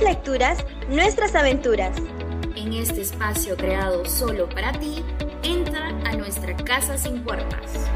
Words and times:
lecturas, 0.00 0.64
nuestras 0.88 1.34
aventuras. 1.34 1.96
En 2.56 2.72
este 2.72 3.02
espacio 3.02 3.56
creado 3.56 4.04
solo 4.04 4.48
para 4.48 4.72
ti, 4.72 5.04
entra 5.42 5.88
a 5.88 6.16
nuestra 6.16 6.56
casa 6.56 6.96
sin 6.96 7.22
puertas. 7.22 7.88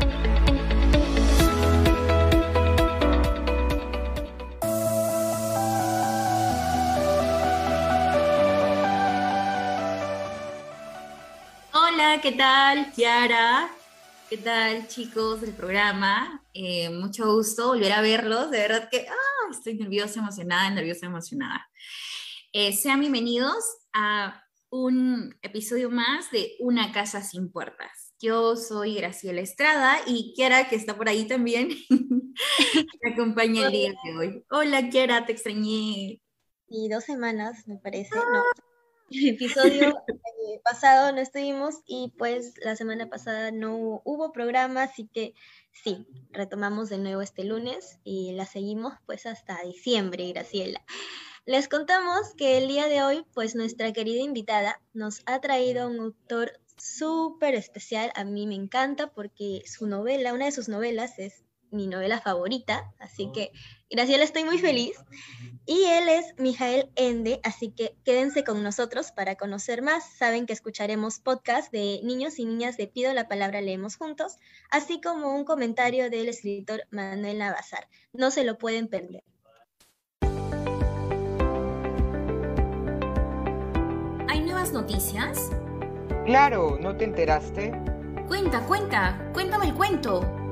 Hola, 11.72 12.20
¿qué 12.22 12.32
tal, 12.32 12.92
Kiara? 12.92 13.68
¿Qué 14.28 14.38
tal, 14.38 14.88
chicos 14.88 15.40
del 15.40 15.52
programa? 15.52 16.42
Eh, 16.54 16.90
mucho 16.90 17.34
gusto 17.34 17.68
volver 17.68 17.92
a 17.92 18.00
verlos. 18.00 18.50
De 18.50 18.58
verdad 18.58 18.88
que 18.90 19.06
estoy 19.50 19.74
nerviosa, 19.74 20.20
emocionada, 20.20 20.70
nerviosa, 20.70 21.06
emocionada. 21.06 21.68
Eh, 22.52 22.72
sean 22.72 23.00
bienvenidos 23.00 23.64
a 23.92 24.42
un 24.70 25.36
episodio 25.42 25.90
más 25.90 26.30
de 26.30 26.56
Una 26.60 26.92
casa 26.92 27.22
sin 27.22 27.50
puertas. 27.50 28.14
Yo 28.20 28.56
soy 28.56 28.96
Graciela 28.96 29.40
Estrada 29.40 29.98
y 30.06 30.32
Kiara, 30.34 30.68
que 30.68 30.76
está 30.76 30.96
por 30.96 31.08
ahí 31.08 31.26
también, 31.26 31.68
me 33.02 33.12
acompaña 33.12 33.66
el 33.66 33.72
día 33.72 33.94
de 34.04 34.16
hoy. 34.16 34.44
Hola, 34.50 34.88
Kiara, 34.88 35.26
te 35.26 35.32
extrañé. 35.32 36.20
Y 36.68 36.88
dos 36.88 37.04
semanas, 37.04 37.68
me 37.68 37.76
parece. 37.76 38.14
No, 38.14 38.42
el 39.10 39.28
episodio 39.28 39.90
eh, 40.08 40.60
pasado 40.64 41.12
no 41.12 41.20
estuvimos 41.20 41.76
y 41.86 42.12
pues 42.18 42.54
la 42.64 42.76
semana 42.76 43.08
pasada 43.08 43.50
no 43.50 44.00
hubo 44.04 44.32
programa, 44.32 44.84
así 44.84 45.08
que 45.12 45.34
sí, 45.74 46.06
retomamos 46.30 46.88
de 46.88 46.98
nuevo 46.98 47.20
este 47.20 47.44
lunes 47.44 47.98
y 48.04 48.32
la 48.32 48.46
seguimos 48.46 48.94
pues 49.06 49.26
hasta 49.26 49.62
diciembre, 49.62 50.32
Graciela. 50.32 50.82
Les 51.46 51.68
contamos 51.68 52.34
que 52.38 52.56
el 52.56 52.68
día 52.68 52.88
de 52.88 53.02
hoy 53.02 53.26
pues 53.34 53.54
nuestra 53.54 53.92
querida 53.92 54.22
invitada 54.22 54.80
nos 54.94 55.20
ha 55.26 55.40
traído 55.40 55.88
un 55.88 56.00
autor 56.00 56.52
súper 56.78 57.54
especial, 57.54 58.10
a 58.14 58.24
mí 58.24 58.46
me 58.46 58.54
encanta 58.54 59.08
porque 59.08 59.62
su 59.66 59.86
novela, 59.86 60.32
una 60.32 60.46
de 60.46 60.52
sus 60.52 60.68
novelas 60.68 61.18
es 61.18 61.44
mi 61.70 61.86
novela 61.86 62.20
favorita, 62.20 62.92
así 62.98 63.30
que 63.32 63.50
Graciela 63.94 64.24
estoy 64.24 64.42
muy 64.42 64.58
feliz. 64.58 64.96
Y 65.66 65.84
él 65.84 66.08
es 66.08 66.34
Mijael 66.36 66.90
Ende, 66.96 67.38
así 67.44 67.70
que 67.70 67.94
quédense 68.04 68.42
con 68.42 68.60
nosotros 68.64 69.12
para 69.12 69.36
conocer 69.36 69.82
más. 69.82 70.04
Saben 70.18 70.46
que 70.46 70.52
escucharemos 70.52 71.20
podcast 71.20 71.70
de 71.70 72.00
niños 72.02 72.40
y 72.40 72.44
niñas 72.44 72.76
de 72.76 72.88
Pido 72.88 73.14
la 73.14 73.28
Palabra 73.28 73.60
Leemos 73.60 73.94
Juntos, 73.94 74.36
así 74.68 75.00
como 75.00 75.32
un 75.32 75.44
comentario 75.44 76.10
del 76.10 76.28
escritor 76.28 76.82
Manuel 76.90 77.38
Navazar. 77.38 77.86
No 78.12 78.32
se 78.32 78.42
lo 78.42 78.58
pueden 78.58 78.88
perder. 78.88 79.22
¿Hay 84.28 84.40
nuevas 84.40 84.72
noticias? 84.72 85.50
Claro, 86.26 86.78
¿no 86.80 86.96
te 86.96 87.04
enteraste? 87.04 87.72
Cuenta, 88.26 88.66
cuenta, 88.66 89.30
cuéntame 89.32 89.66
el 89.66 89.74
cuento. 89.74 90.43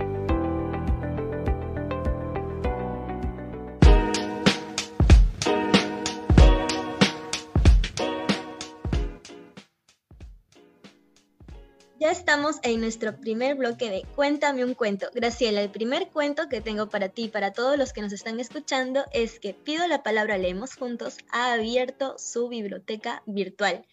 Estamos 12.13 12.57
en 12.63 12.83
nuestro 12.83 13.17
primer 13.17 13.55
bloque 13.55 13.89
de 13.89 14.03
Cuéntame 14.15 14.67
un 14.67 14.75
cuento. 14.75 15.09
Graciela, 15.15 15.63
el 15.63 15.71
primer 15.71 16.11
cuento 16.11 16.47
que 16.51 16.61
tengo 16.61 16.91
para 16.91 17.09
ti 17.09 17.25
y 17.25 17.29
para 17.29 17.55
todos 17.55 17.79
los 17.79 17.95
que 17.95 18.03
nos 18.03 18.13
están 18.13 18.39
escuchando 18.39 19.07
es 19.15 19.41
que 19.41 19.55
Pido 19.55 19.87
la 19.87 20.03
Palabra 20.03 20.37
Leemos 20.37 20.75
Juntos 20.75 21.17
ha 21.31 21.55
abierto 21.55 22.19
su 22.19 22.51
biblioteca 22.51 23.23
virtual. 23.25 23.87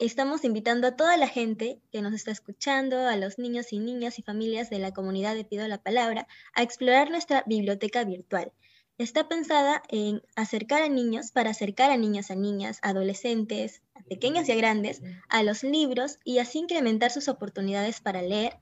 Estamos 0.00 0.44
invitando 0.44 0.88
a 0.88 0.96
toda 0.96 1.16
la 1.16 1.28
gente 1.28 1.78
que 1.92 2.02
nos 2.02 2.14
está 2.14 2.32
escuchando, 2.32 3.06
a 3.06 3.14
los 3.14 3.38
niños 3.38 3.72
y 3.72 3.78
niñas 3.78 4.18
y 4.18 4.22
familias 4.22 4.68
de 4.68 4.80
la 4.80 4.92
comunidad 4.92 5.36
de 5.36 5.44
Pido 5.44 5.68
la 5.68 5.78
Palabra, 5.80 6.26
a 6.52 6.64
explorar 6.64 7.10
nuestra 7.10 7.44
biblioteca 7.46 8.02
virtual. 8.02 8.50
Está 8.98 9.28
pensada 9.28 9.84
en 9.88 10.20
acercar 10.34 10.82
a 10.82 10.88
niños 10.88 11.30
para 11.30 11.50
acercar 11.50 11.92
a 11.92 11.96
niños, 11.96 12.32
a 12.32 12.34
niñas, 12.34 12.80
adolescentes, 12.82 13.82
a 13.98 14.04
pequeños 14.04 14.48
y 14.48 14.52
a 14.52 14.56
grandes, 14.56 15.02
a 15.28 15.42
los 15.42 15.62
libros 15.62 16.18
y 16.24 16.38
así 16.38 16.58
incrementar 16.58 17.10
sus 17.10 17.28
oportunidades 17.28 18.00
para 18.00 18.22
leer 18.22 18.58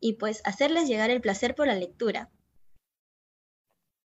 y 0.00 0.14
pues 0.14 0.42
hacerles 0.44 0.88
llegar 0.88 1.10
el 1.10 1.20
placer 1.20 1.54
por 1.54 1.68
la 1.68 1.76
lectura. 1.76 2.30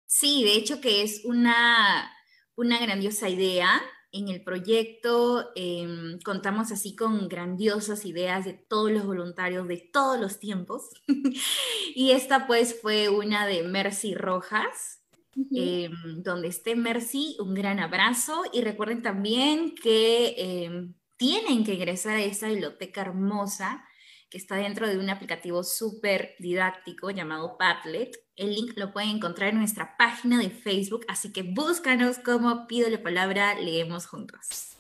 Sí, 0.07 0.45
de 0.45 0.55
hecho 0.55 0.81
que 0.81 1.03
es 1.03 1.25
una, 1.25 2.13
una 2.57 2.79
grandiosa 2.79 3.29
idea. 3.29 3.83
En 4.13 4.29
el 4.29 4.43
proyecto 4.43 5.51
em, 5.57 6.19
contamos 6.21 6.73
así 6.73 6.97
con 6.97 7.29
grandiosas 7.29 8.05
ideas 8.07 8.45
de 8.45 8.55
todos 8.55 8.91
los 8.91 9.05
voluntarios 9.05 9.69
de 9.69 9.77
todos 9.93 10.19
los 10.19 10.39
tiempos. 10.39 10.91
y 11.95 12.13
esta 12.13 12.47
pues 12.47 12.81
fue 12.81 13.09
una 13.09 13.47
de 13.47 13.63
Mercy 13.63 14.15
Rojas, 14.15 15.03
Em, 15.53 16.23
donde 16.23 16.49
esté 16.49 16.75
Mercy, 16.77 17.37
un 17.39 17.53
gran 17.53 17.79
abrazo 17.79 18.45
y 18.53 18.63
recuerden 18.63 19.03
también 19.03 19.75
que 19.75 20.35
em, 20.39 20.95
tienen 21.19 21.63
que 21.63 21.75
ingresar 21.75 22.17
a 22.17 22.23
esa 22.23 22.49
biblioteca 22.49 23.03
hermosa 23.03 23.85
que 24.31 24.39
está 24.39 24.57
dentro 24.57 24.89
de 24.89 24.99
un 24.99 25.11
aplicativo 25.11 25.63
súper 25.63 26.35
didáctico 26.39 27.11
llamado 27.11 27.59
Padlet. 27.59 28.17
El 28.35 28.55
link 28.55 28.73
lo 28.77 28.93
pueden 28.93 29.11
encontrar 29.11 29.51
en 29.51 29.59
nuestra 29.59 29.97
página 29.99 30.39
de 30.39 30.51
Facebook, 30.51 31.05
así 31.07 31.33
que 31.33 31.43
búscanos 31.43 32.19
como 32.19 32.67
Pido 32.67 32.89
la 32.89 33.03
Palabra, 33.03 33.55
leemos 33.61 34.07
juntos. 34.07 34.77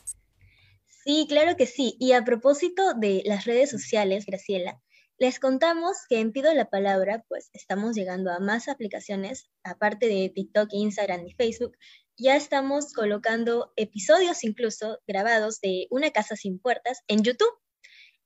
Sí, 1.04 1.26
claro 1.28 1.56
que 1.56 1.66
sí. 1.66 1.96
Y 2.00 2.12
a 2.12 2.24
propósito 2.24 2.94
de 2.94 3.22
las 3.26 3.44
redes 3.44 3.70
sociales, 3.70 4.26
Graciela, 4.26 4.80
les 5.19 5.41
contamos 5.41 5.97
que 6.09 6.21
en 6.21 6.31
Pido 6.31 6.53
la 6.53 6.69
Palabra, 6.69 7.25
pues 7.28 7.49
estamos 7.54 7.97
llegando 7.97 8.31
a 8.31 8.38
más 8.38 8.69
aplicaciones, 8.69 9.49
aparte 9.65 10.09
de 10.09 10.31
TikTok, 10.34 10.69
Instagram 10.72 11.27
y 11.27 11.32
Facebook. 11.32 11.77
Ya 12.19 12.37
estamos 12.37 12.93
colocando 12.93 13.72
episodios 13.77 14.44
incluso 14.44 14.99
grabados 15.06 15.60
de 15.60 15.87
Una 15.91 16.10
Casa 16.10 16.37
Sin 16.37 16.59
Puertas 16.59 17.00
en 17.09 17.22
YouTube. 17.22 17.54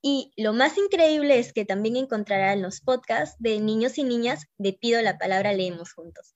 Y 0.02 0.32
lo 0.36 0.52
más 0.52 0.78
increíble 0.78 1.38
es 1.38 1.52
que 1.52 1.64
también 1.64 1.96
encontrarán 1.96 2.62
los 2.62 2.80
podcasts 2.80 3.36
de 3.38 3.60
niños 3.60 3.96
y 3.98 4.04
niñas 4.04 4.46
de 4.58 4.72
Pido 4.72 5.00
la 5.00 5.18
Palabra 5.18 5.52
Leemos 5.52 5.92
Juntos. 5.92 6.34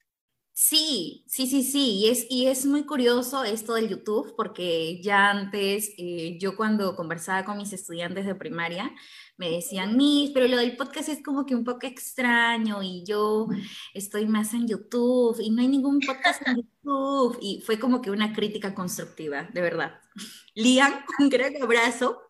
Sí, 0.57 1.25
sí, 1.27 1.49
sí, 1.49 1.65
sí, 1.65 1.97
y 1.97 2.09
es, 2.11 2.27
y 2.31 2.47
es 2.47 2.65
muy 2.65 2.85
curioso 2.87 3.43
esto 3.43 3.75
del 3.75 3.89
YouTube, 3.89 4.35
porque 4.37 5.03
ya 5.03 5.31
antes, 5.31 5.93
eh, 5.99 6.39
yo 6.41 6.55
cuando 6.55 6.95
conversaba 6.95 7.45
con 7.45 7.57
mis 7.57 7.73
estudiantes 7.73 8.25
de 8.25 8.37
primaria, 8.37 8.95
me 9.37 9.51
decían, 9.51 9.97
Miss, 9.97 10.31
pero 10.33 10.47
lo 10.47 10.57
del 10.59 10.77
podcast 10.77 11.09
es 11.09 11.25
como 11.25 11.45
que 11.45 11.57
un 11.57 11.65
poco 11.65 11.89
extraño 11.89 12.85
y 12.85 13.05
yo 13.05 13.49
estoy 13.95 14.27
más 14.27 14.55
en 14.55 14.69
YouTube 14.69 15.41
y 15.41 15.51
no 15.51 15.61
hay 15.61 15.67
ningún 15.67 15.99
podcast 15.99 16.47
en 16.47 16.59
YouTube. 16.59 17.37
Y 17.43 17.61
fue 17.67 17.81
como 17.81 18.01
que 18.01 18.13
una 18.13 18.33
crítica 18.33 18.77
constructiva, 18.77 19.49
de 19.53 19.61
verdad. 19.61 20.01
Lian, 20.55 21.05
un 21.19 21.31
gran 21.31 21.61
abrazo. 21.61 22.21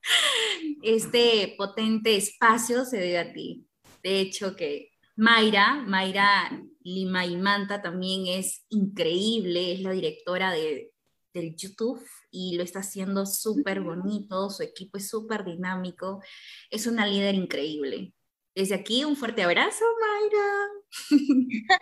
Este 0.83 1.55
potente 1.59 2.17
espacio 2.17 2.87
se 2.87 2.97
debe 2.97 3.19
a 3.19 3.33
ti. 3.35 3.67
De 4.03 4.21
hecho, 4.21 4.57
que 4.57 4.93
Mayra, 5.15 5.85
Mayra 5.87 6.51
Lima 6.85 7.27
y 7.27 7.37
Manta 7.37 7.83
también 7.83 8.27
es 8.27 8.65
increíble, 8.69 9.73
es 9.73 9.81
la 9.81 9.91
directora 9.93 10.53
de, 10.53 10.93
del 11.33 11.57
YouTube 11.57 12.01
y 12.31 12.57
lo 12.57 12.63
está 12.63 12.81
haciendo 12.81 13.27
súper 13.27 13.81
bonito, 13.81 14.51
su 14.51 14.63
equipo 14.63 14.99
es 14.99 15.09
súper 15.09 15.45
dinámico, 15.45 16.23
es 16.71 16.87
una 16.87 17.07
líder 17.07 17.35
increíble. 17.35 18.13
Desde 18.55 18.77
aquí 18.77 19.05
un 19.05 19.17
fuerte 19.17 19.43
abrazo, 19.43 19.85
Mayra. 20.01 20.69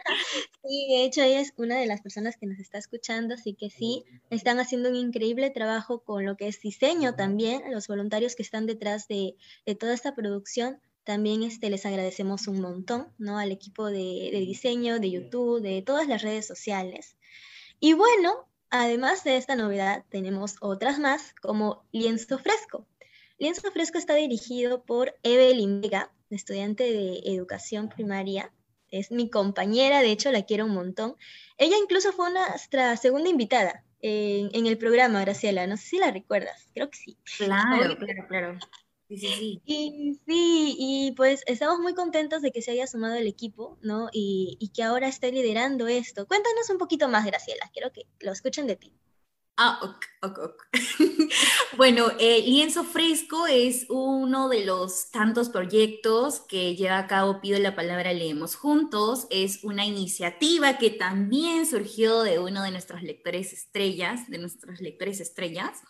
Sí, 0.64 0.86
de 0.88 1.04
hecho 1.04 1.22
ella 1.22 1.40
es 1.40 1.52
una 1.56 1.78
de 1.78 1.86
las 1.86 2.00
personas 2.00 2.36
que 2.36 2.46
nos 2.46 2.60
está 2.60 2.78
escuchando, 2.78 3.34
así 3.34 3.52
que 3.54 3.68
sí, 3.68 4.04
están 4.30 4.60
haciendo 4.60 4.88
un 4.88 4.94
increíble 4.94 5.50
trabajo 5.50 6.04
con 6.04 6.24
lo 6.24 6.36
que 6.36 6.46
es 6.46 6.60
diseño 6.60 7.16
también, 7.16 7.62
los 7.72 7.88
voluntarios 7.88 8.36
que 8.36 8.44
están 8.44 8.66
detrás 8.66 9.08
de, 9.08 9.34
de 9.66 9.74
toda 9.74 9.92
esta 9.92 10.14
producción 10.14 10.80
también 11.04 11.42
este, 11.42 11.70
les 11.70 11.84
agradecemos 11.84 12.46
un 12.46 12.60
montón 12.60 13.08
¿no? 13.18 13.38
al 13.38 13.50
equipo 13.50 13.86
de, 13.86 14.30
diseño, 14.46 14.98
de 14.98 15.10
YouTube, 15.10 15.60
de 15.60 15.82
todas 15.82 16.06
las 16.06 16.22
redes 16.22 16.46
sociales. 16.46 17.16
Y 17.80 17.94
bueno, 17.94 18.48
además 18.70 19.24
de 19.24 19.36
esta 19.36 19.56
novedad, 19.56 20.04
tenemos 20.08 20.56
otras 20.60 20.98
más 20.98 21.34
como 21.40 21.84
Lienzo 21.92 22.38
Fresco. 22.38 22.86
Lienzo 23.38 23.72
Fresco 23.72 23.98
está 23.98 24.14
dirigido 24.14 24.84
por 24.84 25.18
Evelyn 25.22 25.80
Vega, 25.80 26.12
estudiante 26.30 26.84
de 26.84 27.20
educación 27.24 27.88
primaria. 27.88 28.52
Es 28.90 29.10
mi 29.10 29.30
compañera, 29.30 30.00
de 30.00 30.12
hecho 30.12 30.30
la 30.30 30.42
quiero 30.42 30.66
un 30.66 30.74
montón. 30.74 31.16
Ella 31.58 31.76
incluso 31.82 32.12
fue 32.12 32.30
nuestra 32.30 32.96
segunda 32.96 33.28
invitada 33.28 33.84
en, 34.00 34.50
en 34.52 34.66
el 34.66 34.78
programa, 34.78 35.22
Graciela. 35.22 35.66
No 35.66 35.76
sé 35.76 35.84
si 35.84 35.98
la 35.98 36.10
recuerdas, 36.10 36.68
creo 36.74 36.90
que 36.90 36.98
sí. 36.98 37.18
Claro, 37.38 37.96
claro, 37.96 38.26
claro. 38.28 38.58
Sí, 39.12 39.18
sí, 39.18 39.34
sí. 39.38 39.62
Y 39.66 40.20
sí, 40.26 40.76
y 40.78 41.12
pues 41.12 41.42
estamos 41.46 41.80
muy 41.80 41.94
contentos 41.94 42.40
de 42.40 42.50
que 42.50 42.62
se 42.62 42.70
haya 42.70 42.86
sumado 42.86 43.14
el 43.16 43.26
equipo, 43.26 43.78
¿no? 43.82 44.08
Y, 44.10 44.56
y, 44.58 44.68
que 44.68 44.82
ahora 44.82 45.06
esté 45.06 45.30
liderando 45.30 45.86
esto. 45.86 46.26
Cuéntanos 46.26 46.70
un 46.70 46.78
poquito 46.78 47.08
más, 47.08 47.26
Graciela, 47.26 47.68
quiero 47.74 47.92
que 47.92 48.06
lo 48.20 48.32
escuchen 48.32 48.66
de 48.66 48.76
ti. 48.76 48.92
Ah, 49.58 49.78
ok, 49.82 50.04
ok, 50.22 50.38
ok. 50.38 50.62
bueno, 51.76 52.06
eh, 52.18 52.40
Lienzo 52.40 52.84
Fresco 52.84 53.46
es 53.46 53.84
uno 53.90 54.48
de 54.48 54.64
los 54.64 55.10
tantos 55.10 55.50
proyectos 55.50 56.40
que 56.40 56.74
lleva 56.74 56.98
a 56.98 57.06
cabo 57.06 57.42
Pido 57.42 57.58
la 57.58 57.76
Palabra 57.76 58.14
Leemos 58.14 58.56
Juntos. 58.56 59.26
Es 59.28 59.62
una 59.62 59.84
iniciativa 59.84 60.78
que 60.78 60.88
también 60.88 61.66
surgió 61.66 62.22
de 62.22 62.38
uno 62.38 62.62
de 62.62 62.70
nuestros 62.70 63.02
lectores 63.02 63.52
estrellas, 63.52 64.26
de 64.30 64.38
nuestros 64.38 64.80
lectores 64.80 65.20
estrellas. 65.20 65.82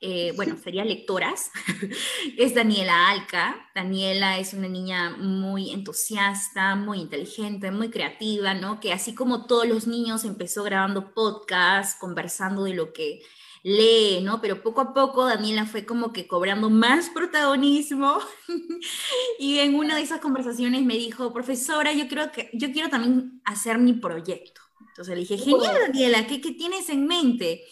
Eh, 0.00 0.32
bueno, 0.36 0.56
sería 0.62 0.84
lectoras, 0.84 1.50
es 2.38 2.54
Daniela 2.54 3.10
Alca. 3.10 3.68
Daniela 3.74 4.38
es 4.38 4.52
una 4.54 4.68
niña 4.68 5.16
muy 5.16 5.72
entusiasta, 5.72 6.76
muy 6.76 7.00
inteligente, 7.00 7.72
muy 7.72 7.90
creativa, 7.90 8.54
¿no? 8.54 8.78
Que 8.78 8.92
así 8.92 9.14
como 9.14 9.46
todos 9.46 9.66
los 9.66 9.88
niños 9.88 10.24
empezó 10.24 10.62
grabando 10.62 11.12
podcasts, 11.14 11.98
conversando 11.98 12.62
de 12.62 12.74
lo 12.74 12.92
que 12.92 13.22
lee, 13.64 14.20
¿no? 14.22 14.40
Pero 14.40 14.62
poco 14.62 14.80
a 14.80 14.94
poco 14.94 15.26
Daniela 15.26 15.66
fue 15.66 15.84
como 15.84 16.12
que 16.12 16.28
cobrando 16.28 16.70
más 16.70 17.10
protagonismo 17.10 18.20
y 19.40 19.58
en 19.58 19.74
una 19.74 19.96
de 19.96 20.02
esas 20.02 20.20
conversaciones 20.20 20.82
me 20.84 20.94
dijo, 20.94 21.32
profesora, 21.32 21.92
yo 21.92 22.06
creo 22.06 22.30
que 22.30 22.50
yo 22.52 22.70
quiero 22.70 22.88
también 22.88 23.40
hacer 23.44 23.78
mi 23.78 23.94
proyecto. 23.94 24.60
Entonces 24.80 25.14
le 25.14 25.20
dije, 25.20 25.38
genial, 25.38 25.76
Daniela, 25.88 26.26
¿qué, 26.28 26.40
qué 26.40 26.52
tienes 26.52 26.88
en 26.88 27.06
mente? 27.06 27.64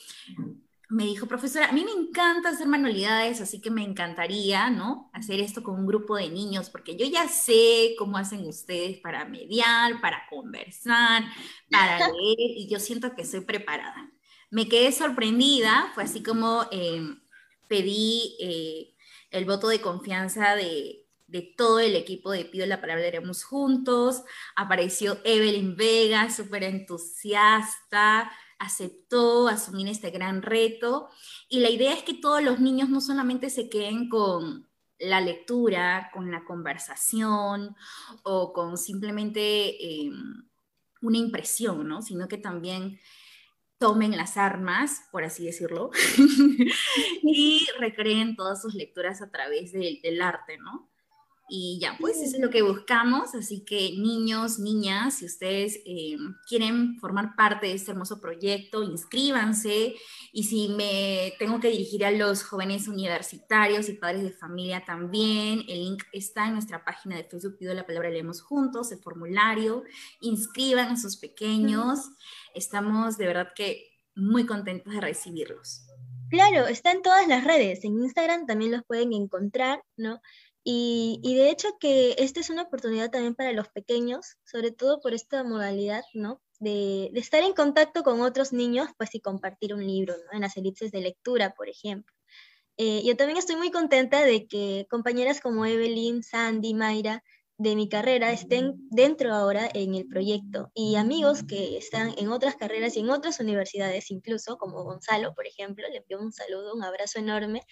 Me 0.89 1.05
dijo, 1.05 1.27
profesora, 1.27 1.69
a 1.69 1.73
mí 1.73 1.85
me 1.85 1.91
encanta 1.91 2.51
hacer 2.51 2.69
manualidades, 2.69 3.41
así 3.41 3.61
que 3.61 3.71
me 3.71 3.83
encantaría, 3.83 4.71
¿no? 4.71 5.11
Hacer 5.13 5.41
esto 5.41 5.63
con 5.63 5.75
un 5.75 5.87
grupo 5.87 6.17
de 6.17 6.29
niños, 6.29 6.71
porque 6.71 6.97
yo 6.97 7.07
ya 7.07 7.29
sé 7.29 7.95
cómo 7.99 8.19
hacen 8.19 8.47
ustedes 8.47 8.99
para 9.01 9.25
mediar, 9.25 10.01
para 10.01 10.27
conversar, 10.31 11.25
para 11.71 11.99
leer, 12.13 12.51
y 12.57 12.69
yo 12.71 12.79
siento 12.79 13.15
que 13.17 13.25
soy 13.25 13.41
preparada. 13.41 14.11
Me 14.51 14.69
quedé 14.69 14.93
sorprendida, 14.93 15.91
fue 15.95 16.05
así 16.05 16.23
como 16.23 16.67
eh, 16.71 17.03
pedí 17.69 18.37
eh, 18.41 18.95
el 19.31 19.45
voto 19.45 19.69
de 19.69 19.81
confianza 19.81 20.55
de, 20.55 21.05
de 21.27 21.43
todo 21.43 21.81
el 21.81 21.97
equipo 21.97 22.31
de 22.31 22.45
Pido 22.45 22.65
la 22.67 22.81
Palabra 22.81 23.09
Haremos 23.09 23.43
Juntos, 23.43 24.23
apareció 24.55 25.19
Evelyn 25.25 25.77
Vega, 25.77 26.31
súper 26.31 26.63
entusiasta, 26.63 28.31
aceptó 28.59 29.49
asumir 29.49 29.89
este 29.89 30.11
gran 30.11 30.43
reto 30.43 31.09
y 31.49 31.61
la 31.61 31.71
idea 31.71 31.93
es 31.93 32.03
que 32.03 32.15
todos 32.15 32.43
los 32.43 32.61
niños 32.61 32.89
no 32.89 33.01
solamente 33.01 33.51
se 33.51 33.69
queden 33.69 34.09
con 34.09 34.69
la 34.99 35.21
lectura, 35.21 36.11
con 36.13 36.31
la 36.31 36.45
conversación 36.45 37.77
o 38.23 38.53
con 38.53 38.79
simplemente 38.79 40.05
em, 40.05 40.49
una 41.03 41.19
impresión, 41.19 41.87
¿no? 41.87 42.03
sino 42.03 42.29
que 42.29 42.39
también 42.39 42.99
tomen 43.79 44.17
las 44.17 44.37
armas, 44.37 45.03
por 45.13 45.25
así 45.25 45.45
decirlo, 45.45 45.91
y 47.23 47.67
recreen 47.79 48.37
todas 48.37 48.63
sus 48.63 48.75
lecturas 48.75 49.21
a 49.21 49.31
través 49.31 49.73
del 49.73 50.23
arte, 50.23 50.57
¿no? 50.57 50.91
Y 51.49 51.79
ya, 51.81 51.97
pues 52.01 52.17
eso 52.17 52.37
es 52.37 52.43
lo 52.43 52.51
que 52.51 52.63
buscamos. 52.63 53.35
Así 53.35 53.65
que 53.65 53.93
niños, 53.97 54.59
niñas, 54.59 55.19
si 55.19 55.27
ustedes 55.27 55.79
eh, 55.87 56.17
quieren 56.49 56.99
formar 56.99 57.37
parte 57.37 57.67
de 57.67 57.75
este 57.75 57.93
hermoso 57.93 58.21
proyecto, 58.21 58.83
inscríbanse. 58.83 59.95
Y 60.33 60.45
si 60.45 60.69
me 60.69 61.35
tengo 61.39 61.61
que 61.61 61.69
dirigir 61.69 62.05
a 62.05 62.11
los 62.11 62.43
jóvenes 62.43 62.89
universitarios 62.89 63.89
y 63.89 63.95
padres 63.95 64.25
de 64.25 64.33
familia 64.33 64.85
también, 64.85 65.65
el 65.69 65.85
link 65.85 66.03
está 66.13 66.47
en 66.47 66.55
nuestra 66.55 66.85
página 66.85 67.17
de 67.17 67.25
Facebook, 67.25 67.59
pido 67.59 67.75
la 67.75 67.87
palabra, 67.87 68.11
leemos 68.11 68.43
juntos, 68.43 68.91
el 68.91 68.99
formulario. 68.99 69.85
Inscriban 70.21 70.89
a 70.89 70.97
sus 70.97 71.17
pequeños. 71.17 72.01
Estamos 72.55 73.19
de 73.19 73.27
verdad 73.27 73.53
que 73.55 73.97
muy 74.17 74.47
contentos 74.47 74.93
de 74.93 75.01
recibirlos. 75.01 75.87
Claro, 76.29 76.67
está 76.67 76.91
en 76.91 77.03
todas 77.03 77.29
las 77.29 77.45
redes. 77.45 77.85
En 77.85 78.03
Instagram 78.03 78.47
también 78.47 78.73
los 78.73 78.83
pueden 78.85 79.13
encontrar, 79.13 79.85
¿no? 79.97 80.21
Y, 80.69 81.21
de 81.37 81.49
hecho 81.51 81.69
que 81.79 82.17
esta 82.19 82.41
es 82.41 82.51
una 82.51 82.63
oportunidad 82.63 83.13
también 83.13 83.37
para 83.37 83.53
los 83.53 83.69
pequeños, 83.69 84.37
sobre 84.45 84.73
todo 84.73 85.01
por 85.01 85.15
esta 85.15 85.45
modalidad, 85.45 86.03
¿no? 86.13 86.43
De, 86.59 87.13
estar 87.15 87.45
en 87.45 87.53
contacto 87.53 88.03
con 88.03 88.21
otros 88.21 88.53
niños, 88.53 88.89
pues 88.99 89.15
y 89.15 89.21
compartir 89.21 89.75
un 89.75 89.87
libro, 89.87 90.17
¿no? 90.17 90.33
En 90.33 90.41
las 90.41 90.57
elipses 90.57 90.91
de 90.91 91.03
lectura, 91.03 91.55
por 91.55 91.69
ejemplo. 91.69 92.13
Eh, 92.79 93.03
yo 93.05 93.17
también 93.17 93.39
estoy 93.39 93.55
muy 93.55 93.71
contenta 93.71 94.25
de 94.25 94.49
que 94.49 94.89
compañeras 94.91 95.41
como 95.41 95.65
Evelyn, 95.67 96.25
Sandy, 96.25 96.75
Mayra, 96.75 97.23
de 97.59 97.77
mi 97.77 97.89
carrera 97.89 98.33
estén 98.33 98.75
dentro 98.91 99.33
ahora 99.33 99.69
en 99.73 99.95
el 99.95 100.09
proyecto 100.09 100.73
y 100.75 100.97
amigos 100.97 101.45
que 101.45 101.79
están 101.79 102.13
en 102.19 102.29
otras 102.31 102.57
carreras 102.57 102.97
y 102.97 103.01
en 103.01 103.11
otras 103.11 103.39
universidades 103.39 104.11
incluso, 104.11 104.59
como 104.59 104.83
Gonzalo, 104.83 105.33
por 105.33 105.47
ejemplo, 105.47 105.89
le 105.89 105.99
envío 105.99 106.21
un 106.21 106.33
saludo, 106.33 106.75
un 106.75 106.83
abrazo 106.83 107.21
enorme. 107.21 107.63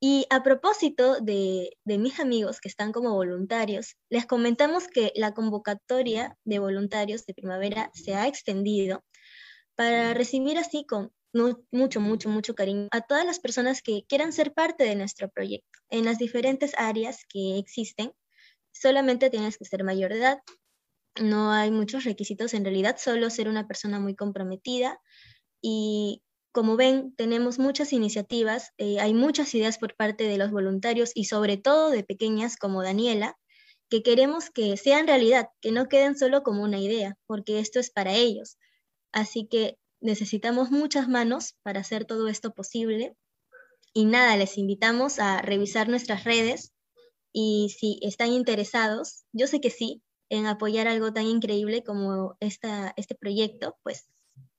Y 0.00 0.26
a 0.28 0.42
propósito 0.42 1.20
de, 1.20 1.76
mis 1.84 2.20
amigos 2.20 2.60
que 2.60 2.68
están 2.68 2.92
como 2.92 3.14
voluntarios, 3.14 3.96
les 4.10 4.26
comentamos 4.26 4.88
que 4.88 5.12
la 5.14 5.32
convocatoria 5.32 6.36
de 6.44 6.58
voluntarios 6.58 7.24
de 7.24 7.34
primavera 7.34 7.90
se 7.94 8.14
ha 8.14 8.26
extendido 8.26 9.02
para 9.74 10.12
recibir 10.14 10.58
así 10.58 10.84
con 10.86 11.12
mucho, 11.32 12.00
mucho, 12.00 12.28
mucho 12.28 12.54
cariño 12.54 12.88
a 12.92 13.02
todas 13.02 13.26
las 13.26 13.40
personas 13.40 13.82
que 13.82 14.04
quieran 14.08 14.32
ser 14.32 14.52
parte 14.54 14.84
de 14.84 14.96
nuestro 14.96 15.28
proyecto 15.30 15.78
en 15.90 16.04
las 16.04 16.18
diferentes 16.18 16.72
áreas 16.78 17.24
que 17.28 17.58
existen. 17.58 18.12
Solamente 18.72 19.30
tienes 19.30 19.56
que 19.56 19.64
ser 19.64 19.84
mayor 19.84 20.12
de 20.12 20.18
edad, 20.18 20.38
no 21.20 21.50
hay 21.52 21.70
muchos 21.70 22.04
requisitos 22.04 22.54
en 22.54 22.64
realidad, 22.64 22.96
solo 22.98 23.30
ser 23.30 23.48
una 23.48 23.66
persona 23.66 23.98
muy 23.98 24.14
comprometida 24.14 25.00
y 25.62 26.22
como 26.56 26.78
ven, 26.78 27.14
tenemos 27.16 27.58
muchas 27.58 27.92
iniciativas, 27.92 28.72
eh, 28.78 28.98
hay 28.98 29.12
muchas 29.12 29.54
ideas 29.54 29.76
por 29.76 29.94
parte 29.94 30.24
de 30.24 30.38
los 30.38 30.50
voluntarios 30.50 31.12
y 31.14 31.26
sobre 31.26 31.58
todo 31.58 31.90
de 31.90 32.02
pequeñas 32.02 32.56
como 32.56 32.82
Daniela, 32.82 33.36
que 33.90 34.02
queremos 34.02 34.48
que 34.48 34.78
sean 34.78 35.06
realidad, 35.06 35.50
que 35.60 35.70
no 35.70 35.86
queden 35.86 36.16
solo 36.16 36.42
como 36.42 36.62
una 36.62 36.78
idea, 36.78 37.18
porque 37.26 37.58
esto 37.58 37.78
es 37.78 37.90
para 37.90 38.14
ellos. 38.14 38.56
Así 39.12 39.46
que 39.46 39.76
necesitamos 40.00 40.70
muchas 40.70 41.10
manos 41.10 41.56
para 41.62 41.80
hacer 41.80 42.06
todo 42.06 42.26
esto 42.26 42.54
posible. 42.54 43.14
Y 43.92 44.06
nada, 44.06 44.34
les 44.38 44.56
invitamos 44.56 45.18
a 45.18 45.42
revisar 45.42 45.90
nuestras 45.90 46.24
redes 46.24 46.72
y 47.34 47.76
si 47.78 47.98
están 48.00 48.32
interesados, 48.32 49.24
yo 49.32 49.46
sé 49.46 49.60
que 49.60 49.68
sí, 49.68 50.02
en 50.30 50.46
apoyar 50.46 50.88
algo 50.88 51.12
tan 51.12 51.26
increíble 51.26 51.84
como 51.84 52.38
esta, 52.40 52.94
este 52.96 53.14
proyecto, 53.14 53.76
pues 53.82 54.08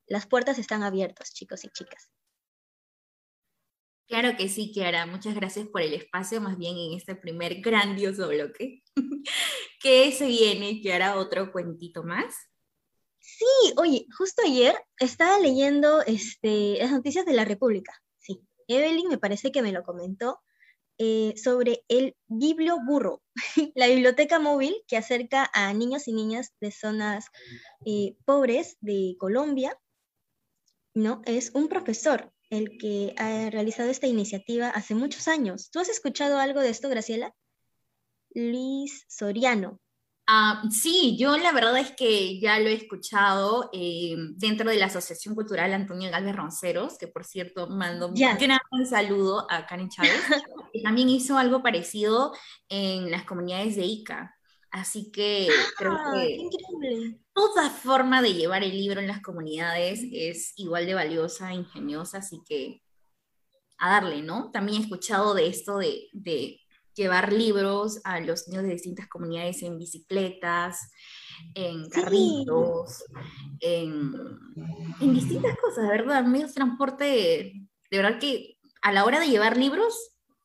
las 0.08 0.28
puertas 0.28 0.58
están 0.60 0.84
abiertas, 0.84 1.34
chicos 1.34 1.64
y 1.64 1.70
chicas. 1.70 2.12
Claro 4.08 4.38
que 4.38 4.48
sí, 4.48 4.72
Kiara. 4.72 5.06
Muchas 5.06 5.36
gracias 5.36 5.68
por 5.68 5.82
el 5.82 5.94
espacio, 5.94 6.40
más 6.40 6.58
bien 6.58 6.78
en 6.78 6.94
este 6.94 7.16
primer 7.16 7.60
grandioso 7.60 8.30
bloque. 8.30 8.82
¿Qué 9.82 10.12
se 10.14 10.28
viene, 10.28 10.80
Kiara? 10.82 11.18
¿Otro 11.18 11.52
cuentito 11.52 12.04
más? 12.04 12.34
Sí, 13.20 13.74
oye, 13.76 14.08
justo 14.18 14.42
ayer 14.46 14.76
estaba 14.98 15.38
leyendo 15.40 16.02
este, 16.04 16.78
las 16.80 16.92
noticias 16.92 17.26
de 17.26 17.34
la 17.34 17.44
República. 17.44 18.02
Sí, 18.18 18.42
Evelyn 18.70 19.10
me 19.10 19.18
parece 19.18 19.52
que 19.52 19.62
me 19.62 19.74
lo 19.74 19.84
comentó. 19.84 20.40
Eh, 21.00 21.36
sobre 21.38 21.84
el 21.90 22.16
Biblio 22.26 22.80
Burro, 22.84 23.22
la 23.76 23.86
biblioteca 23.86 24.40
móvil 24.40 24.84
que 24.88 24.98
acerca 24.98 25.48
a 25.54 25.72
niños 25.72 26.08
y 26.08 26.14
niñas 26.14 26.56
de 26.60 26.72
zonas 26.72 27.28
eh, 27.86 28.16
pobres 28.26 28.78
de 28.82 29.16
Colombia 29.20 29.78
¿no? 30.98 31.22
Es 31.26 31.52
un 31.54 31.68
profesor 31.68 32.32
el 32.50 32.78
que 32.78 33.14
ha 33.18 33.50
realizado 33.50 33.90
esta 33.90 34.08
iniciativa 34.08 34.70
hace 34.70 34.96
muchos 34.96 35.28
años. 35.28 35.70
¿Tú 35.72 35.80
has 35.80 35.90
escuchado 35.90 36.40
algo 36.40 36.62
de 36.62 36.70
esto, 36.70 36.90
Graciela? 36.90 37.34
Luis 38.34 39.06
Soriano. 39.08 39.80
Ah, 40.30 40.62
sí, 40.70 41.16
yo 41.18 41.38
la 41.38 41.54
verdad 41.54 41.78
es 41.78 41.92
que 41.92 42.38
ya 42.40 42.60
lo 42.60 42.68
he 42.68 42.74
escuchado 42.74 43.70
eh, 43.72 44.14
dentro 44.36 44.70
de 44.70 44.76
la 44.76 44.88
Asociación 44.88 45.36
Cultural 45.36 45.74
Antonio 45.74 46.12
Galvez 46.12 46.36
Ronceros, 46.36 46.98
que 46.98 47.08
por 47.08 47.24
cierto 47.24 47.70
mando 47.70 48.10
un 48.10 48.14
gran 48.14 48.60
saludo 48.86 49.48
a 49.50 49.66
Karen 49.66 49.88
Chávez, 49.88 50.12
que 50.74 50.82
también 50.82 51.08
hizo 51.08 51.38
algo 51.38 51.64
parecido 51.64 52.34
en 52.68 53.10
las 53.10 53.24
comunidades 53.24 53.78
de 53.78 53.86
Ica. 53.86 54.37
Así 54.72 55.12
que 55.12 55.48
creo 55.78 55.94
ah, 55.94 56.12
que 56.14 57.18
toda 57.34 57.70
forma 57.70 58.22
de 58.22 58.34
llevar 58.34 58.64
el 58.64 58.72
libro 58.72 59.00
en 59.00 59.08
las 59.08 59.22
comunidades 59.22 60.02
es 60.12 60.54
igual 60.58 60.86
de 60.86 60.94
valiosa, 60.94 61.54
ingeniosa, 61.54 62.18
así 62.18 62.42
que 62.48 62.82
a 63.78 63.92
darle, 63.92 64.22
¿no? 64.22 64.52
También 64.52 64.82
he 64.82 64.84
escuchado 64.84 65.34
de 65.34 65.48
esto 65.48 65.78
de, 65.78 66.60
llevar 66.94 67.32
libros 67.32 68.02
a 68.06 68.20
los 68.20 68.48
niños 68.48 68.64
de 68.64 68.72
distintas 68.72 69.08
comunidades 69.08 69.62
en 69.62 69.78
bicicletas, 69.78 70.92
en 71.54 71.88
carritos, 71.90 73.06
en, 73.60 74.16
en, 75.00 75.14
distintas 75.14 75.56
cosas, 75.58 75.84
de 75.84 75.92
verdad, 75.92 76.26
medios 76.26 76.50
de 76.50 76.56
transporte, 76.56 77.06
de 77.92 77.98
verdad 77.98 78.20
que 78.20 78.58
a 78.82 78.92
la 78.92 79.06
hora 79.06 79.20
de 79.20 79.28
llevar 79.28 79.58
libros 79.58 79.94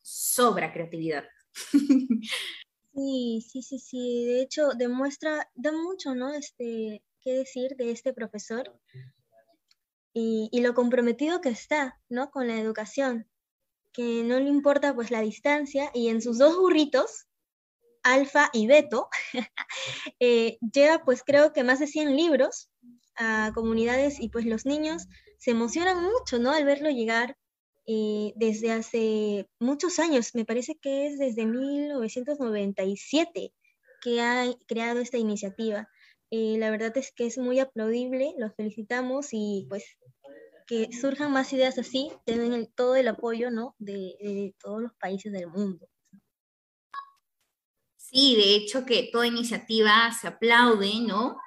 sobra 0.03 0.71
creatividad. 0.71 1.25
Sí, 2.93 3.45
sí, 3.49 3.61
sí, 3.63 3.79
sí. 3.79 4.25
De 4.25 4.41
hecho, 4.41 4.69
demuestra, 4.75 5.49
da 5.55 5.71
mucho, 5.71 6.15
¿no? 6.15 6.33
Este, 6.33 7.03
qué 7.21 7.33
decir 7.33 7.75
de 7.75 7.91
este 7.91 8.13
profesor. 8.13 8.71
y, 10.13 10.49
y, 10.51 10.61
lo 10.61 10.73
comprometido 10.75 11.41
que 11.41 11.49
está, 11.49 11.99
¿no? 12.09 12.29
Con 12.31 12.47
la 12.47 12.59
educación, 12.59 13.27
que 13.93 14.23
no 14.23 14.39
le 14.39 14.49
importa 14.49 14.93
pues 14.95 15.11
la 15.11 15.21
distancia 15.21 15.91
y 15.93 16.09
en 16.09 16.21
sus 16.21 16.37
dos 16.37 16.57
burritos, 16.57 17.27
Alfa 18.03 18.49
y 18.53 18.67
Beto, 18.67 19.09
eh, 20.19 20.57
lleva 20.73 21.03
pues 21.05 21.23
creo 21.25 21.53
que 21.53 21.63
más 21.63 21.79
de 21.79 21.87
100 21.87 22.15
libros 22.15 22.69
a 23.15 23.51
comunidades 23.55 24.19
y 24.19 24.29
pues 24.29 24.45
los 24.45 24.65
niños 24.65 25.07
se 25.39 25.51
emocionan 25.51 26.03
mucho, 26.03 26.39
¿no? 26.39 26.51
Al 26.51 26.65
verlo 26.65 26.89
llegar 26.89 27.37
eh, 27.85 28.33
desde 28.35 28.71
hace 28.71 29.49
muchos 29.59 29.99
años, 29.99 30.35
me 30.35 30.45
parece 30.45 30.75
que 30.75 31.07
es 31.07 31.19
desde 31.19 31.45
1997 31.45 33.53
que 34.01 34.21
ha 34.21 34.45
creado 34.67 34.99
esta 34.99 35.17
iniciativa. 35.17 35.87
Eh, 36.31 36.57
la 36.57 36.71
verdad 36.71 36.95
es 36.97 37.11
que 37.11 37.25
es 37.25 37.37
muy 37.37 37.59
aplaudible, 37.59 38.33
los 38.37 38.55
felicitamos 38.55 39.29
y 39.31 39.65
pues 39.69 39.85
que 40.65 40.89
surjan 40.93 41.31
más 41.31 41.51
ideas 41.53 41.77
así, 41.77 42.11
tienen 42.25 42.71
todo 42.75 42.95
el 42.95 43.07
apoyo 43.07 43.51
¿no? 43.51 43.75
de, 43.79 44.15
de 44.19 44.55
todos 44.59 44.81
los 44.81 44.93
países 44.95 45.31
del 45.31 45.47
mundo. 45.47 45.87
Sí, 47.97 48.35
de 48.35 48.55
hecho 48.55 48.85
que 48.85 49.09
toda 49.11 49.27
iniciativa 49.27 50.11
se 50.19 50.27
aplaude, 50.27 51.01
¿no? 51.01 51.37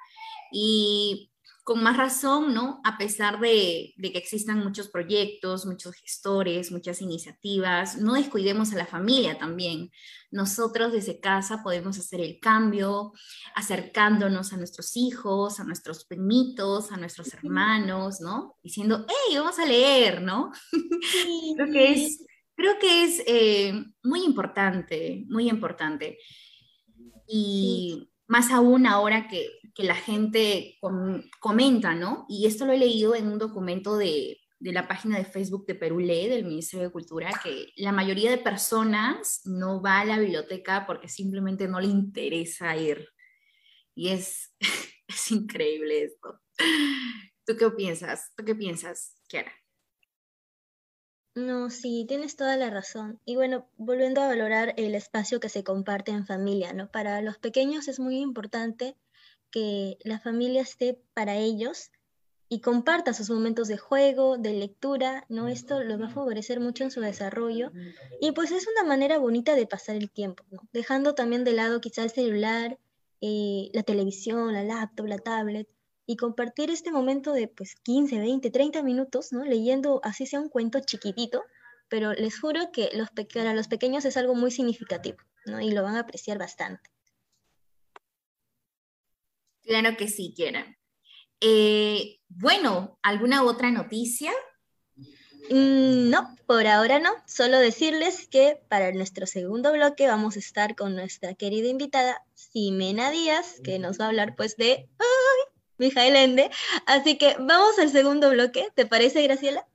Y 0.51 1.31
con 1.67 1.83
más 1.83 1.97
razón, 1.97 2.53
¿no? 2.53 2.79
A 2.85 2.97
pesar 2.97 3.41
de, 3.41 3.93
que 4.01 4.17
existan 4.17 4.59
muchos 4.59 4.87
proyectos, 4.87 5.65
muchos 5.65 5.95
gestores, 5.95 6.71
muchas 6.71 7.01
iniciativas, 7.01 7.97
no 7.97 8.13
descuidemos 8.13 8.71
a 8.71 8.77
la 8.77 8.85
familia 8.85 9.37
también. 9.37 9.91
Nosotros 10.31 10.93
desde 10.93 11.19
casa 11.19 11.63
podemos 11.63 11.99
hacer 11.99 12.21
el 12.21 12.39
cambio, 12.39 13.11
acercándonos 13.53 14.53
a 14.53 14.57
nuestros 14.57 14.95
hijos, 14.95 15.59
a 15.59 15.65
nuestros 15.65 16.05
primitos, 16.05 16.93
a 16.93 16.95
nuestros 16.95 17.33
hermanos, 17.33 18.21
¿no? 18.21 18.55
Diciendo, 18.63 19.05
hey, 19.05 19.35
vamos 19.35 19.59
a 19.59 19.65
leer, 19.65 20.21
¿no? 20.21 20.53
creo 21.57 21.69
que 21.73 21.91
es, 21.91 22.25
creo 22.55 22.79
que 22.79 23.03
es 23.03 23.21
eh, 23.27 23.73
muy 24.03 24.23
importante, 24.23 25.25
muy 25.27 25.49
importante. 25.49 26.17
Y 27.27 28.09
más 28.25 28.51
aún 28.51 28.87
ahora 28.87 29.27
que, 29.27 29.49
la 29.83 29.95
gente 29.95 30.77
comenta, 31.39 31.93
¿no? 31.93 32.25
Y 32.27 32.47
esto 32.47 32.65
lo 32.65 32.73
he 32.73 32.77
leído 32.77 33.15
en 33.15 33.27
un 33.27 33.37
documento 33.37 33.97
de, 33.97 34.39
la 34.59 34.87
página 34.87 35.17
de 35.17 35.25
Facebook 35.25 35.67
de 35.67 35.75
Perú 35.75 35.99
Lee, 35.99 36.27
del 36.27 36.45
Ministerio 36.45 36.87
de 36.87 36.91
Cultura, 36.91 37.29
que 37.43 37.67
la 37.75 37.91
mayoría 37.91 38.31
de 38.31 38.39
personas 38.39 39.41
no 39.45 39.81
va 39.81 39.99
a 39.99 40.05
la 40.05 40.17
biblioteca 40.17 40.85
porque 40.87 41.09
simplemente 41.09 41.67
no 41.67 41.79
le 41.79 41.87
interesa 41.87 42.75
ir. 42.75 43.07
Y 43.93 44.09
es, 44.09 44.55
es 45.07 45.31
increíble 45.31 46.03
esto. 46.03 46.39
¿Tú 47.45 47.55
qué 47.55 47.69
piensas? 47.69 48.31
¿Tú 48.35 48.43
qué 48.43 48.55
piensas, 48.55 49.15
Kiara? 49.27 49.51
No, 51.35 51.69
sí, 51.69 52.05
tienes 52.07 52.35
toda 52.35 52.57
la 52.57 52.71
razón. 52.71 53.21
Y 53.23 53.35
bueno, 53.35 53.69
volviendo 53.77 54.21
a 54.21 54.27
valorar 54.27 54.73
el 54.75 54.95
espacio 54.95 55.39
que 55.39 55.49
se 55.49 55.63
comparte 55.63 56.09
en 56.09 56.25
familia, 56.25 56.73
¿no? 56.73 56.89
Para 56.89 57.21
los 57.21 57.37
pequeños 57.37 57.87
es 57.87 57.99
muy 57.99 58.17
importante 58.17 58.97
que 59.57 59.97
la 60.03 60.19
familia 60.19 60.61
esté 60.61 61.01
para 61.15 61.35
ellos 61.35 61.89
y 62.47 62.61
comparta 62.61 63.15
sus 63.15 63.31
momentos 63.31 63.67
de 63.67 63.79
juego, 63.79 64.37
de 64.37 64.53
lectura, 64.53 65.25
¿no? 65.29 65.47
Esto 65.47 65.83
los 65.83 65.99
va 65.99 66.05
a 66.05 66.11
favorecer 66.11 66.59
mucho 66.59 66.83
en 66.83 66.91
su 66.91 67.01
desarrollo 67.01 67.71
y 68.21 68.33
pues 68.33 68.51
es 68.51 68.67
una 68.67 68.87
manera 68.87 69.17
bonita 69.17 69.55
de 69.55 69.65
pasar 69.65 69.95
el 69.95 70.11
tiempo. 70.11 70.43
Dejando 70.73 71.15
también 71.15 71.43
de 71.43 71.53
lado 71.53 71.81
quizá 71.81 72.03
el 72.03 72.11
celular, 72.11 72.77
eh, 73.19 73.71
la 73.73 73.81
televisión, 73.81 74.53
la 74.53 74.63
laptop, 74.63 75.07
la 75.07 75.17
tablet, 75.17 75.67
y 76.05 76.17
compartir 76.17 76.69
este 76.69 76.91
momento 76.91 77.33
de 77.33 77.47
pues 77.47 77.73
15, 77.81 78.19
20, 78.19 78.51
30 78.51 78.83
minutos, 78.83 79.33
¿no? 79.33 79.43
Leyendo 79.43 80.01
así 80.03 80.27
sea 80.27 80.39
un 80.39 80.49
cuento 80.49 80.81
chiquitito, 80.81 81.41
pero 81.89 82.13
les 82.13 82.39
juro 82.39 82.71
que 82.71 82.91
los 82.93 83.09
para 83.09 83.55
los 83.55 83.67
pequeños 83.67 84.05
es 84.05 84.17
algo 84.17 84.35
muy 84.35 84.51
significativo, 84.51 85.17
¿no? 85.47 85.59
Y 85.59 85.71
lo 85.71 85.81
van 85.81 85.95
a 85.95 86.01
apreciar 86.01 86.37
bastante. 86.37 86.91
Claro 89.67 89.97
que 89.97 90.07
sí, 90.07 90.33
quieran. 90.33 90.77
Eh, 91.41 92.19
bueno, 92.29 92.97
¿alguna 93.03 93.43
otra 93.43 93.69
noticia? 93.69 94.31
Mm, 95.49 96.09
no, 96.09 96.35
por 96.45 96.65
ahora 96.67 96.99
no. 96.99 97.11
Solo 97.27 97.59
decirles 97.59 98.27
que 98.29 98.59
para 98.69 98.93
nuestro 98.93 99.27
segundo 99.27 99.73
bloque 99.73 100.07
vamos 100.07 100.37
a 100.37 100.39
estar 100.39 100.75
con 100.75 100.95
nuestra 100.95 101.33
querida 101.35 101.67
invitada, 101.67 102.23
Ximena 102.33 103.11
Díaz, 103.11 103.59
que 103.61 103.77
nos 103.77 103.99
va 103.99 104.05
a 104.05 104.07
hablar 104.07 104.35
pues 104.37 104.55
de 104.55 104.89
Mijael 105.77 106.15
Ende. 106.15 106.49
Así 106.85 107.17
que 107.17 107.35
vamos 107.37 107.77
al 107.77 107.89
segundo 107.89 108.29
bloque. 108.29 108.69
¿Te 108.73 108.85
parece, 108.85 109.21
Graciela? 109.21 109.67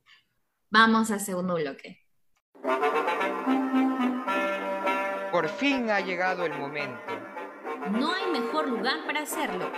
Vamos 0.70 1.10
al 1.10 1.20
segundo 1.20 1.56
bloque. 1.56 2.00
Por 5.30 5.48
fin 5.48 5.90
ha 5.90 6.00
llegado 6.00 6.46
el 6.46 6.52
momento. 6.54 7.31
No 7.90 8.12
hay 8.14 8.30
mejor 8.30 8.68
lugar 8.68 9.04
para 9.06 9.22
hacerlo. 9.22 9.68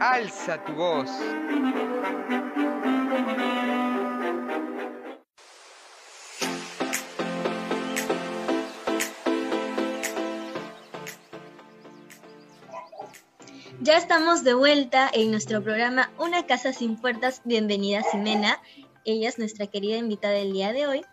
Alza 0.00 0.64
tu 0.64 0.72
voz. 0.72 1.10
Ya 13.80 13.98
estamos 13.98 14.42
de 14.42 14.54
vuelta 14.54 15.10
en 15.12 15.30
nuestro 15.30 15.62
programa 15.62 16.10
Una 16.18 16.46
casa 16.46 16.72
sin 16.72 16.96
puertas. 16.96 17.42
Bienvenida 17.44 18.02
Ximena. 18.10 18.58
Ella 19.04 19.28
es 19.28 19.38
nuestra 19.38 19.66
querida 19.66 19.98
invitada 19.98 20.34
del 20.34 20.52
día 20.52 20.72
de 20.72 20.86
hoy. 20.86 21.04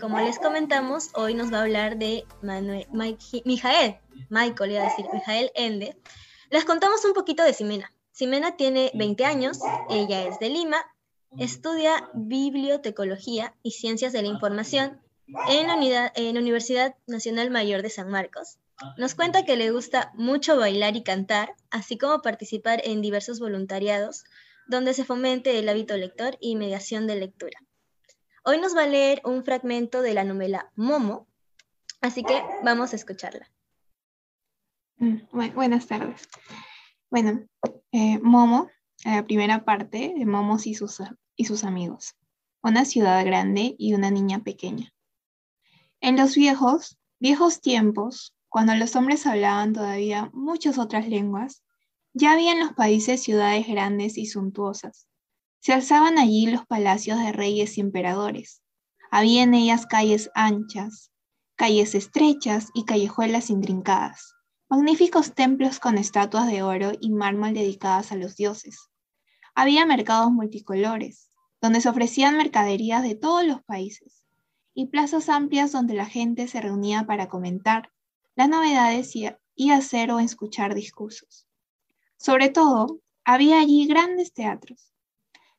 Como 0.00 0.20
les 0.20 0.38
comentamos, 0.38 1.10
hoy 1.14 1.34
nos 1.34 1.52
va 1.52 1.58
a 1.58 1.62
hablar 1.62 1.96
de 1.96 2.24
Manuel, 2.42 2.86
Mijael, 3.44 3.98
Michael, 4.28 4.72
iba 4.72 4.82
a 4.82 4.90
decir, 4.90 5.06
Mijael 5.12 5.50
Ende. 5.54 5.96
Les 6.50 6.64
contamos 6.64 7.04
un 7.04 7.12
poquito 7.12 7.42
de 7.42 7.52
Ximena. 7.52 7.92
Ximena 8.12 8.56
tiene 8.56 8.90
20 8.94 9.24
años, 9.24 9.58
ella 9.90 10.22
es 10.22 10.38
de 10.38 10.48
Lima, 10.48 10.84
estudia 11.38 12.08
bibliotecología 12.14 13.54
y 13.62 13.72
ciencias 13.72 14.12
de 14.12 14.22
la 14.22 14.28
información 14.28 15.00
en 15.48 15.66
la, 15.66 16.12
en 16.14 16.34
la 16.34 16.40
Universidad 16.40 16.94
Nacional 17.06 17.50
Mayor 17.50 17.82
de 17.82 17.90
San 17.90 18.08
Marcos. 18.08 18.58
Nos 18.96 19.14
cuenta 19.14 19.44
que 19.44 19.56
le 19.56 19.70
gusta 19.70 20.12
mucho 20.14 20.56
bailar 20.56 20.96
y 20.96 21.02
cantar, 21.02 21.54
así 21.70 21.98
como 21.98 22.22
participar 22.22 22.80
en 22.84 23.02
diversos 23.02 23.40
voluntariados, 23.40 24.24
donde 24.66 24.94
se 24.94 25.04
fomente 25.04 25.58
el 25.58 25.68
hábito 25.68 25.96
lector 25.96 26.36
y 26.40 26.56
mediación 26.56 27.06
de 27.06 27.16
lectura. 27.16 27.58
Hoy 28.44 28.58
nos 28.58 28.76
va 28.76 28.84
a 28.84 28.88
leer 28.88 29.20
un 29.24 29.44
fragmento 29.44 30.02
de 30.02 30.14
la 30.14 30.24
novela 30.24 30.70
Momo, 30.74 31.26
así 32.00 32.22
que 32.22 32.42
vamos 32.62 32.92
a 32.92 32.96
escucharla. 32.96 33.50
Mm, 34.98 35.18
buenas 35.54 35.86
tardes. 35.86 36.26
Bueno, 37.10 37.44
eh, 37.92 38.18
Momo, 38.20 38.70
la 39.04 39.26
primera 39.26 39.62
parte 39.62 40.14
de 40.16 40.24
Momos 40.24 40.66
y 40.66 40.74
sus, 40.74 41.02
y 41.36 41.44
sus 41.44 41.64
amigos. 41.64 42.14
Una 42.62 42.86
ciudad 42.86 43.22
grande 43.26 43.76
y 43.78 43.92
una 43.92 44.10
niña 44.10 44.42
pequeña. 44.42 44.94
En 46.00 46.16
los 46.16 46.34
viejos, 46.34 46.98
viejos 47.18 47.60
tiempos, 47.60 48.34
cuando 48.48 48.74
los 48.74 48.96
hombres 48.96 49.26
hablaban 49.26 49.74
todavía 49.74 50.30
muchas 50.32 50.78
otras 50.78 51.06
lenguas, 51.08 51.62
ya 52.14 52.32
había 52.32 52.52
en 52.52 52.60
los 52.60 52.72
países 52.72 53.22
ciudades 53.22 53.68
grandes 53.68 54.16
y 54.16 54.24
suntuosas. 54.24 55.08
Se 55.60 55.74
alzaban 55.74 56.18
allí 56.18 56.46
los 56.46 56.64
palacios 56.64 57.18
de 57.18 57.32
reyes 57.32 57.76
y 57.76 57.82
emperadores. 57.82 58.62
Había 59.10 59.42
en 59.42 59.52
ellas 59.52 59.84
calles 59.84 60.30
anchas, 60.34 61.12
calles 61.54 61.94
estrechas 61.94 62.70
y 62.72 62.86
callejuelas 62.86 63.50
intrincadas, 63.50 64.35
magníficos 64.68 65.34
templos 65.34 65.78
con 65.78 65.96
estatuas 65.96 66.48
de 66.48 66.62
oro 66.62 66.92
y 67.00 67.10
mármol 67.10 67.54
dedicadas 67.54 68.10
a 68.10 68.16
los 68.16 68.36
dioses. 68.36 68.90
Había 69.54 69.86
mercados 69.86 70.32
multicolores, 70.32 71.30
donde 71.60 71.80
se 71.80 71.88
ofrecían 71.88 72.36
mercaderías 72.36 73.02
de 73.02 73.14
todos 73.14 73.44
los 73.46 73.62
países, 73.62 74.24
y 74.74 74.86
plazas 74.86 75.28
amplias 75.28 75.72
donde 75.72 75.94
la 75.94 76.06
gente 76.06 76.48
se 76.48 76.60
reunía 76.60 77.04
para 77.06 77.28
comentar, 77.28 77.92
las 78.34 78.48
novedades 78.48 79.14
y, 79.16 79.70
hacer 79.70 80.10
o 80.10 80.18
escuchar 80.18 80.74
discursos. 80.74 81.46
Sobre 82.18 82.50
todo, 82.50 83.00
había 83.24 83.60
allí 83.60 83.86
grandes 83.86 84.32
teatros. 84.34 84.92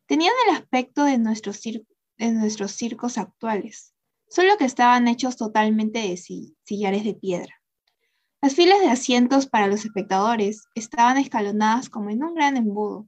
Tenían 0.06 0.34
el 0.48 0.56
aspecto 0.56 1.04
de 1.04 1.18
nuestros, 1.18 1.62
de 1.62 2.32
nuestros 2.32 2.72
circos 2.74 3.18
actuales, 3.18 3.96
solo 4.30 4.58
que 4.58 4.66
estaban 4.66 5.08
hechos 5.08 5.38
totalmente 5.38 6.00
de 6.00 6.18
sillares 6.18 7.04
de 7.04 7.16
piedra. 7.16 7.56
Las 8.48 8.56
filas 8.56 8.80
de 8.80 8.88
asientos 8.88 9.46
para 9.46 9.68
los 9.68 9.84
espectadores 9.84 10.70
estaban 10.74 11.18
escalonadas 11.18 11.90
como 11.90 12.12
en 12.12 12.24
un 12.24 12.34
gran 12.34 12.56
embudo. 12.56 13.06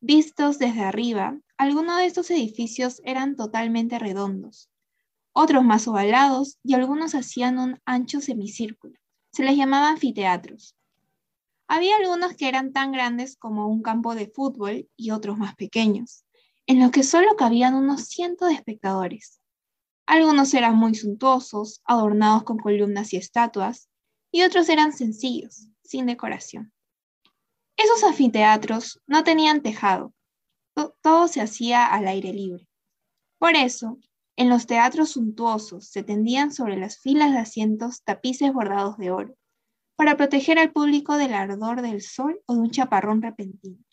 Vistos 0.00 0.58
desde 0.58 0.80
arriba, 0.80 1.38
algunos 1.58 1.98
de 1.98 2.06
estos 2.06 2.30
edificios 2.30 3.02
eran 3.04 3.36
totalmente 3.36 3.98
redondos, 3.98 4.70
otros 5.34 5.64
más 5.64 5.86
ovalados 5.86 6.56
y 6.62 6.72
algunos 6.72 7.14
hacían 7.14 7.58
un 7.58 7.78
ancho 7.84 8.22
semicírculo. 8.22 8.94
Se 9.32 9.44
les 9.44 9.54
llamaba 9.54 9.90
anfiteatros. 9.90 10.74
Había 11.68 11.96
algunos 11.96 12.32
que 12.32 12.48
eran 12.48 12.72
tan 12.72 12.90
grandes 12.90 13.36
como 13.36 13.68
un 13.68 13.82
campo 13.82 14.14
de 14.14 14.28
fútbol 14.28 14.88
y 14.96 15.10
otros 15.10 15.36
más 15.36 15.54
pequeños. 15.56 16.24
en 16.66 16.80
los 16.80 16.90
que 16.90 17.02
solo 17.02 17.36
cabían 17.36 17.74
unos 17.74 18.06
cientos 18.06 18.48
de 18.48 18.54
espectadores. 18.54 19.42
Algunos 20.06 20.54
eran 20.54 20.74
muy 20.74 20.94
suntuosos, 20.94 21.82
adornados 21.84 22.44
con 22.44 22.56
columnas 22.56 23.12
y 23.12 23.18
estatuas, 23.18 23.90
y 24.34 24.42
otros 24.42 24.68
eran 24.68 24.92
sencillos, 24.92 25.68
sin 25.84 26.06
decoración. 26.06 26.72
Esos 27.76 28.02
anfiteatros 28.02 29.00
no 29.06 29.22
tenían 29.22 29.62
tejado, 29.62 30.12
todo 31.02 31.28
se 31.28 31.40
hacía 31.40 31.86
al 31.86 32.08
aire 32.08 32.32
libre. 32.32 32.66
Por 33.38 33.54
eso, 33.54 33.96
en 34.34 34.48
los 34.48 34.66
teatros 34.66 35.10
suntuosos 35.10 35.86
se 35.86 36.02
tendían 36.02 36.50
sobre 36.52 36.76
las 36.76 36.98
filas 36.98 37.30
de 37.30 37.38
asientos 37.38 38.02
tapices 38.02 38.52
bordados 38.52 38.98
de 38.98 39.12
oro, 39.12 39.36
para 39.94 40.16
proteger 40.16 40.58
al 40.58 40.72
público 40.72 41.16
del 41.16 41.32
ardor 41.32 41.80
del 41.80 42.02
sol 42.02 42.42
o 42.46 42.54
de 42.54 42.60
un 42.60 42.70
chaparrón 42.72 43.22
repentino. 43.22 43.84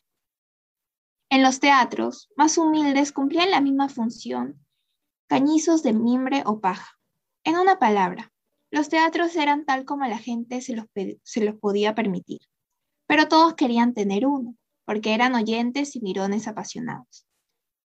En 1.30 1.44
los 1.44 1.60
teatros 1.60 2.32
más 2.36 2.58
humildes 2.58 3.12
cumplían 3.12 3.52
la 3.52 3.62
misma 3.62 3.90
función 3.90 4.66
cañizos 5.28 5.84
de 5.84 5.94
mimbre 5.94 6.42
o 6.48 6.60
paja. 6.60 6.98
En 7.44 7.60
una 7.60 7.78
palabra, 7.78 8.31
los 8.72 8.88
teatros 8.88 9.36
eran 9.36 9.66
tal 9.66 9.84
como 9.84 10.08
la 10.08 10.18
gente 10.18 10.62
se 10.62 10.76
los, 10.76 10.88
podía 11.60 11.94
permitir, 11.94 12.40
pero 13.06 13.28
todos 13.28 13.54
querían 13.56 13.94
tener 13.94 14.26
uno, 14.26 14.56
porque 14.86 15.14
eran 15.14 15.36
oyentes 15.36 15.96
y 15.98 16.02
mirones 16.02 16.48
apasionados. 16.48 17.28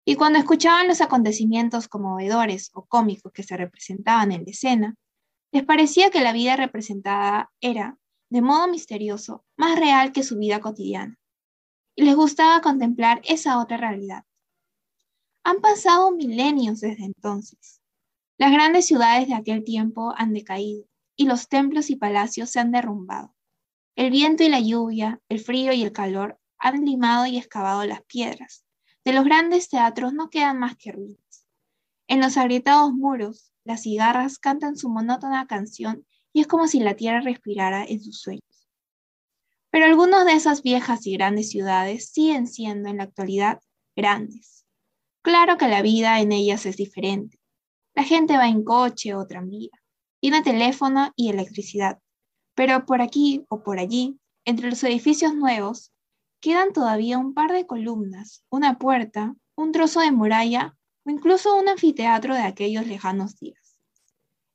Y 0.04 0.16
cuando 0.16 0.38
escuchaban 0.38 0.86
los 0.86 1.00
acontecimientos 1.00 1.88
conmovedores 1.88 2.70
o 2.74 2.84
cómicos 2.84 3.32
que 3.32 3.42
se 3.42 3.56
representaban 3.56 4.32
en 4.32 4.44
la 4.44 4.50
escena, 4.50 4.94
les 5.50 5.64
parecía 5.64 6.10
que 6.10 6.20
la 6.20 6.32
vida 6.32 6.56
representada 6.56 7.50
era, 7.60 7.98
de 8.28 8.42
modo 8.42 8.68
misterioso, 8.68 9.44
más 9.56 9.78
real 9.78 10.12
que 10.12 10.22
su 10.22 10.38
vida 10.38 10.60
cotidiana. 10.60 11.18
Y 11.96 12.04
les 12.04 12.14
gustaba 12.14 12.60
contemplar 12.60 13.22
esa 13.24 13.58
otra 13.58 13.78
realidad. 13.78 14.24
Han 15.42 15.60
pasado 15.60 16.12
milenios 16.12 16.80
desde 16.80 17.04
entonces. 17.04 17.80
Las 18.38 18.52
grandes 18.52 18.86
ciudades 18.86 19.28
de 19.28 19.34
aquel 19.34 19.64
tiempo 19.64 20.12
han 20.16 20.32
decaído 20.32 20.84
y 21.16 21.26
los 21.26 21.48
templos 21.48 21.90
y 21.90 21.96
palacios 21.96 22.50
se 22.50 22.60
han 22.60 22.70
derrumbado. 22.70 23.34
El 23.96 24.10
viento 24.10 24.42
y 24.42 24.48
la 24.48 24.60
lluvia, 24.60 25.20
el 25.28 25.40
frío 25.40 25.72
y 25.72 25.82
el 25.82 25.92
calor 25.92 26.38
han 26.58 26.84
limado 26.84 27.26
y 27.26 27.38
excavado 27.38 27.84
las 27.84 28.02
piedras 28.02 28.66
de 29.06 29.12
los 29.12 29.24
grandes 29.24 29.68
teatros 29.68 30.14
no 30.14 30.30
quedan 30.30 30.58
más 30.58 30.76
que 30.76 30.90
ruinas. 30.90 31.46
En 32.08 32.20
los 32.20 32.36
agrietados 32.36 32.92
muros, 32.92 33.52
las 33.62 33.82
cigarras 33.82 34.40
cantan 34.40 34.76
su 34.76 34.88
monótona 34.88 35.46
canción 35.46 36.04
y 36.32 36.40
es 36.40 36.48
como 36.48 36.66
si 36.66 36.80
la 36.80 36.96
tierra 36.96 37.20
respirara 37.20 37.84
en 37.84 38.02
sus 38.02 38.20
sueños. 38.20 38.68
Pero 39.70 39.86
algunas 39.86 40.26
de 40.26 40.32
esas 40.32 40.60
viejas 40.60 41.06
y 41.06 41.12
grandes 41.12 41.50
ciudades 41.50 42.08
siguen 42.08 42.48
siendo 42.48 42.88
en 42.88 42.96
la 42.96 43.04
actualidad 43.04 43.60
grandes. 43.94 44.66
Claro 45.22 45.56
que 45.56 45.68
la 45.68 45.82
vida 45.82 46.20
en 46.20 46.32
ellas 46.32 46.66
es 46.66 46.76
diferente. 46.76 47.35
La 47.96 48.04
gente 48.04 48.36
va 48.36 48.46
en 48.46 48.62
coche 48.62 49.14
o 49.14 49.26
tranvía, 49.26 49.70
tiene 50.20 50.42
teléfono 50.42 51.14
y 51.16 51.30
electricidad, 51.30 51.98
pero 52.54 52.84
por 52.84 53.00
aquí 53.00 53.46
o 53.48 53.62
por 53.62 53.78
allí, 53.78 54.20
entre 54.44 54.68
los 54.68 54.84
edificios 54.84 55.34
nuevos, 55.34 55.94
quedan 56.40 56.74
todavía 56.74 57.16
un 57.16 57.32
par 57.32 57.52
de 57.52 57.66
columnas, 57.66 58.44
una 58.50 58.78
puerta, 58.78 59.34
un 59.54 59.72
trozo 59.72 60.00
de 60.00 60.12
muralla 60.12 60.76
o 61.06 61.10
incluso 61.10 61.56
un 61.56 61.70
anfiteatro 61.70 62.34
de 62.34 62.42
aquellos 62.42 62.86
lejanos 62.86 63.38
días. 63.38 63.78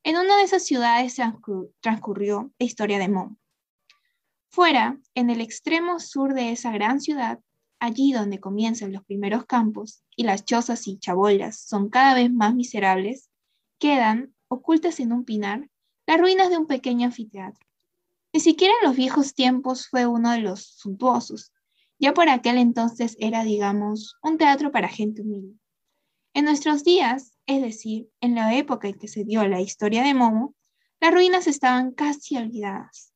En 0.04 0.18
una 0.18 0.36
de 0.36 0.44
esas 0.44 0.64
ciudades 0.64 1.16
transcurrió 1.80 2.52
la 2.60 2.64
historia 2.64 3.00
de 3.00 3.08
Momo. 3.08 3.38
Fuera, 4.50 5.00
en 5.16 5.30
el 5.30 5.40
extremo 5.40 5.98
sur 5.98 6.34
de 6.34 6.52
esa 6.52 6.70
gran 6.70 7.00
ciudad, 7.00 7.40
allí 7.80 8.12
donde 8.12 8.38
comienzan 8.38 8.92
los 8.92 9.02
primeros 9.02 9.46
campos 9.46 10.04
y 10.14 10.22
las 10.22 10.44
chozas 10.44 10.86
y 10.86 11.00
chabolas 11.00 11.58
son 11.58 11.88
cada 11.88 12.14
vez 12.14 12.32
más 12.32 12.54
miserables, 12.54 13.30
quedan, 13.82 14.32
ocultas 14.46 15.00
en 15.00 15.12
un 15.12 15.24
pinar, 15.24 15.68
las 16.06 16.20
ruinas 16.20 16.50
de 16.50 16.56
un 16.56 16.68
pequeño 16.68 17.06
anfiteatro. 17.06 17.66
Ni 18.32 18.38
siquiera 18.38 18.72
en 18.80 18.86
los 18.86 18.96
viejos 18.96 19.34
tiempos 19.34 19.88
fue 19.88 20.06
uno 20.06 20.30
de 20.30 20.38
los 20.38 20.64
suntuosos, 20.64 21.52
ya 21.98 22.14
por 22.14 22.28
aquel 22.28 22.58
entonces 22.58 23.16
era, 23.18 23.42
digamos, 23.42 24.14
un 24.22 24.38
teatro 24.38 24.70
para 24.70 24.86
gente 24.86 25.22
humilde. 25.22 25.58
En 26.32 26.44
nuestros 26.44 26.84
días, 26.84 27.36
es 27.46 27.60
decir, 27.60 28.08
en 28.20 28.36
la 28.36 28.54
época 28.54 28.86
en 28.86 29.00
que 29.00 29.08
se 29.08 29.24
dio 29.24 29.44
la 29.48 29.60
historia 29.60 30.04
de 30.04 30.14
Momo, 30.14 30.54
las 31.00 31.12
ruinas 31.12 31.48
estaban 31.48 31.90
casi 31.90 32.36
olvidadas. 32.36 33.12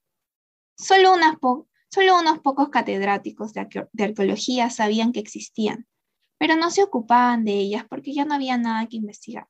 Solo, 0.76 1.14
unos 1.14 2.40
pocos 2.40 2.70
catedráticos 2.70 3.52
de, 3.52 3.88
de 3.92 4.04
arqueología 4.04 4.68
sabían 4.70 5.12
que 5.12 5.20
existían, 5.20 5.86
pero 6.38 6.56
no 6.56 6.72
se 6.72 6.82
ocupaban 6.82 7.44
de 7.44 7.52
ellas 7.52 7.84
porque 7.88 8.12
ya 8.12 8.24
no 8.24 8.34
había 8.34 8.58
nada 8.58 8.84
que 8.88 8.96
investigar. 8.96 9.46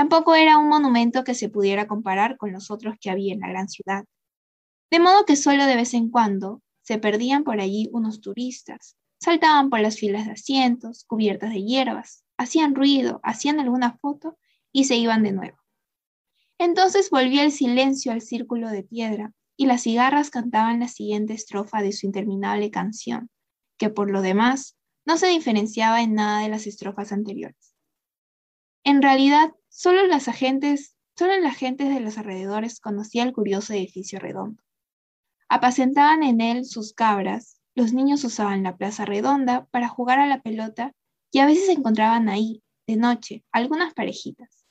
Tampoco 0.00 0.34
era 0.34 0.56
un 0.56 0.70
monumento 0.70 1.24
que 1.24 1.34
se 1.34 1.50
pudiera 1.50 1.86
comparar 1.86 2.38
con 2.38 2.52
los 2.52 2.70
otros 2.70 2.94
que 2.98 3.10
había 3.10 3.34
en 3.34 3.40
la 3.40 3.50
gran 3.50 3.68
ciudad. 3.68 4.06
De 4.90 4.98
modo 4.98 5.26
que 5.26 5.36
solo 5.36 5.66
de 5.66 5.76
vez 5.76 5.92
en 5.92 6.08
cuando 6.08 6.62
se 6.80 6.96
perdían 6.96 7.44
por 7.44 7.60
allí 7.60 7.90
unos 7.92 8.22
turistas, 8.22 8.96
saltaban 9.18 9.68
por 9.68 9.80
las 9.80 9.98
filas 9.98 10.24
de 10.24 10.32
asientos 10.32 11.04
cubiertas 11.04 11.50
de 11.50 11.64
hierbas, 11.64 12.24
hacían 12.38 12.74
ruido, 12.74 13.20
hacían 13.22 13.60
alguna 13.60 13.98
foto 13.98 14.38
y 14.72 14.84
se 14.84 14.96
iban 14.96 15.22
de 15.22 15.32
nuevo. 15.32 15.58
Entonces 16.56 17.10
volvía 17.10 17.44
el 17.44 17.52
silencio 17.52 18.10
al 18.10 18.22
círculo 18.22 18.70
de 18.70 18.84
piedra 18.84 19.34
y 19.54 19.66
las 19.66 19.82
cigarras 19.82 20.30
cantaban 20.30 20.80
la 20.80 20.88
siguiente 20.88 21.34
estrofa 21.34 21.82
de 21.82 21.92
su 21.92 22.06
interminable 22.06 22.70
canción, 22.70 23.28
que 23.76 23.90
por 23.90 24.10
lo 24.10 24.22
demás 24.22 24.78
no 25.04 25.18
se 25.18 25.26
diferenciaba 25.26 26.00
en 26.00 26.14
nada 26.14 26.40
de 26.40 26.48
las 26.48 26.66
estrofas 26.66 27.12
anteriores. 27.12 27.74
En 28.82 29.02
realidad, 29.02 29.52
solo 29.70 30.06
las 30.06 30.28
agentes, 30.28 30.96
solo 31.16 31.38
la 31.38 31.52
gente 31.52 31.84
de 31.84 32.00
los 32.00 32.18
alrededores 32.18 32.80
conocía 32.80 33.22
el 33.22 33.32
curioso 33.32 33.72
edificio 33.72 34.18
redondo. 34.18 34.62
Apacentaban 35.48 36.22
en 36.22 36.40
él 36.40 36.64
sus 36.66 36.92
cabras, 36.92 37.60
los 37.74 37.92
niños 37.92 38.22
usaban 38.24 38.62
la 38.62 38.76
plaza 38.76 39.04
redonda 39.04 39.66
para 39.70 39.88
jugar 39.88 40.18
a 40.18 40.26
la 40.26 40.42
pelota 40.42 40.92
y 41.32 41.38
a 41.38 41.46
veces 41.46 41.68
encontraban 41.68 42.28
ahí, 42.28 42.62
de 42.86 42.96
noche, 42.96 43.44
algunas 43.52 43.94
parejitas. 43.94 44.66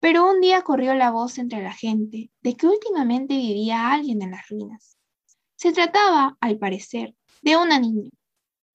Pero 0.00 0.28
un 0.28 0.40
día 0.40 0.62
corrió 0.62 0.94
la 0.94 1.10
voz 1.10 1.38
entre 1.38 1.62
la 1.62 1.72
gente 1.72 2.30
de 2.42 2.56
que 2.56 2.66
últimamente 2.66 3.34
vivía 3.36 3.92
alguien 3.92 4.22
en 4.22 4.32
las 4.32 4.48
ruinas. 4.48 4.98
Se 5.56 5.72
trataba, 5.72 6.36
al 6.40 6.58
parecer, 6.58 7.14
de 7.42 7.56
una 7.56 7.78
niña. 7.78 8.10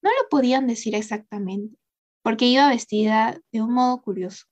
No 0.02 0.10
lo 0.10 0.30
podían 0.30 0.66
decir 0.66 0.96
exactamente, 0.96 1.78
porque 2.24 2.46
iba 2.46 2.70
vestida 2.70 3.40
de 3.52 3.62
un 3.62 3.74
modo 3.74 4.02
curioso. 4.02 4.46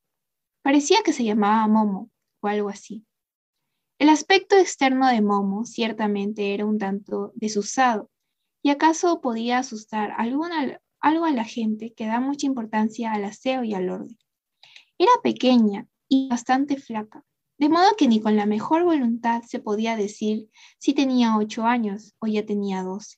Parecía 0.62 1.00
que 1.04 1.13
se 1.13 1.24
llamaba 1.24 1.67
Momo 1.67 2.10
o 2.41 2.48
algo 2.48 2.69
así. 2.69 3.06
El 3.98 4.10
aspecto 4.10 4.56
externo 4.56 5.08
de 5.08 5.22
Momo 5.22 5.65
ciertamente 5.65 6.54
era 6.54 6.65
un 6.65 6.78
tanto 6.78 7.32
desusado, 7.36 8.10
y 8.62 8.69
acaso 8.69 9.22
podía 9.22 9.60
asustar 9.60 10.13
algo 10.17 10.45
a 11.26 11.32
la 11.32 11.43
gente 11.45 11.93
que 11.93 12.08
da 12.08 12.19
mucha 12.19 12.45
importancia 12.45 13.13
al 13.13 13.26
aseo 13.26 13.63
y 13.63 13.74
al 13.74 13.89
orden. 13.89 14.17
Era 14.98 15.12
pequeña 15.24 15.88
y 16.10 16.28
bastante 16.30 16.78
flaca, 16.78 17.24
de 17.58 17.69
modo 17.69 17.95
que 17.98 18.08
ni 18.08 18.22
con 18.22 18.36
la 18.36 18.45
mejor 18.45 18.84
voluntad 18.84 19.43
se 19.43 19.60
podía 19.60 19.95
decir 19.95 20.50
si 20.78 20.93
tenía 20.93 21.38
ocho 21.38 21.63
años 21.63 22.15
o 22.19 22.28
ya 22.28 22.45
tenía 22.45 22.84
doce. 22.84 23.17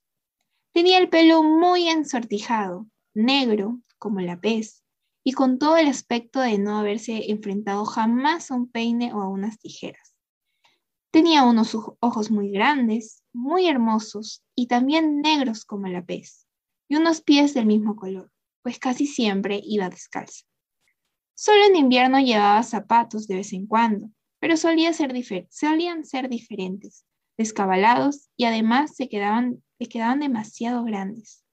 Tenía 0.74 1.00
el 1.00 1.10
pelo 1.10 1.44
muy 1.44 1.88
ensortijado, 1.88 2.88
negro, 3.14 3.82
como 3.98 4.22
la 4.22 4.40
pez, 4.40 4.81
y 5.24 5.34
con 5.34 5.60
todo 5.60 5.78
el 5.78 5.88
aspecto 5.88 6.40
de 6.40 6.58
no 6.58 6.78
haberse 6.78 7.32
enfrentado 7.32 7.86
jamás 7.86 8.52
a 8.52 8.56
un 8.56 8.70
peine 8.70 9.14
o 9.14 9.22
a 9.22 9.28
unas 9.28 9.60
tijeras. 9.60 10.16
Tenía 11.12 11.44
unos 11.44 11.76
ojos 12.00 12.32
muy 12.32 12.52
grandes, 12.52 13.24
muy 13.34 13.68
hermosos 13.68 14.44
y 14.56 14.68
también 14.68 15.22
negros 15.22 15.66
como 15.66 15.88
la 15.88 16.06
pez, 16.06 16.48
y 16.88 16.96
unos 16.96 17.22
pies 17.22 17.54
del 17.54 17.66
mismo 17.66 17.96
color, 17.96 18.32
pues 18.64 18.80
casi 18.80 19.06
siempre 19.06 19.62
iba 19.64 19.90
descalza. 19.90 20.46
Solo 21.36 21.66
en 21.66 21.76
invierno 21.76 22.20
llevaba 22.20 22.64
zapatos 22.64 23.28
de 23.28 23.36
vez 23.36 23.52
en 23.54 23.68
cuando, 23.68 24.10
pero 24.40 24.58
solían 24.58 24.94
ser 24.94 25.12
diferentes, 26.30 27.06
descabalados 27.38 28.30
y 28.38 28.46
además 28.46 28.96
se 28.96 29.10
quedaban 29.10 29.64
demasiado 30.20 30.84
grandes. 30.84 31.44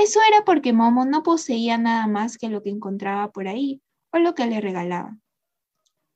Eso 0.00 0.20
era 0.28 0.44
porque 0.44 0.72
Momo 0.72 1.04
no 1.06 1.24
poseía 1.24 1.76
nada 1.76 2.06
más 2.06 2.38
que 2.38 2.48
lo 2.48 2.62
que 2.62 2.70
encontraba 2.70 3.32
por 3.32 3.48
ahí 3.48 3.82
o 4.12 4.18
lo 4.20 4.32
que 4.36 4.46
le 4.46 4.60
regalaban. 4.60 5.20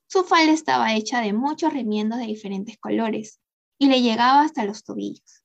Su 0.07 0.23
falda 0.23 0.53
estaba 0.53 0.95
hecha 0.95 1.21
de 1.21 1.33
muchos 1.33 1.73
remiendos 1.73 2.21
de 2.21 2.27
diferentes 2.27 2.79
colores 2.79 3.41
y 3.81 3.89
le 3.89 4.01
llegaba 4.01 4.43
hasta 4.43 4.65
los 4.65 4.85
tobillos. 4.85 5.43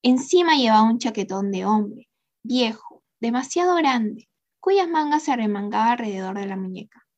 Encima 0.00 0.54
llevaba 0.54 0.84
un 0.84 1.00
chaquetón 1.00 1.50
de 1.50 1.64
hombre, 1.64 2.08
viejo, 2.44 3.02
demasiado 3.20 3.74
grande, 3.74 4.28
cuyas 4.60 4.88
mangas 4.88 5.24
se 5.24 5.32
arremangaban 5.32 5.88
alrededor 5.88 6.38
de 6.38 6.46
la 6.46 6.56
muñeca. 6.56 7.08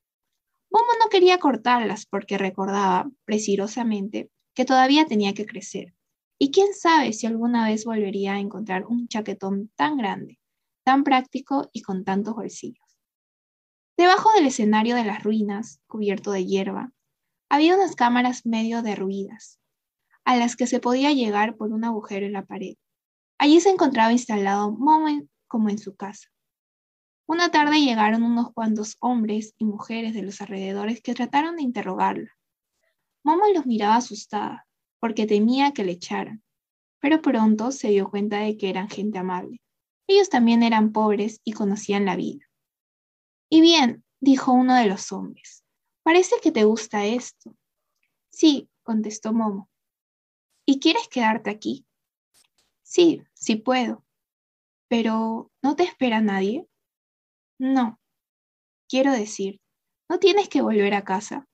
Momo 0.71 0.93
no 0.99 1.09
quería 1.11 1.37
cortarlas 1.37 2.07
porque 2.07 2.39
recordaba, 2.39 3.07
precisamente, 3.23 4.31
que 4.55 4.65
todavía 4.65 5.05
tenía 5.05 5.35
que 5.35 5.45
crecer. 5.45 5.93
Y 6.39 6.49
quién 6.49 6.73
sabe 6.73 7.13
si 7.13 7.27
alguna 7.27 7.67
vez 7.67 7.85
volvería 7.85 8.33
a 8.33 8.39
encontrar 8.39 8.87
un 8.87 9.07
chaquetón 9.07 9.69
tan 9.75 9.97
grande, 9.97 10.39
tan 10.85 11.03
práctico 11.03 11.69
y 11.73 11.81
con 11.81 12.05
tantos 12.05 12.35
bolsillos. 12.35 12.97
Debajo 13.97 14.31
del 14.33 14.45
escenario 14.45 14.95
de 14.95 15.03
las 15.03 15.23
ruinas, 15.23 15.81
cubierto 15.87 16.31
de 16.31 16.45
hierba, 16.45 16.91
había 17.49 17.75
unas 17.75 17.95
cámaras 17.95 18.45
medio 18.45 18.83
derruidas, 18.83 19.59
a 20.25 20.35
las 20.35 20.55
que 20.55 20.67
se 20.67 20.79
podía 20.79 21.11
llegar 21.11 21.55
por 21.57 21.71
un 21.71 21.85
agujero 21.85 22.27
en 22.27 22.33
la 22.33 22.45
pared. 22.45 22.75
Allí 23.39 23.59
se 23.61 23.69
encontraba 23.69 24.11
instalado 24.11 24.71
Momo 24.71 25.27
como 25.47 25.69
en 25.69 25.79
su 25.79 25.95
casa. 25.95 26.29
Una 27.27 27.49
tarde 27.49 27.81
llegaron 27.81 28.21
unos 28.21 28.53
cuantos 28.53 28.97
hombres 28.99 29.55
y 29.57 29.65
mujeres 29.65 30.13
de 30.13 30.21
los 30.21 30.39
alrededores 30.41 31.01
que 31.01 31.15
trataron 31.15 31.55
de 31.55 31.63
interrogarla. 31.63 32.29
Momo 33.23 33.45
los 33.55 33.65
miraba 33.65 33.95
asustada, 33.95 34.67
porque 34.99 35.25
temía 35.25 35.71
que 35.71 35.83
le 35.83 35.93
echaran, 35.93 36.43
pero 36.99 37.23
pronto 37.23 37.71
se 37.71 37.89
dio 37.89 38.07
cuenta 38.07 38.37
de 38.37 38.55
que 38.55 38.69
eran 38.69 38.87
gente 38.87 39.17
amable. 39.17 39.61
Ellos 40.07 40.29
también 40.29 40.63
eran 40.63 40.91
pobres 40.91 41.41
y 41.43 41.53
conocían 41.53 42.05
la 42.05 42.15
vida. 42.15 42.45
Y 43.49 43.61
bien, 43.61 44.03
dijo 44.19 44.51
uno 44.51 44.75
de 44.75 44.87
los 44.87 45.11
hombres, 45.11 45.63
parece 46.03 46.35
que 46.41 46.51
te 46.51 46.63
gusta 46.63 47.05
esto. 47.05 47.55
Sí, 48.29 48.69
contestó 48.83 49.33
Momo. 49.33 49.69
¿Y 50.65 50.79
quieres 50.79 51.07
quedarte 51.07 51.49
aquí? 51.49 51.85
Sí, 52.83 53.23
sí 53.33 53.55
puedo. 53.55 54.03
Pero, 54.87 55.51
¿no 55.61 55.75
te 55.75 55.83
espera 55.83 56.21
nadie? 56.21 56.67
No. 57.57 57.99
Quiero 58.87 59.11
decir, 59.11 59.61
¿no 60.09 60.19
tienes 60.19 60.49
que 60.49 60.61
volver 60.61 60.93
a 60.93 61.03
casa? 61.03 61.47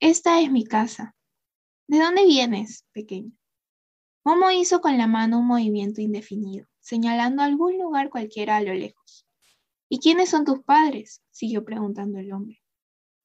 Esta 0.00 0.40
es 0.40 0.50
mi 0.50 0.64
casa. 0.64 1.14
¿De 1.86 1.98
dónde 1.98 2.26
vienes, 2.26 2.84
pequeño? 2.92 3.32
Momo 4.24 4.50
hizo 4.50 4.80
con 4.80 4.98
la 4.98 5.06
mano 5.06 5.38
un 5.38 5.46
movimiento 5.46 6.00
indefinido, 6.00 6.66
señalando 6.84 7.42
algún 7.42 7.78
lugar 7.78 8.10
cualquiera 8.10 8.58
a 8.58 8.60
lo 8.60 8.74
lejos. 8.74 9.26
¿Y 9.88 10.00
quiénes 10.00 10.28
son 10.28 10.44
tus 10.44 10.62
padres? 10.62 11.22
siguió 11.30 11.64
preguntando 11.64 12.18
el 12.18 12.30
hombre. 12.30 12.62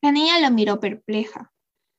La 0.02 0.14
niña 0.14 0.40
lo 0.40 0.50
miró 0.50 0.80
perpleja, 0.80 1.54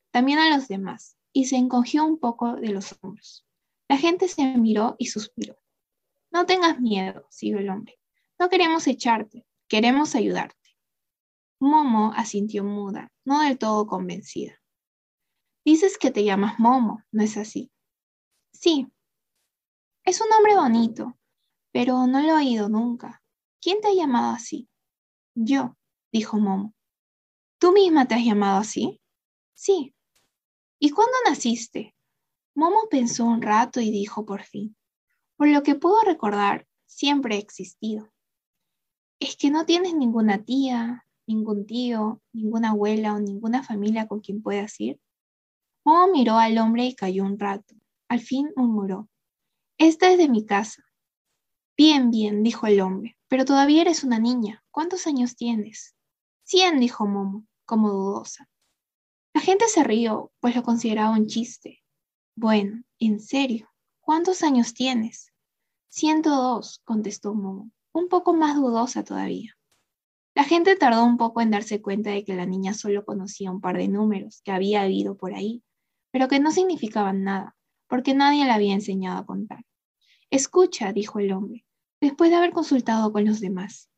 también 0.09 0.39
a 0.39 0.49
los 0.55 0.67
demás, 0.67 1.17
y 1.31 1.45
se 1.45 1.57
encogió 1.57 2.03
un 2.03 2.17
poco 2.17 2.55
de 2.55 2.69
los 2.69 2.97
hombros. 3.01 3.45
La 3.87 3.97
gente 3.97 4.27
se 4.27 4.57
miró 4.57 4.95
y 4.97 5.07
suspiró. 5.07 5.55
No 6.31 6.47
tengas 6.47 6.79
miedo, 6.79 7.27
siguió 7.29 7.59
el 7.59 7.69
hombre. 7.69 7.99
No 8.39 8.49
queremos 8.49 8.87
echarte, 8.87 9.45
queremos 9.67 10.15
ayudarte. 10.15 10.57
Momo 11.59 12.11
asintió 12.15 12.63
muda, 12.63 13.13
no 13.23 13.41
del 13.41 13.59
todo 13.59 13.85
convencida. 13.85 14.59
Dices 15.63 15.99
que 15.99 16.09
te 16.09 16.23
llamas 16.23 16.57
Momo, 16.57 17.03
¿no 17.11 17.21
es 17.21 17.37
así? 17.37 17.71
Sí. 18.51 18.87
Es 20.03 20.21
un 20.21 20.29
nombre 20.29 20.55
bonito, 20.55 21.19
pero 21.71 22.07
no 22.07 22.21
lo 22.21 22.29
he 22.29 22.33
oído 22.33 22.69
nunca. 22.69 23.21
¿Quién 23.61 23.79
te 23.81 23.89
ha 23.89 23.93
llamado 23.93 24.33
así? 24.33 24.69
Yo, 25.35 25.77
dijo 26.11 26.39
Momo. 26.39 26.73
¿Tú 27.59 27.71
misma 27.71 28.07
te 28.07 28.15
has 28.15 28.25
llamado 28.25 28.59
así? 28.59 29.01
Sí. 29.53 29.93
¿Y 30.79 30.89
cuándo 30.89 31.13
naciste? 31.25 31.95
Momo 32.55 32.89
pensó 32.89 33.25
un 33.25 33.41
rato 33.41 33.79
y 33.79 33.91
dijo 33.91 34.25
por 34.25 34.43
fin, 34.43 34.75
por 35.37 35.47
lo 35.47 35.63
que 35.63 35.75
puedo 35.75 36.01
recordar, 36.03 36.67
siempre 36.85 37.35
he 37.35 37.39
existido. 37.39 38.11
¿Es 39.19 39.37
que 39.37 39.51
no 39.51 39.65
tienes 39.65 39.93
ninguna 39.93 40.43
tía, 40.43 41.05
ningún 41.27 41.65
tío, 41.65 42.21
ninguna 42.33 42.71
abuela 42.71 43.13
o 43.13 43.19
ninguna 43.19 43.63
familia 43.63 44.07
con 44.07 44.19
quien 44.19 44.41
puedas 44.41 44.79
ir? 44.79 44.99
Momo 45.85 46.11
miró 46.11 46.37
al 46.37 46.57
hombre 46.57 46.85
y 46.85 46.95
cayó 46.95 47.23
un 47.23 47.39
rato. 47.39 47.75
Al 48.09 48.19
fin 48.19 48.51
murmuró, 48.55 49.07
Esta 49.77 50.11
es 50.11 50.17
de 50.17 50.27
mi 50.27 50.45
casa. 50.45 50.83
Bien, 51.83 52.11
bien, 52.11 52.43
dijo 52.43 52.67
el 52.67 52.79
hombre, 52.79 53.17
pero 53.27 53.43
todavía 53.43 53.81
eres 53.81 54.03
una 54.03 54.19
niña. 54.19 54.63
¿Cuántos 54.69 55.07
años 55.07 55.35
tienes? 55.35 55.95
Cien, 56.43 56.79
dijo 56.79 57.07
Momo, 57.07 57.47
como 57.65 57.89
dudosa. 57.89 58.47
La 59.33 59.41
gente 59.41 59.65
se 59.67 59.83
rió, 59.83 60.31
pues 60.39 60.55
lo 60.55 60.61
consideraba 60.61 61.17
un 61.17 61.25
chiste. 61.25 61.81
Bueno, 62.35 62.83
en 62.99 63.19
serio, 63.19 63.67
¿cuántos 63.99 64.43
años 64.43 64.75
tienes? 64.75 65.33
Ciento 65.89 66.29
dos, 66.29 66.81
contestó 66.83 67.33
Momo, 67.33 67.71
un 67.93 68.09
poco 68.09 68.35
más 68.35 68.57
dudosa 68.57 69.03
todavía. 69.03 69.57
La 70.35 70.43
gente 70.43 70.75
tardó 70.75 71.03
un 71.03 71.17
poco 71.17 71.41
en 71.41 71.49
darse 71.49 71.81
cuenta 71.81 72.11
de 72.11 72.23
que 72.23 72.35
la 72.35 72.45
niña 72.45 72.75
solo 72.75 73.05
conocía 73.05 73.49
un 73.49 73.59
par 73.59 73.77
de 73.77 73.87
números 73.87 74.43
que 74.43 74.51
había 74.51 74.83
habido 74.83 75.17
por 75.17 75.33
ahí, 75.33 75.63
pero 76.11 76.27
que 76.27 76.39
no 76.39 76.51
significaban 76.51 77.23
nada, 77.23 77.55
porque 77.87 78.13
nadie 78.13 78.45
le 78.45 78.51
había 78.51 78.75
enseñado 78.75 79.17
a 79.17 79.25
contar. 79.25 79.65
Escucha, 80.29 80.93
dijo 80.93 81.17
el 81.17 81.33
hombre, 81.33 81.65
después 82.01 82.31
de 82.31 82.37
haber 82.37 82.51
consultado 82.51 83.13
con 83.13 83.25
los 83.25 83.39
demás. 83.39 83.89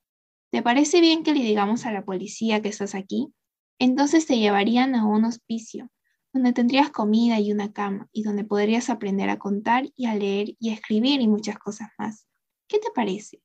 ¿Te 0.51 0.61
parece 0.61 1.01
bien 1.01 1.23
que 1.23 1.33
le 1.33 1.39
digamos 1.39 1.85
a 1.85 1.91
la 1.91 2.05
policía 2.05 2.61
que 2.61 2.69
estás 2.69 2.93
aquí? 2.93 3.33
Entonces 3.79 4.27
te 4.27 4.37
llevarían 4.37 4.93
a 4.93 5.05
un 5.07 5.25
hospicio, 5.25 5.89
donde 6.31 6.53
tendrías 6.53 6.91
comida 6.91 7.39
y 7.39 7.51
una 7.51 7.73
cama, 7.73 8.07
y 8.11 8.23
donde 8.23 8.43
podrías 8.43 8.89
aprender 8.89 9.29
a 9.29 9.39
contar 9.39 9.89
y 9.95 10.05
a 10.05 10.15
leer 10.15 10.55
y 10.59 10.69
a 10.69 10.73
escribir 10.73 11.21
y 11.21 11.27
muchas 11.27 11.57
cosas 11.57 11.89
más. 11.97 12.27
¿Qué 12.67 12.77
te 12.79 12.91
parece? 12.93 13.41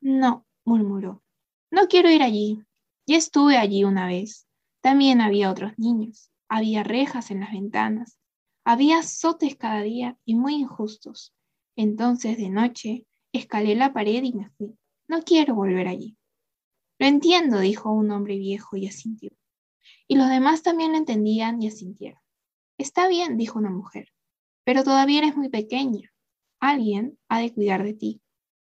No, 0.00 0.46
murmuró. 0.64 1.22
No 1.70 1.88
quiero 1.88 2.10
ir 2.10 2.22
allí. 2.22 2.62
Ya 3.06 3.16
estuve 3.16 3.56
allí 3.56 3.84
una 3.84 4.06
vez. 4.06 4.46
También 4.82 5.20
había 5.20 5.50
otros 5.50 5.72
niños. 5.78 6.30
Había 6.48 6.84
rejas 6.84 7.30
en 7.30 7.40
las 7.40 7.52
ventanas. 7.52 8.18
Había 8.64 8.98
azotes 8.98 9.56
cada 9.56 9.82
día 9.82 10.18
y 10.24 10.36
muy 10.36 10.54
injustos. 10.54 11.34
Entonces, 11.76 12.38
de 12.38 12.50
noche, 12.50 13.06
escalé 13.38 13.74
la 13.74 13.92
pared 13.92 14.22
y 14.22 14.32
me 14.32 14.50
fui. 14.50 14.76
No 15.08 15.22
quiero 15.22 15.54
volver 15.54 15.88
allí. 15.88 16.16
Lo 16.98 17.06
entiendo, 17.06 17.60
dijo 17.60 17.92
un 17.92 18.10
hombre 18.10 18.38
viejo 18.38 18.76
y 18.76 18.86
asintió. 18.86 19.30
Y 20.06 20.16
los 20.16 20.28
demás 20.28 20.62
también 20.62 20.92
lo 20.92 20.98
entendían 20.98 21.62
y 21.62 21.68
asintieron. 21.68 22.20
Está 22.78 23.08
bien, 23.08 23.36
dijo 23.36 23.58
una 23.58 23.70
mujer, 23.70 24.12
pero 24.64 24.84
todavía 24.84 25.18
eres 25.18 25.36
muy 25.36 25.48
pequeña. 25.48 26.12
Alguien 26.60 27.18
ha 27.28 27.40
de 27.40 27.52
cuidar 27.52 27.82
de 27.82 27.94
ti. 27.94 28.22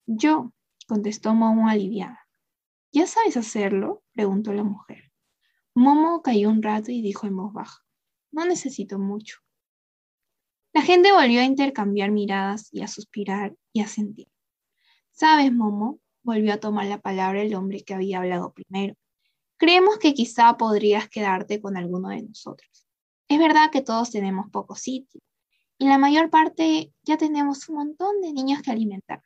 Yo, 0.06 0.52
contestó 0.86 1.34
Momo 1.34 1.68
aliviada. 1.68 2.28
¿Ya 2.92 3.06
sabes 3.06 3.36
hacerlo? 3.36 4.02
preguntó 4.12 4.52
la 4.52 4.64
mujer. 4.64 5.12
Momo 5.74 6.22
cayó 6.22 6.48
un 6.48 6.62
rato 6.62 6.90
y 6.90 7.02
dijo 7.02 7.26
en 7.26 7.36
voz 7.36 7.52
baja, 7.52 7.84
no 8.32 8.46
necesito 8.46 8.98
mucho. 8.98 9.40
La 10.72 10.82
gente 10.82 11.12
volvió 11.12 11.40
a 11.40 11.44
intercambiar 11.44 12.10
miradas 12.10 12.68
y 12.72 12.82
a 12.82 12.88
suspirar 12.88 13.56
y 13.72 13.80
a 13.80 13.86
sentir. 13.86 14.28
¿Sabes, 15.16 15.50
Momo? 15.50 15.98
volvió 16.22 16.52
a 16.52 16.60
tomar 16.60 16.86
la 16.86 17.00
palabra 17.00 17.40
el 17.40 17.54
hombre 17.54 17.82
que 17.82 17.94
había 17.94 18.18
hablado 18.18 18.52
primero. 18.52 18.94
Creemos 19.56 19.96
que 19.98 20.12
quizá 20.12 20.58
podrías 20.58 21.08
quedarte 21.08 21.58
con 21.62 21.78
alguno 21.78 22.10
de 22.10 22.22
nosotros. 22.22 22.86
Es 23.26 23.38
verdad 23.38 23.70
que 23.72 23.80
todos 23.80 24.10
tenemos 24.10 24.50
poco 24.50 24.74
sitio 24.74 25.22
y 25.78 25.86
la 25.88 25.96
mayor 25.96 26.28
parte 26.28 26.92
ya 27.02 27.16
tenemos 27.16 27.66
un 27.70 27.76
montón 27.76 28.20
de 28.20 28.34
niños 28.34 28.60
que 28.60 28.70
alimentar, 28.72 29.22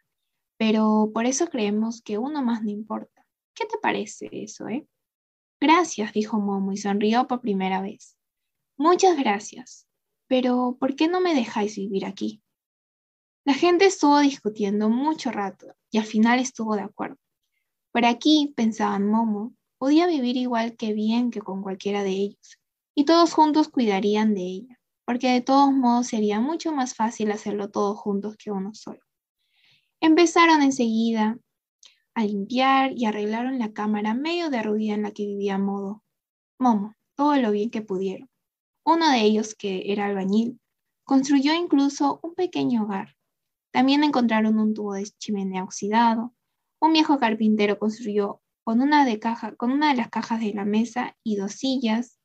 pero 0.57 1.11
por 1.13 1.27
eso 1.27 1.49
creemos 1.49 2.03
que 2.03 2.19
uno 2.19 2.41
más 2.41 2.63
no 2.63 2.71
importa. 2.71 3.27
¿Qué 3.53 3.67
te 3.67 3.79
parece 3.79 4.29
eso, 4.31 4.69
eh? 4.69 4.87
Gracias, 5.61 6.13
dijo 6.13 6.39
Momo 6.39 6.71
y 6.71 6.77
sonrió 6.77 7.27
por 7.27 7.41
primera 7.41 7.81
vez. 7.83 8.17
Muchas 8.77 9.19
gracias, 9.19 9.89
pero 10.29 10.77
¿por 10.79 10.95
qué 10.95 11.09
no 11.09 11.21
me 11.21 11.35
dejáis 11.35 11.75
vivir 11.75 12.07
aquí? 12.07 12.43
La 13.47 13.55
gente 13.55 13.87
estuvo 13.87 14.19
discutiendo 14.21 14.91
mucho 14.91 15.31
rato 15.31 15.75
y 15.91 15.97
al 15.97 16.05
final 16.05 16.41
estuvo 16.41 16.77
de 16.77 16.83
acuerdo. 16.83 17.17
Por 17.91 18.05
aquí, 18.05 18.53
pensaban 18.55 19.09
Momo, 19.09 19.55
podía 19.79 20.07
vivir 20.07 20.37
igual 20.37 20.77
que 20.77 20.93
bien 20.93 21.31
que 21.31 21.41
con 21.41 21.63
cualquiera 21.63 22.03
de 22.03 22.11
ellos, 22.11 22.59
y 22.95 23.07
todos 23.07 23.33
juntos 23.33 23.69
cuidarían 23.69 24.35
de 24.35 24.43
ella, 24.43 24.81
porque 25.07 25.31
de 25.31 25.41
todos 25.41 25.73
modos 25.73 26.09
sería 26.09 26.39
mucho 26.39 26.71
más 26.73 26.95
fácil 26.95 27.33
hacerlo 27.33 27.71
todos 27.71 27.99
juntos 27.99 28.37
que 28.37 28.51
uno 28.51 28.75
solo. 28.75 29.01
Empezaron 30.01 30.61
enseguida 30.61 31.39
a 32.15 32.25
limpiar 32.25 32.93
y 32.95 33.07
arreglaron 33.07 33.59
la 33.59 33.73
cámara 33.73 34.13
medio 34.13 34.51
derruida 34.51 34.95
en 34.95 35.03
la 35.03 35.13
que 35.13 35.25
vivía 35.25 35.57
Modo. 35.57 36.03
Momo, 36.59 36.95
todo 37.15 37.37
lo 37.37 37.53
bien 37.53 37.71
que 37.71 37.81
pudieron. 37.81 38.29
Uno 38.85 39.11
de 39.11 39.23
ellos, 39.23 39.55
que 39.55 39.91
era 39.91 40.07
albañil, 40.07 40.61
construyó 41.05 41.55
incluso 41.55 42.21
un 42.23 42.35
pequeño 42.35 42.83
hogar 42.83 43.17
también 43.73 44.03
encontraron 44.03 44.59
un 44.59 44.75
tubo 44.75 44.95
de 44.95 45.05
chimenea 45.05 45.63
oxidado. 45.63 46.35
Un 46.81 46.93
viejo 46.93 47.19
carpintero 47.19 47.79
construyó 47.79 48.41
con 48.65 48.81
una, 48.81 49.05
de 49.05 49.19
caja, 49.19 49.55
con 49.57 49.79
las 49.81 50.09
cajas 50.09 50.41
de 50.41 50.53
la 50.53 50.65
mesa 50.65 51.17
y 51.23 51.37
dos 51.37 51.53
sillas. 51.53 52.19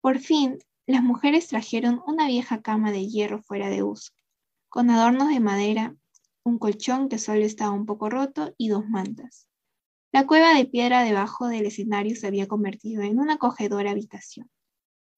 Por 0.00 0.18
fin, 0.18 0.58
las 0.86 1.02
mujeres 1.02 1.48
trajeron 1.48 2.02
una 2.06 2.26
vieja 2.26 2.62
cama 2.62 2.92
de 2.92 3.08
hierro 3.08 3.42
fuera 3.42 3.70
de 3.70 3.82
uso, 3.82 4.12
con 4.68 4.90
adornos 4.90 5.28
de 5.28 5.40
madera, 5.40 5.96
un 6.44 6.58
colchón 6.58 7.08
que 7.08 7.18
solo 7.18 7.44
estaba 7.44 7.72
un 7.72 7.86
poco 7.86 8.10
roto 8.10 8.54
y 8.58 8.68
dos 8.68 8.86
mantas. 8.86 9.48
La 10.12 10.26
cueva 10.26 10.54
de 10.54 10.66
piedra 10.66 11.02
debajo 11.02 11.48
del 11.48 11.66
escenario 11.66 12.14
se 12.14 12.26
había 12.26 12.46
convertido 12.46 13.02
en 13.02 13.18
una 13.18 13.34
acogedora 13.34 13.90
habitación. 13.90 14.48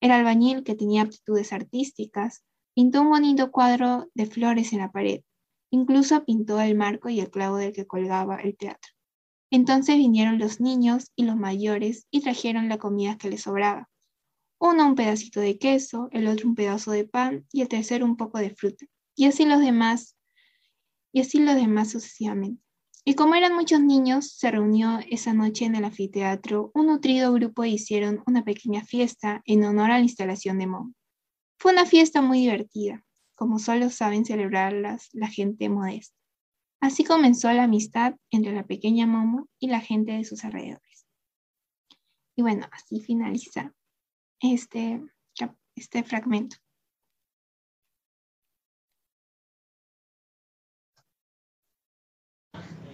El 0.01 0.11
albañil, 0.11 0.63
que 0.63 0.75
tenía 0.75 1.03
aptitudes 1.03 1.53
artísticas, 1.53 2.45
pintó 2.75 3.03
un 3.03 3.11
bonito 3.11 3.51
cuadro 3.51 4.09
de 4.15 4.27
flores 4.27 4.73
en 4.73 4.79
la 4.79 4.93
pared 4.93 5.23
Incluso 5.71 6.25
pintó 6.25 6.61
el 6.61 6.75
marco 6.77 7.09
y 7.09 7.21
el 7.21 7.31
clavo 7.31 7.57
del 7.57 7.73
que 7.73 7.87
colgaba 7.87 8.37
el 8.37 8.57
teatro. 8.57 8.93
Entonces 9.51 9.97
vinieron 9.97 10.39
los 10.39 10.61
niños 10.61 11.13
y 11.17 11.25
los 11.25 11.37
mayores 11.37 12.07
y 12.11 12.21
trajeron 12.21 12.69
la 12.69 12.79
comida 12.79 13.17
que 13.17 13.31
les 13.31 13.43
sobraba. 13.43 13.89
Uno 14.59 14.87
un 14.87 14.95
pedacito 14.95 15.41
de 15.41 15.59
queso, 15.59 16.09
el 16.13 16.27
otro 16.27 16.49
un 16.49 16.55
pedazo 16.55 16.91
de 16.91 17.05
pan 17.05 17.47
y 17.53 17.63
el 17.63 17.69
tercero 17.69 18.05
un 18.05 18.17
poco 18.17 18.39
de 18.39 18.51
fruta. 18.51 18.87
Y 19.15 19.27
así 19.27 19.45
los 19.45 19.61
demás, 19.61 20.17
y 21.13 21.21
así 21.21 21.39
los 21.39 21.55
demás 21.55 21.91
sucesivamente. 21.91 22.63
Y 23.09 23.15
como 23.15 23.37
eran 23.37 23.55
muchos 23.55 23.81
niños, 23.81 24.33
se 24.33 24.51
reunió 24.51 24.99
esa 25.09 25.33
noche 25.33 25.65
en 25.65 25.77
el 25.77 25.85
anfiteatro 25.85 26.73
un 26.75 26.89
nutrido 26.89 27.33
grupo 27.33 27.63
e 27.63 27.69
hicieron 27.69 28.23
una 28.27 28.43
pequeña 28.43 28.83
fiesta 28.83 29.43
en 29.45 29.65
honor 29.65 29.93
a 29.93 29.99
la 29.99 30.05
instalación 30.05 30.59
de 30.59 30.67
Momo. 30.67 30.93
Fue 31.59 31.73
una 31.73 31.87
fiesta 31.87 32.21
muy 32.21 32.41
divertida, 32.41 33.06
como 33.37 33.59
solo 33.59 33.91
saben 33.91 34.25
celebrarlas 34.25 35.11
la 35.13 35.29
gente 35.29 35.69
modesta. 35.69 36.17
Así 36.81 37.05
comenzó 37.05 37.53
la 37.53 37.65
amistad 37.65 38.15
entre 38.31 38.53
la 38.53 38.67
pequeña 38.67 39.07
Momo 39.07 39.49
y 39.59 39.69
la 39.69 39.81
gente 39.81 40.13
de 40.13 40.25
sus 40.25 40.45
alrededores. 40.45 41.07
Y 42.35 42.43
bueno, 42.43 42.67
así 42.73 43.01
finaliza 43.01 43.73
este, 44.41 45.03
este 45.75 46.03
fragmento. 46.03 46.57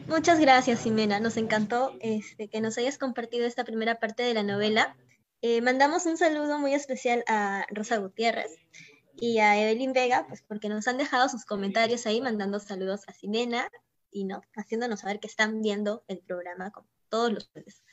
Muchas 0.09 0.41
gracias, 0.41 0.83
Ximena. 0.83 1.21
Nos 1.21 1.37
encantó 1.37 1.97
este, 2.01 2.49
que 2.49 2.61
nos 2.61 2.77
hayas 2.79 2.99
compartido 2.99 3.47
esta 3.47 3.65
primera 3.65 3.99
parte 3.99 4.23
de 4.25 4.35
la 4.35 4.43
novela. 4.43 4.97
Eh, 5.41 5.61
mandamos 5.61 6.07
un 6.07 6.17
saludo 6.17 6.59
muy 6.59 6.75
especial 6.75 7.25
a 7.27 7.67
Rosa 7.71 7.99
Gutiérrez 7.99 8.53
y 9.23 9.39
a 9.39 9.57
Evelyn 9.57 9.93
Vega, 9.93 10.27
pues 10.27 10.43
porque 10.43 10.69
nos 10.69 10.89
han 10.89 10.99
dejado 10.99 11.29
sus 11.29 11.45
comentarios 11.45 12.07
ahí, 12.07 12.21
mandando 12.21 12.59
saludos 12.59 13.03
a 13.07 13.13
Ximena 13.13 13.71
y 14.11 14.25
no, 14.25 14.43
haciéndonos 14.57 14.99
saber 14.99 15.21
que 15.21 15.29
están 15.29 15.63
viendo 15.63 16.03
el 16.09 16.19
programa 16.19 16.73
como 16.73 16.89
todos 17.09 17.33
los 17.33 17.49
jueves. 17.53 17.85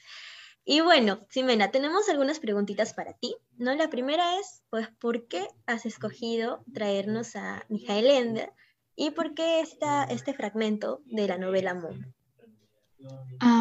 Y 0.65 0.81
bueno, 0.81 1.19
Ximena, 1.29 1.69
tenemos 1.69 2.09
algunas 2.09 2.39
preguntitas 2.39 2.95
para 2.95 3.13
ti, 3.13 3.35
¿no? 3.59 3.75
La 3.75 3.91
primera 3.91 4.39
es, 4.39 4.63
pues, 4.71 4.87
¿por 4.99 5.27
qué 5.27 5.47
has 5.67 5.85
escogido 5.85 6.63
traernos 6.73 7.35
a 7.35 7.63
Mijael 7.69 8.09
Ender 8.09 8.51
y 8.95 9.11
por 9.11 9.35
qué 9.35 9.59
está 9.59 10.05
este 10.05 10.33
fragmento 10.33 11.03
de 11.05 11.27
la 11.27 11.37
novela 11.37 11.75
Moon? 11.75 12.11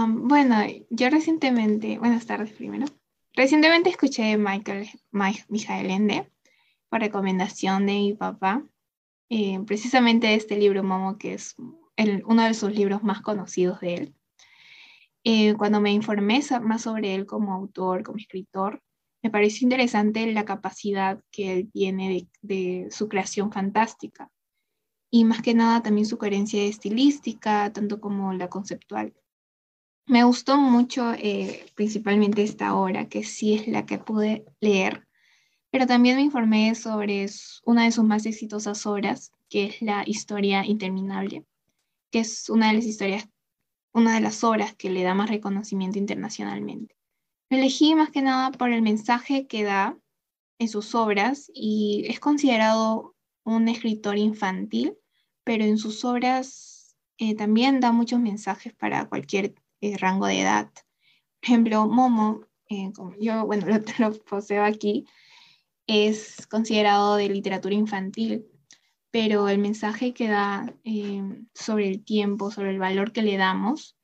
bueno, 0.08 0.56
yo 0.88 1.10
recientemente, 1.10 1.98
buenas 1.98 2.24
tardes 2.24 2.50
primero, 2.50 2.86
recientemente 3.34 3.90
escuché 3.90 4.38
Michael, 4.38 4.88
Mijael 5.48 5.90
Ende 5.90 6.32
por 6.88 7.00
recomendación 7.00 7.86
de 7.86 7.92
mi 7.92 8.14
papá, 8.14 8.64
eh, 9.30 9.60
precisamente 9.66 10.34
este 10.34 10.56
libro 10.56 10.82
Momo, 10.82 11.18
que 11.18 11.34
es 11.34 11.54
uno 12.24 12.44
de 12.44 12.54
sus 12.54 12.72
libros 12.72 13.02
más 13.02 13.20
conocidos 13.20 13.80
de 13.80 13.94
él. 13.94 14.14
Eh, 15.24 15.54
cuando 15.54 15.80
me 15.80 15.92
informé 15.92 16.40
más 16.62 16.82
sobre 16.82 17.14
él 17.14 17.26
como 17.26 17.52
autor, 17.52 18.02
como 18.02 18.18
escritor, 18.18 18.82
me 19.22 19.30
pareció 19.30 19.66
interesante 19.66 20.32
la 20.32 20.44
capacidad 20.44 21.20
que 21.30 21.52
él 21.52 21.70
tiene 21.72 22.28
de, 22.40 22.88
su 22.90 23.08
creación 23.08 23.52
fantástica 23.52 24.30
y 25.10 25.24
más 25.24 25.42
que 25.42 25.54
nada 25.54 25.82
también 25.82 26.06
su 26.06 26.18
coherencia 26.18 26.62
estilística, 26.62 27.72
tanto 27.72 28.00
como 28.00 28.32
la 28.32 28.48
conceptual. 28.48 29.14
Me 30.06 30.24
gustó 30.24 30.56
mucho 30.56 31.12
eh, 31.14 31.66
principalmente 31.74 32.42
esta 32.42 32.74
obra, 32.76 33.08
que 33.08 33.24
sí 33.24 33.54
es 33.54 33.68
la 33.68 33.84
que 33.84 33.98
pude 33.98 34.46
leer, 34.60 35.07
pero 35.70 35.86
también 35.86 36.16
me 36.16 36.22
informé 36.22 36.74
sobre 36.74 37.26
una 37.64 37.84
de 37.84 37.92
sus 37.92 38.04
más 38.04 38.26
exitosas 38.26 38.86
obras, 38.86 39.32
que 39.48 39.66
es 39.66 39.82
la 39.82 40.02
historia 40.06 40.64
interminable, 40.64 41.44
que 42.10 42.20
es 42.20 42.48
una 42.48 42.68
de 42.68 42.74
las 42.74 42.84
historias 42.84 43.28
una 43.92 44.14
de 44.14 44.20
las 44.20 44.44
obras 44.44 44.74
que 44.74 44.90
le 44.90 45.02
da 45.02 45.14
más 45.14 45.28
reconocimiento 45.28 45.98
internacionalmente. 45.98 46.96
Lo 47.50 47.58
elegí 47.58 47.94
más 47.94 48.10
que 48.10 48.22
nada 48.22 48.52
por 48.52 48.70
el 48.70 48.82
mensaje 48.82 49.46
que 49.46 49.64
da 49.64 49.98
en 50.58 50.68
sus 50.68 50.94
obras 50.94 51.50
y 51.54 52.04
es 52.08 52.20
considerado 52.20 53.16
un 53.44 53.68
escritor 53.68 54.18
infantil, 54.18 54.94
pero 55.44 55.64
en 55.64 55.78
sus 55.78 56.04
obras 56.04 56.96
eh, 57.16 57.34
también 57.34 57.80
da 57.80 57.92
muchos 57.92 58.20
mensajes 58.20 58.74
para 58.74 59.08
cualquier 59.08 59.54
eh, 59.80 59.96
rango 59.96 60.26
de 60.26 60.42
edad. 60.42 60.70
Por 61.40 61.44
ejemplo, 61.44 61.88
Momo, 61.88 62.42
eh, 62.68 62.92
como 62.94 63.14
yo, 63.18 63.46
bueno, 63.46 63.66
lo, 63.98 64.10
lo 64.10 64.18
poseo 64.24 64.64
aquí, 64.64 65.06
es 65.88 66.46
considerado 66.46 67.16
de 67.16 67.28
literatura 67.30 67.74
infantil, 67.74 68.46
pero 69.10 69.48
el 69.48 69.58
mensaje 69.58 70.12
que 70.12 70.28
da 70.28 70.72
eh, 70.84 71.22
sobre 71.54 71.88
el 71.88 72.04
tiempo, 72.04 72.50
sobre 72.50 72.70
el 72.70 72.78
valor 72.78 73.10
que 73.12 73.22
le 73.22 73.38
damos, 73.38 73.96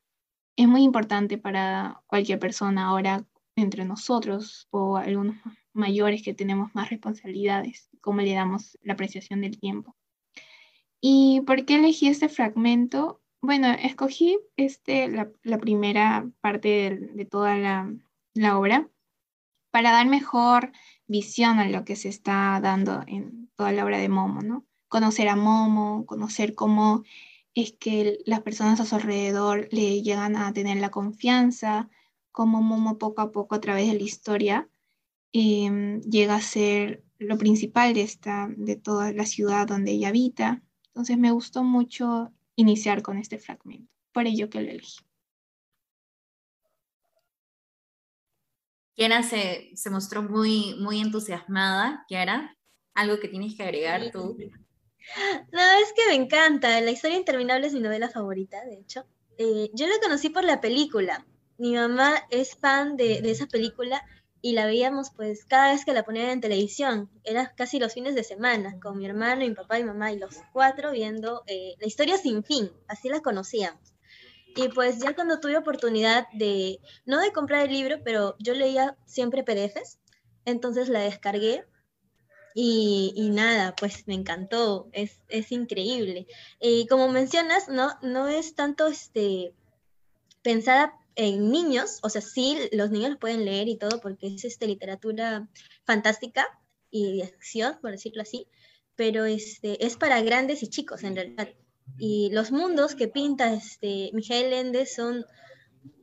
es 0.57 0.67
muy 0.67 0.83
importante 0.83 1.37
para 1.39 2.03
cualquier 2.07 2.39
persona 2.39 2.87
ahora 2.87 3.25
entre 3.55 3.85
nosotros 3.85 4.67
o 4.71 4.97
algunos 4.97 5.37
mayores 5.75 6.23
que 6.23 6.35
tenemos 6.35 6.75
más 6.75 6.89
responsabilidades, 6.91 7.91
cómo 8.01 8.23
le 8.23 8.33
damos 8.33 8.79
la 8.83 8.95
apreciación 8.95 9.43
del 9.43 9.59
tiempo. 9.59 9.95
¿Y 11.01 11.43
por 11.43 11.67
qué 11.67 11.77
elegí 11.77 12.09
este 12.09 12.31
fragmento? 12.31 13.21
Bueno, 13.43 13.69
escogí 13.73 14.39
este, 14.57 15.09
la, 15.09 15.59
primera 15.59 16.31
parte 16.41 16.69
de, 16.69 16.97
de 17.13 17.25
toda 17.27 17.59
la, 17.59 17.95
la 18.33 18.59
obra 18.59 18.89
para 19.71 19.91
dar 19.91 20.07
mejor 20.07 20.73
visión 21.07 21.59
a 21.59 21.69
lo 21.69 21.85
que 21.85 21.97
se 21.97 22.09
está 22.09 22.61
dando 22.63 23.03
en 23.07 23.51
toda 23.57 23.73
la 23.73 23.85
obra 23.85 23.99
de 23.99 24.09
Momo, 24.09 24.43
¿no? 24.43 24.65
conocer 24.95 25.27
a 25.29 25.35
Momo, 25.35 26.07
conocer 26.07 26.55
cómo 26.55 27.03
es 27.57 27.73
que 27.73 28.21
las 28.27 28.43
personas 28.43 28.79
a 28.79 28.85
su 28.85 28.95
alrededor 28.95 29.67
le 29.73 30.03
llegan 30.03 30.37
a 30.37 30.53
tener 30.53 30.77
la 30.77 30.93
confianza, 30.93 31.91
cómo 32.31 32.63
Momo 32.63 32.97
poco 32.97 33.21
a 33.21 33.33
poco 33.33 33.57
a 33.57 33.61
través 33.61 33.89
de 33.89 33.95
la 33.95 34.05
historia 34.05 34.69
em, 35.33 36.01
llega 36.03 36.37
a 36.37 36.41
ser 36.41 37.03
lo 37.19 37.37
principal 37.39 37.93
de, 37.93 38.03
esta, 38.03 38.49
de 38.57 38.77
toda 38.77 39.13
la 39.13 39.27
ciudad 39.27 39.67
donde 39.67 39.91
ella 39.91 40.11
habita. 40.11 40.63
Entonces 40.87 41.19
me 41.19 41.33
gustó 41.33 41.65
mucho 41.65 42.33
iniciar 42.55 43.03
con 43.03 43.19
este 43.19 43.39
fragmento, 43.39 43.93
por 44.13 44.29
ello 44.29 44.49
que 44.49 44.63
lo 44.63 44.71
elegí. 44.71 45.01
Kiara 48.95 49.23
se, 49.23 49.71
se 49.75 49.91
mostró 49.91 50.23
muy, 50.23 50.77
muy 50.79 51.01
entusiasmada. 51.01 52.05
Kiara, 52.09 52.57
¿algo 52.95 53.19
que 53.19 53.29
tienes 53.29 53.57
que 53.57 53.65
agregar 53.65 54.11
tú? 54.13 54.37
No, 55.53 55.61
es 55.83 55.93
que 55.95 56.07
me 56.09 56.15
encanta. 56.15 56.81
La 56.81 56.91
historia 56.91 57.19
interminable 57.19 57.67
es 57.67 57.73
mi 57.73 57.81
novela 57.81 58.09
favorita, 58.09 58.65
de 58.65 58.79
hecho. 58.79 59.05
Eh, 59.37 59.71
yo 59.75 59.87
la 59.87 59.99
conocí 60.03 60.31
por 60.31 60.45
la 60.45 60.61
película. 60.61 61.27
Mi 61.59 61.75
mamá 61.75 62.15
es 62.31 62.57
fan 62.57 62.97
de, 62.97 63.19
esa 63.31 63.47
película 63.47 64.03
y 64.41 64.53
la 64.53 64.67
veíamos 64.67 65.11
pues 65.11 65.45
cada 65.45 65.73
vez 65.73 65.85
que 65.85 65.93
la 65.93 66.05
ponían 66.05 66.31
en 66.31 66.41
televisión. 66.41 67.11
Era 67.23 67.55
casi 67.55 67.79
los 67.79 67.95
fines 67.95 68.15
de 68.15 68.25
semana, 68.25 68.79
con 68.81 68.99
mi 68.99 69.07
hermano, 69.07 69.43
mi 69.43 69.55
papá 69.55 69.79
y 69.79 69.85
mamá 69.85 70.13
y 70.13 70.19
los 70.19 70.37
cuatro 70.53 70.93
viendo 70.93 71.43
eh, 71.47 71.75
la 71.81 71.87
historia 71.87 72.17
sin 72.17 72.45
fin. 72.45 72.71
Así 72.89 73.09
la 73.09 73.21
conocíamos. 73.21 73.94
Y 74.57 74.69
pues 74.69 74.99
ya 74.99 75.15
cuando 75.15 75.41
tuve 75.41 75.57
oportunidad 75.57 76.27
de, 76.33 76.81
no 77.07 77.21
de 77.21 77.33
comprar 77.33 77.67
el 77.67 77.73
libro, 77.73 77.99
pero 78.05 78.37
yo 78.39 78.55
leía 78.55 78.97
siempre 79.05 79.43
PDFs, 79.43 79.99
entonces 80.45 80.89
la 80.89 81.01
descargué 81.01 81.65
y, 82.55 83.31
nada, 83.33 83.75
pues 83.75 84.07
me 84.07 84.15
encantó, 84.15 84.89
es, 84.93 85.21
es 85.29 85.51
increíble. 85.51 86.29
Y 86.61 86.87
como 86.87 87.09
mencionas, 87.09 87.69
no, 87.69 87.99
no 88.03 88.29
es 88.29 88.55
tanto 88.55 88.87
este, 88.87 89.53
pensada 90.43 90.95
en 91.17 91.51
niños, 91.51 91.99
o 92.03 92.11
sea, 92.11 92.21
sí, 92.21 92.57
los 92.73 92.91
niños 92.91 93.17
pueden 93.19 93.45
leer 93.45 93.69
y 93.69 93.77
todo 93.77 94.01
porque 94.01 94.29
es 94.29 94.45
este, 94.45 94.69
literatura 94.69 95.49
fantástica 95.85 96.47
y 96.91 97.19
de 97.19 97.25
acción, 97.25 97.79
por 97.81 97.91
decirlo 97.91 98.23
así, 98.23 98.47
pero 98.95 99.25
este, 99.25 99.85
es 99.85 99.97
para 99.97 100.23
grandes 100.23 100.63
y 100.63 100.69
chicos 100.69 101.03
en 101.03 101.17
realidad. 101.17 101.49
Y 101.99 102.31
los 102.33 102.51
mundos 102.51 102.95
que 102.95 103.09
pinta 103.09 103.53
este, 103.53 104.11
Miguel 104.13 104.53
Ende 104.53 104.87
son 104.87 105.25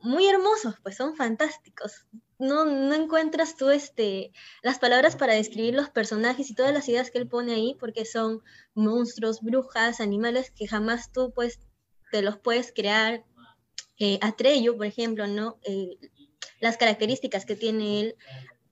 muy 0.00 0.26
hermosos, 0.26 0.76
pues 0.82 0.96
son 0.96 1.16
fantásticos 1.16 2.06
no, 2.42 2.64
no 2.64 2.94
encuentras 2.94 3.56
tú 3.56 3.70
este, 3.70 4.32
las 4.62 4.78
palabras 4.78 5.16
para 5.16 5.34
describir 5.34 5.74
los 5.74 5.90
personajes 5.90 6.50
y 6.50 6.54
todas 6.54 6.74
las 6.74 6.88
ideas 6.88 7.10
que 7.10 7.18
él 7.18 7.28
pone 7.28 7.54
ahí, 7.54 7.76
porque 7.78 8.04
son 8.04 8.42
monstruos, 8.74 9.40
brujas, 9.40 10.00
animales 10.00 10.50
que 10.50 10.66
jamás 10.66 11.12
tú 11.12 11.32
pues, 11.34 11.60
te 12.10 12.20
los 12.20 12.36
puedes 12.38 12.72
crear. 12.72 13.24
Eh, 13.98 14.18
por 14.76 14.86
ejemplo, 14.86 15.26
¿no? 15.28 15.58
Eh, 15.62 15.96
las 16.60 16.76
características 16.76 17.46
que 17.46 17.54
tiene 17.54 18.00
él, 18.00 18.16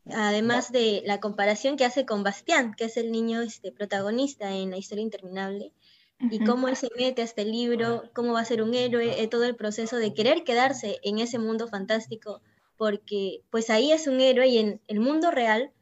además 0.06 0.72
de 0.72 1.02
la 1.06 1.20
comparación 1.20 1.76
que 1.76 1.84
hace 1.84 2.04
con 2.04 2.24
Bastián, 2.24 2.74
que 2.74 2.86
es 2.86 2.96
el 2.96 3.12
niño 3.12 3.40
este, 3.40 3.70
protagonista 3.70 4.52
en 4.52 4.70
la 4.70 4.78
historia 4.78 5.04
interminable, 5.04 5.72
y 6.20 6.44
cómo 6.44 6.68
él 6.68 6.76
se 6.76 6.88
mete 6.96 7.22
a 7.22 7.24
este 7.24 7.44
libro, 7.44 8.02
cómo 8.14 8.32
va 8.34 8.40
a 8.40 8.44
ser 8.44 8.62
un 8.62 8.74
héroe, 8.74 9.22
eh, 9.22 9.28
todo 9.28 9.44
el 9.44 9.56
proceso 9.56 9.96
de 9.96 10.12
querer 10.12 10.44
quedarse 10.44 10.98
en 11.02 11.18
ese 11.18 11.38
mundo 11.38 11.68
fantástico 11.68 12.42
porque 12.76 13.42
pues 13.50 13.70
ahí 13.70 13.92
es 13.92 14.06
un 14.06 14.20
héroe 14.20 14.48
y 14.48 14.58
en 14.58 14.80
el 14.86 15.00
mundo 15.00 15.30
real 15.30 15.72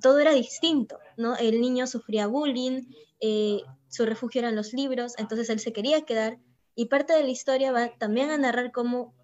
todo 0.00 0.18
era 0.18 0.32
distinto, 0.32 0.98
¿no? 1.16 1.36
El 1.36 1.60
niño 1.60 1.86
sufría 1.86 2.26
bullying, 2.26 2.82
eh, 3.20 3.62
su 3.88 4.04
refugio 4.06 4.40
eran 4.40 4.56
los 4.56 4.72
libros, 4.72 5.14
entonces 5.18 5.48
él 5.50 5.60
se 5.60 5.72
quería 5.72 6.02
quedar 6.02 6.38
y 6.74 6.86
parte 6.86 7.12
de 7.12 7.22
la 7.22 7.30
historia 7.30 7.72
va 7.72 7.96
también 7.98 8.30
a 8.30 8.38
narrar 8.38 8.72
cómo 8.72 9.14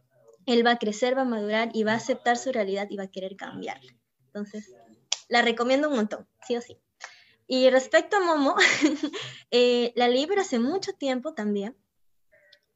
él 0.46 0.66
va 0.66 0.72
a 0.72 0.78
crecer, 0.78 1.16
va 1.16 1.22
a 1.22 1.26
madurar 1.26 1.70
y 1.74 1.84
va 1.84 1.92
a 1.92 1.96
aceptar 1.96 2.36
su 2.36 2.52
realidad 2.52 2.88
y 2.90 2.96
va 2.96 3.04
a 3.04 3.10
querer 3.10 3.36
cambiarla. 3.36 3.92
Entonces, 4.26 4.72
la 5.28 5.42
recomiendo 5.42 5.88
un 5.88 5.96
montón, 5.96 6.26
sí 6.46 6.56
o 6.56 6.60
sí. 6.60 6.78
Y 7.52 7.68
respecto 7.68 8.16
a 8.16 8.20
Momo, 8.20 8.54
eh, 9.50 9.92
la 9.96 10.06
leí 10.06 10.28
hace 10.38 10.60
mucho 10.60 10.92
tiempo 10.92 11.34
también. 11.34 11.76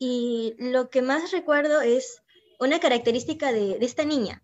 Y 0.00 0.56
lo 0.58 0.90
que 0.90 1.00
más 1.00 1.30
recuerdo 1.30 1.80
es 1.80 2.24
una 2.58 2.80
característica 2.80 3.52
de, 3.52 3.78
de 3.78 3.86
esta 3.86 4.04
niña, 4.04 4.42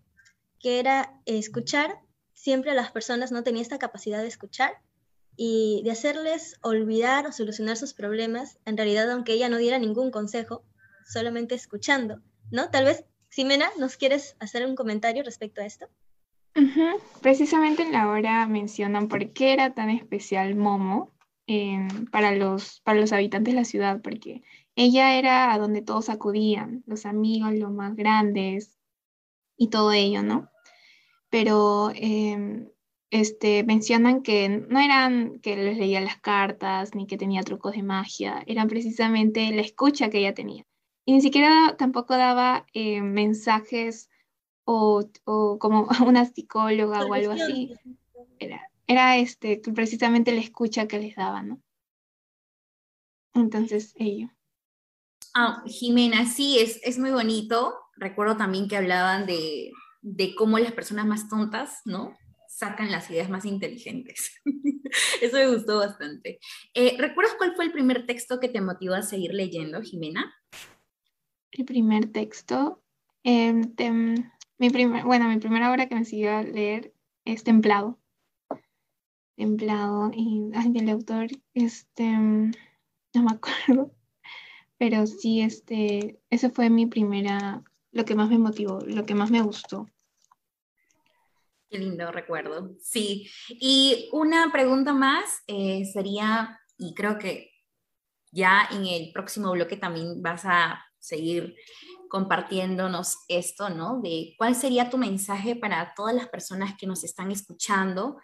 que 0.57 0.79
era 0.79 1.19
escuchar. 1.25 1.99
Siempre 2.31 2.71
a 2.71 2.75
las 2.75 2.93
personas 2.93 3.33
no 3.33 3.43
tenía 3.43 3.61
esta 3.61 3.77
capacidad 3.77 4.21
de 4.21 4.29
escuchar 4.29 4.81
y 5.35 5.81
de 5.83 5.91
hacerles 5.91 6.55
olvidar 6.61 7.27
o 7.27 7.33
solucionar 7.33 7.75
sus 7.75 7.93
problemas, 7.93 8.57
en 8.63 8.77
realidad 8.77 9.11
aunque 9.11 9.33
ella 9.33 9.49
no 9.49 9.57
diera 9.57 9.79
ningún 9.79 10.11
consejo, 10.11 10.63
solamente 11.11 11.55
escuchando, 11.55 12.21
¿no? 12.51 12.69
Tal 12.69 12.85
vez, 12.85 13.03
Ximena, 13.27 13.69
¿nos 13.77 13.97
quieres 13.97 14.37
hacer 14.39 14.65
un 14.65 14.77
comentario 14.77 15.23
respecto 15.23 15.59
a 15.59 15.65
esto? 15.65 15.89
Precisamente 17.21 17.83
en 17.83 17.91
la 17.91 18.09
hora 18.09 18.45
mencionan 18.47 19.07
por 19.07 19.31
qué 19.33 19.53
era 19.53 19.73
tan 19.73 19.89
especial 19.89 20.55
Momo 20.55 21.13
para, 22.11 22.33
los, 22.33 22.81
para 22.81 22.99
los 22.99 23.11
habitantes 23.11 23.53
de 23.53 23.59
la 23.59 23.65
ciudad, 23.65 24.01
porque 24.01 24.43
ella 24.75 25.17
era 25.17 25.53
a 25.53 25.59
donde 25.59 25.81
todos 25.81 26.09
acudían, 26.09 26.83
los 26.85 27.05
amigos, 27.05 27.53
los 27.53 27.71
más 27.71 27.95
grandes 27.95 28.77
y 29.57 29.69
todo 29.69 29.91
ello, 29.91 30.23
¿no? 30.23 30.49
Pero 31.29 31.91
em, 31.95 32.69
este, 33.09 33.63
mencionan 33.63 34.21
que 34.23 34.47
no 34.49 34.79
eran 34.79 35.39
que 35.39 35.55
les 35.57 35.77
leía 35.77 36.01
las 36.01 36.17
cartas 36.17 36.95
ni 36.95 37.07
que 37.07 37.17
tenía 37.17 37.43
trucos 37.43 37.73
de 37.73 37.83
magia, 37.83 38.43
eran 38.47 38.67
precisamente 38.67 39.51
la 39.51 39.61
escucha 39.61 40.09
que 40.09 40.19
ella 40.19 40.33
tenía. 40.33 40.65
Y 41.05 41.13
ni 41.13 41.21
siquiera 41.21 41.75
tampoco 41.77 42.15
daba 42.15 42.65
eh, 42.73 43.01
mensajes 43.01 44.09
o, 44.65 45.09
como 45.59 45.87
una 46.07 46.25
psicóloga 46.25 47.05
o 47.05 47.13
algo 47.13 47.33
así. 47.33 47.73
Era, 48.39 48.61
era 48.87 49.17
este, 49.17 49.61
precisamente 49.73 50.31
la 50.31 50.41
escucha 50.41 50.87
que 50.87 50.99
les 50.99 51.15
daba, 51.15 51.43
¿no? 51.43 51.61
Entonces, 53.33 53.93
ello. 53.95 54.29
Ah, 55.33 55.63
Jimena, 55.65 56.25
sí, 56.25 56.59
es, 56.59 56.79
es 56.83 56.99
muy 56.99 57.11
bonito. 57.11 57.75
Recuerdo 57.95 58.35
también 58.35 58.67
que 58.67 58.77
hablaban 58.77 59.25
de, 59.25 59.71
de 60.01 60.35
cómo 60.35 60.59
las 60.59 60.73
personas 60.73 61.05
más 61.05 61.29
tontas, 61.29 61.81
¿no? 61.85 62.15
sacan 62.61 62.91
las 62.91 63.09
ideas 63.09 63.29
más 63.29 63.45
inteligentes. 63.45 64.39
Eso 65.21 65.37
me 65.37 65.47
gustó 65.47 65.77
bastante. 65.77 66.39
Eh, 66.73 66.95
¿Recuerdas 66.97 67.33
cuál 67.37 67.55
fue 67.55 67.65
el 67.65 67.71
primer 67.71 68.05
texto 68.05 68.39
que 68.39 68.49
te 68.49 68.61
motivó 68.61 68.93
a 68.93 69.01
seguir 69.01 69.33
leyendo, 69.33 69.81
Jimena? 69.81 70.31
El 71.51 71.65
primer 71.65 72.11
texto, 72.11 72.83
em, 73.23 73.73
mi 74.61 74.69
primer, 74.69 75.03
bueno, 75.05 75.27
mi 75.27 75.39
primera 75.39 75.71
obra 75.71 75.87
que 75.87 75.95
me 75.95 76.05
siguió 76.05 76.37
a 76.37 76.43
leer 76.43 76.93
es 77.25 77.43
Templado. 77.43 77.99
Templado, 79.35 80.11
y 80.13 80.51
el 80.53 80.89
autor, 80.89 81.29
este, 81.55 82.05
no 82.05 83.23
me 83.23 83.31
acuerdo, 83.31 83.91
pero 84.77 85.07
sí, 85.07 85.41
este, 85.41 86.21
fue 86.53 86.69
mi 86.69 86.85
primera, 86.85 87.63
lo 87.91 88.05
que 88.05 88.13
más 88.13 88.29
me 88.29 88.37
motivó, 88.37 88.81
lo 88.85 89.03
que 89.03 89.15
más 89.15 89.31
me 89.31 89.41
gustó. 89.41 89.87
Qué 91.67 91.79
lindo 91.79 92.11
recuerdo. 92.11 92.75
Sí. 92.79 93.31
Y 93.49 94.09
una 94.11 94.51
pregunta 94.51 94.93
más 94.93 95.41
eh, 95.47 95.85
sería, 95.91 96.59
y 96.77 96.93
creo 96.93 97.17
que 97.17 97.49
ya 98.31 98.69
en 98.71 98.85
el 98.85 99.11
próximo 99.11 99.51
bloque 99.53 99.75
también 99.75 100.21
vas 100.21 100.43
a 100.45 100.85
seguir 100.99 101.55
compartiéndonos 102.11 103.19
esto, 103.29 103.69
¿no? 103.69 104.01
De 104.01 104.35
cuál 104.37 104.53
sería 104.53 104.89
tu 104.89 104.97
mensaje 104.97 105.55
para 105.55 105.93
todas 105.95 106.13
las 106.13 106.27
personas 106.27 106.75
que 106.77 106.85
nos 106.85 107.05
están 107.05 107.31
escuchando, 107.31 108.17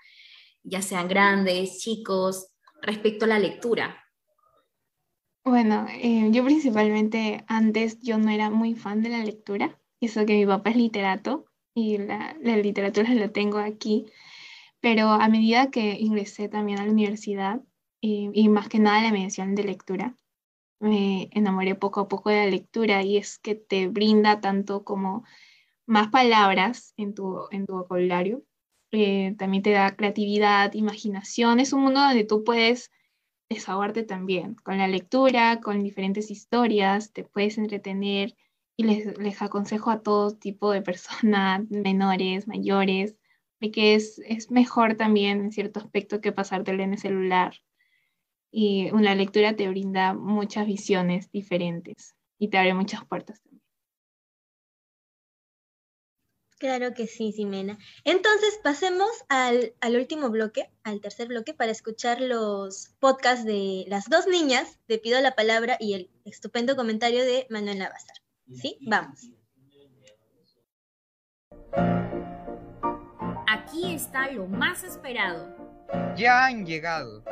ya 0.61 0.81
sean 0.81 1.07
grandes, 1.07 1.79
chicos, 1.79 2.49
respecto 2.81 3.23
a 3.23 3.29
la 3.29 3.39
lectura. 3.39 4.03
Bueno, 5.45 5.87
eh, 5.89 6.27
yo 6.31 6.43
principalmente 6.43 7.45
antes 7.47 7.99
yo 8.01 8.17
no 8.17 8.29
era 8.29 8.49
muy 8.49 8.75
fan 8.75 9.01
de 9.01 9.09
la 9.09 9.23
lectura, 9.23 9.79
eso 10.01 10.25
que 10.25 10.33
mi 10.33 10.45
papá 10.45 10.71
es 10.71 10.75
literato, 10.75 11.45
y 11.73 11.97
la, 11.97 12.35
literatura 12.41 13.13
la 13.13 13.29
tengo 13.29 13.59
aquí, 13.59 14.07
pero 14.81 15.11
a 15.11 15.29
medida 15.29 15.71
que 15.71 15.95
ingresé 15.97 16.49
también 16.49 16.79
a 16.79 16.85
la 16.85 16.91
universidad 16.91 17.61
y, 18.01 18.49
más 18.49 18.67
que 18.67 18.79
nada 18.79 19.01
la 19.01 19.11
mención 19.13 19.55
de 19.55 19.63
lectura, 19.63 20.17
me 20.79 21.29
enamoré 21.31 21.75
poco 21.75 22.01
a 22.01 22.07
poco 22.07 22.29
de 22.29 22.45
la 22.45 22.51
lectura 22.51 23.03
y 23.03 23.17
es 23.17 23.39
que 23.39 23.55
te 23.55 23.87
brinda 23.87 24.41
tanto 24.41 24.83
como 24.83 25.23
más 25.85 26.09
palabras 26.09 26.93
en 26.97 27.13
tu, 27.13 27.47
en 27.51 27.65
tu 27.65 27.73
vocabulario, 27.73 28.43
eh, 28.91 29.35
también 29.37 29.63
te 29.63 29.71
da 29.71 29.95
creatividad, 29.95 30.73
imaginación, 30.73 31.59
es 31.59 31.73
un 31.73 31.81
mundo 31.83 31.99
donde 32.01 32.23
tú 32.23 32.43
puedes 32.43 32.91
desahogarte 33.49 34.03
también 34.03 34.55
con 34.55 34.77
la 34.77 34.87
lectura, 34.87 35.61
con 35.61 35.83
diferentes 35.83 36.31
historias, 36.31 37.13
te 37.13 37.23
puedes 37.23 37.57
entretener 37.57 38.35
y 38.77 38.83
les, 38.83 39.41
aconsejo 39.41 39.89
a 39.89 40.01
todo 40.01 40.35
tipo 40.35 40.71
de 40.71 40.81
personas, 40.81 41.63
menores, 41.69 42.47
mayores, 42.47 43.17
de 43.59 43.71
que 43.71 43.95
es, 43.95 44.19
es 44.25 44.51
mejor 44.51 44.95
también 44.95 45.41
en 45.41 45.51
cierto 45.51 45.79
aspecto 45.79 46.21
que 46.21 46.31
pasártelo 46.31 46.83
en 46.83 46.93
el 46.93 46.99
celular. 46.99 47.55
Y 48.51 48.91
una 48.91 49.13
lectura 49.15 49.55
te 49.55 49.67
brinda 49.67 50.13
muchas 50.13 50.65
visiones 50.65 51.31
diferentes 51.31 52.15
y 52.39 52.49
te 52.49 52.57
abre 52.57 52.73
muchas 52.73 53.05
puertas 53.05 53.41
también. 53.41 53.57
Claro 56.59 56.95
que 56.95 57.05
sí, 57.05 57.31
Simena. 57.31 57.77
Entonces 58.03 58.59
pasemos 58.63 59.09
al, 59.29 59.75
al, 59.79 59.95
último 59.95 60.29
bloque, 60.29 60.71
al 60.83 61.01
tercer 61.01 61.27
bloque, 61.27 61.53
para 61.53 61.71
escuchar 61.71 62.19
los 62.19 62.95
podcasts 62.99 63.45
de 63.45 63.85
las 63.87 64.09
dos 64.09 64.25
niñas 64.25 64.79
de 64.87 64.97
Pido 64.97 65.21
la 65.21 65.35
Palabra 65.35 65.77
y 65.79 65.93
el 65.93 66.09
estupendo 66.25 66.75
comentario 66.75 67.23
de 67.23 67.45
Manuel 67.51 67.77
Navazar. 67.77 68.17
¿Sí? 68.51 68.79
Vamos. 68.87 69.29
Aquí 73.47 73.93
está 73.93 74.31
lo 74.31 74.47
más 74.47 74.83
esperado. 74.83 75.55
Ya 76.15 76.45
han 76.45 76.65
llegado. 76.65 77.23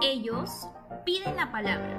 Ellos 0.00 0.68
piden 1.04 1.36
la 1.36 1.50
palabra. 1.50 1.96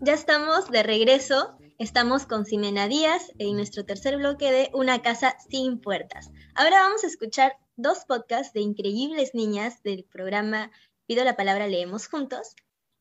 Ya 0.00 0.14
estamos 0.14 0.70
de 0.70 0.82
regreso 0.82 1.56
Estamos 1.80 2.26
con 2.26 2.44
Ximena 2.44 2.88
Díaz 2.88 3.32
en 3.38 3.56
nuestro 3.56 3.86
tercer 3.86 4.18
bloque 4.18 4.52
de 4.52 4.70
Una 4.74 5.00
casa 5.00 5.38
sin 5.48 5.80
puertas. 5.80 6.30
Ahora 6.54 6.80
vamos 6.82 7.04
a 7.04 7.06
escuchar 7.06 7.56
dos 7.76 8.04
podcasts 8.04 8.52
de 8.52 8.60
increíbles 8.60 9.34
niñas 9.34 9.82
del 9.82 10.04
programa 10.04 10.70
Pido 11.06 11.24
la 11.24 11.36
palabra, 11.36 11.68
leemos 11.68 12.06
juntos. 12.06 12.54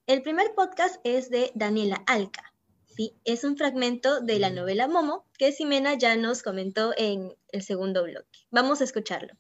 El 0.08 0.22
primer 0.22 0.56
podcast 0.56 0.96
es 1.04 1.30
de 1.30 1.52
Daniela 1.56 2.02
Alca. 2.08 2.54
¿Sí? 3.00 3.16
Es 3.24 3.46
un 3.46 3.56
fragmento 3.56 4.20
de 4.20 4.40
la 4.40 4.50
novela 4.50 4.90
Momo 4.90 5.24
que 5.38 5.54
Ximena 5.54 5.94
ya 5.94 6.18
nos 6.18 6.44
comentó 6.44 6.92
en 6.98 7.34
el 7.54 7.62
segundo 7.64 8.04
bloque. 8.04 8.40
Vamos 8.52 8.82
a 8.82 8.84
escucharlo. 8.84 9.36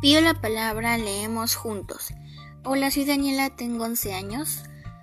Pido 0.00 0.20
la 0.20 0.40
palabra, 0.40 0.96
leemos 0.96 1.56
juntos. 1.56 2.10
Hola, 2.64 2.92
soy 2.92 3.04
Daniela, 3.04 3.56
tengo 3.56 3.84
11 3.84 4.14
años. 4.14 4.62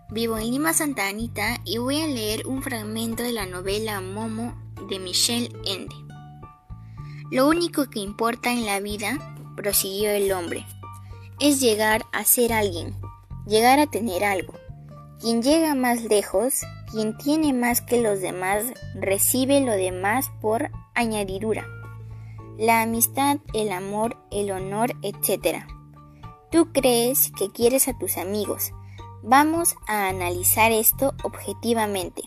Vivo 0.09 0.37
en 0.37 0.51
Lima, 0.51 0.71
Santa 0.71 1.09
Anita 1.09 1.59
y 1.65 1.79
voy 1.79 2.01
a 2.01 2.07
leer 2.07 2.47
un 2.47 2.63
fragmento 2.63 3.23
de 3.23 3.33
la 3.33 3.45
novela 3.45 3.99
Momo 3.99 4.55
de 4.89 4.99
Michelle 4.99 5.49
Ende. 5.65 5.95
Lo 7.29 7.49
único 7.49 7.89
que 7.89 7.99
importa 7.99 8.53
en 8.53 8.65
la 8.65 8.79
vida, 8.79 9.35
prosiguió 9.55 10.11
el 10.11 10.31
hombre, 10.31 10.65
es 11.41 11.59
llegar 11.59 12.05
a 12.13 12.23
ser 12.23 12.53
alguien, 12.53 12.95
llegar 13.47 13.79
a 13.79 13.87
tener 13.87 14.23
algo. 14.23 14.53
Quien 15.19 15.41
llega 15.41 15.75
más 15.75 16.03
lejos, 16.03 16.61
quien 16.91 17.17
tiene 17.17 17.51
más 17.51 17.81
que 17.81 18.01
los 18.01 18.21
demás, 18.21 18.65
recibe 18.95 19.59
lo 19.61 19.73
demás 19.73 20.31
por 20.39 20.69
añadidura. 20.93 21.65
La 22.57 22.83
amistad, 22.83 23.37
el 23.53 23.71
amor, 23.71 24.17
el 24.29 24.51
honor, 24.51 24.93
etc 25.01 25.65
Tú 26.51 26.73
crees 26.73 27.31
que 27.37 27.49
quieres 27.49 27.87
a 27.87 27.97
tus 27.97 28.17
amigos. 28.17 28.73
Vamos 29.23 29.75
a 29.87 30.09
analizar 30.09 30.73
esto 30.73 31.13
objetivamente. 31.23 32.23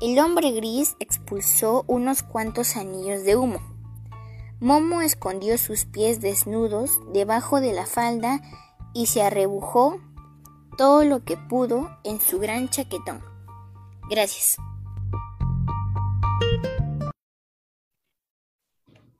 El 0.00 0.18
hombre 0.18 0.50
gris 0.50 0.96
expulsó 0.98 1.84
unos 1.86 2.24
cuantos 2.24 2.76
anillos 2.76 3.22
de 3.22 3.36
humo. 3.36 3.60
Momo 4.60 5.02
escondió 5.02 5.56
sus 5.56 5.84
pies 5.84 6.20
desnudos 6.20 6.98
debajo 7.12 7.60
de 7.60 7.72
la 7.72 7.86
falda 7.86 8.40
y 8.92 9.06
se 9.06 9.22
arrebujó 9.22 10.00
todo 10.76 11.04
lo 11.04 11.24
que 11.24 11.36
pudo 11.36 11.96
en 12.02 12.20
su 12.20 12.40
gran 12.40 12.68
chaquetón. 12.68 13.22
Gracias. 14.10 14.56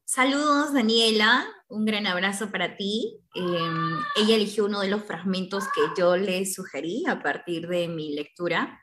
Saludos 0.04 0.72
Daniela, 0.74 1.46
un 1.68 1.84
gran 1.84 2.08
abrazo 2.08 2.50
para 2.50 2.76
ti. 2.76 3.20
Em, 3.34 3.96
ella 4.16 4.34
eligió 4.34 4.64
uno 4.64 4.80
de 4.80 4.88
los 4.88 5.04
fragmentos 5.04 5.66
que 5.72 5.82
yo 5.96 6.16
le 6.16 6.46
sugerí 6.46 7.04
a 7.06 7.22
partir 7.22 7.68
de 7.68 7.86
mi 7.86 8.12
lectura 8.12 8.80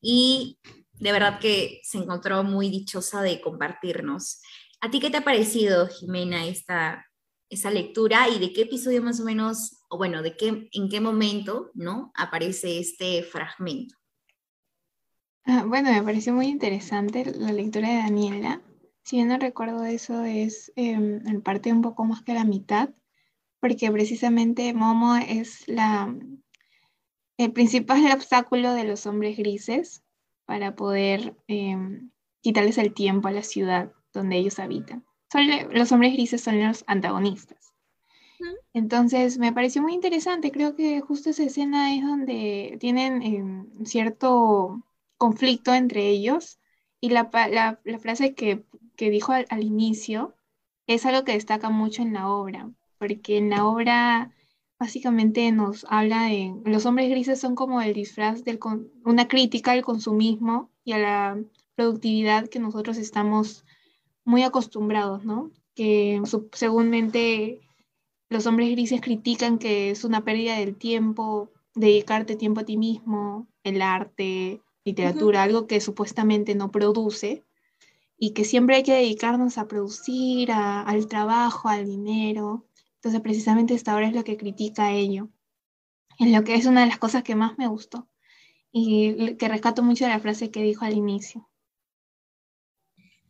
y 0.00 0.58
de 0.94 1.12
verdad 1.12 1.38
que 1.38 1.80
se 1.82 1.98
encontró 1.98 2.42
muy 2.44 2.70
dichosa 2.70 3.20
de 3.20 3.42
compartirnos. 3.42 4.40
¿A 4.86 4.88
ti 4.88 5.00
qué 5.00 5.10
te 5.10 5.16
ha 5.16 5.24
parecido, 5.24 5.88
Jimena, 5.88 6.46
esta, 6.46 7.04
esa 7.50 7.72
lectura 7.72 8.28
y 8.28 8.38
de 8.38 8.52
qué 8.52 8.62
episodio 8.62 9.02
más 9.02 9.18
o 9.18 9.24
menos, 9.24 9.82
o 9.88 9.98
bueno, 9.98 10.22
de 10.22 10.36
qué, 10.36 10.68
en 10.70 10.88
qué 10.88 11.00
momento, 11.00 11.72
¿no? 11.74 12.12
Aparece 12.14 12.78
este 12.78 13.24
fragmento. 13.24 13.96
Ah, 15.44 15.64
bueno, 15.66 15.90
me 15.90 16.04
pareció 16.04 16.34
muy 16.34 16.46
interesante 16.46 17.24
la 17.36 17.50
lectura 17.50 17.88
de 17.88 17.96
Daniela. 17.96 18.62
Si 19.02 19.16
bien 19.16 19.26
no 19.26 19.38
recuerdo 19.38 19.84
eso, 19.84 20.22
es 20.22 20.72
em, 20.76 21.26
en 21.26 21.42
parte 21.42 21.72
un 21.72 21.82
poco 21.82 22.04
más 22.04 22.22
que 22.22 22.34
la 22.34 22.44
mitad, 22.44 22.90
porque 23.58 23.90
precisamente 23.90 24.72
Momo 24.72 25.16
es 25.16 25.66
la, 25.66 26.16
el 27.38 27.52
principal 27.52 28.04
obstáculo 28.14 28.72
de 28.72 28.84
los 28.84 29.04
hombres 29.06 29.36
grises 29.36 30.04
para 30.44 30.76
poder 30.76 31.36
em, 31.48 32.12
quitarles 32.40 32.78
el 32.78 32.94
tiempo 32.94 33.26
a 33.26 33.32
la 33.32 33.42
ciudad 33.42 33.95
donde 34.16 34.36
ellos 34.36 34.58
habitan. 34.58 35.04
los 35.70 35.92
hombres 35.92 36.14
grises 36.14 36.40
son 36.40 36.62
los 36.62 36.84
antagonistas. 36.86 37.72
Entonces 38.72 39.38
me 39.38 39.52
pareció 39.52 39.82
muy 39.82 39.94
interesante, 39.94 40.52
creo 40.52 40.76
que 40.76 41.00
justo 41.00 41.30
esa 41.30 41.44
escena 41.44 41.94
es 41.94 42.02
donde 42.02 42.76
tienen 42.80 43.22
em, 43.22 43.84
cierto 43.84 44.82
conflicto 45.16 45.72
entre 45.74 46.08
ellos 46.08 46.58
y 47.00 47.10
la, 47.10 47.30
frase 48.00 48.34
que, 48.34 48.64
dijo 48.98 49.32
al, 49.32 49.64
inicio 49.64 50.34
es 50.86 51.06
algo 51.06 51.24
que 51.24 51.32
destaca 51.32 51.70
mucho 51.70 52.02
en 52.02 52.12
la 52.12 52.28
obra, 52.28 52.70
porque 52.98 53.38
en 53.38 53.50
la 53.50 53.66
obra 53.66 54.32
básicamente 54.78 55.50
nos 55.52 55.86
habla 55.88 56.24
de, 56.24 56.54
los 56.64 56.84
hombres 56.84 57.08
grises 57.08 57.40
son 57.40 57.54
como 57.54 57.80
el 57.80 57.94
disfraz 57.94 58.44
de 58.44 58.58
una 59.04 59.28
crítica 59.28 59.72
al 59.72 59.84
consumismo 59.84 60.70
y 60.84 60.92
a 60.92 60.98
la 60.98 61.42
productividad 61.74 62.48
que 62.48 62.58
nosotros 62.58 62.98
estamos 62.98 63.64
muy 64.26 64.42
acostumbrados, 64.42 65.24
¿no? 65.24 65.50
Que 65.74 66.20
segúnmente 66.52 67.60
los 68.28 68.46
hombres 68.46 68.70
grises 68.70 69.00
critican 69.00 69.58
que 69.58 69.90
es 69.90 70.04
una 70.04 70.24
pérdida 70.24 70.58
del 70.58 70.76
tiempo, 70.76 71.50
dedicarte 71.74 72.36
tiempo 72.36 72.60
a 72.60 72.64
ti 72.64 72.76
mismo, 72.76 73.46
el 73.62 73.80
arte, 73.80 74.60
literatura, 74.84 75.44
algo 75.44 75.66
que 75.66 75.80
supuestamente 75.80 76.54
no 76.54 76.70
produce 76.70 77.44
y 78.18 78.30
que 78.32 78.44
siempre 78.44 78.76
hay 78.76 78.82
que 78.82 78.94
dedicarnos 78.94 79.58
a 79.58 79.68
producir, 79.68 80.50
al 80.50 81.06
trabajo, 81.06 81.68
al 81.68 81.86
dinero. 81.86 82.66
Entonces 82.96 83.20
precisamente 83.20 83.74
esta 83.74 83.94
obra 83.94 84.08
es 84.08 84.14
lo 84.14 84.24
que 84.24 84.36
critica 84.36 84.92
ello. 84.92 85.28
Es 86.18 86.32
lo 86.32 86.42
que 86.42 86.54
es 86.54 86.66
una 86.66 86.80
de 86.80 86.88
las 86.88 86.98
cosas 86.98 87.22
que 87.22 87.36
más 87.36 87.58
me 87.58 87.68
gustó 87.68 88.08
y 88.72 89.36
que 89.36 89.48
rescato 89.48 89.82
mucho 89.82 90.04
de 90.04 90.10
la 90.10 90.20
frase 90.20 90.50
que 90.50 90.62
dijo 90.62 90.84
al 90.84 90.94
inicio. 90.94 91.48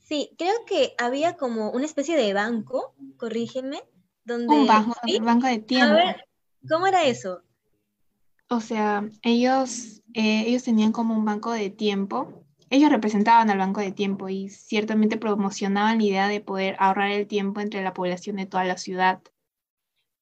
Sí, 0.07 0.31
creo 0.39 0.55
que 0.69 0.95
había 0.99 1.37
como 1.37 1.71
una 1.71 1.85
especie 1.85 2.17
de 2.17 2.33
banco, 2.33 2.95
corrígeme, 3.17 3.83
donde... 4.25 4.55
Un 4.55 4.67
banco, 4.69 4.95
banco 5.21 5.47
de 5.49 5.59
tiempo. 5.59 5.95
A 5.95 5.97
ver, 5.97 6.29
¿cómo 6.69 6.87
era 6.87 7.03
eso? 7.03 7.43
O 8.49 8.61
sea, 8.61 9.11
ellos, 9.23 10.05
eh, 10.15 10.45
ellos 10.47 10.63
tenían 10.63 10.93
como 10.93 11.13
un 11.17 11.25
banco 11.25 11.51
de 11.51 11.71
tiempo. 11.71 12.45
Ellos 12.71 12.91
representaban 12.91 13.51
al 13.51 13.59
banco 13.59 13.81
de 13.81 13.91
tiempo 13.91 14.29
y 14.29 14.49
ciertamente 14.49 15.17
promocionaban 15.17 15.99
la 15.99 16.05
idea 16.05 16.29
de 16.29 16.41
poder 16.41 16.77
ahorrar 16.79 17.11
el 17.11 17.27
tiempo 17.27 17.61
entre 17.61 17.83
la 17.83 17.93
población 17.93 18.37
de 18.37 18.47
toda 18.47 18.63
la 18.63 18.79
ciudad. 18.79 19.21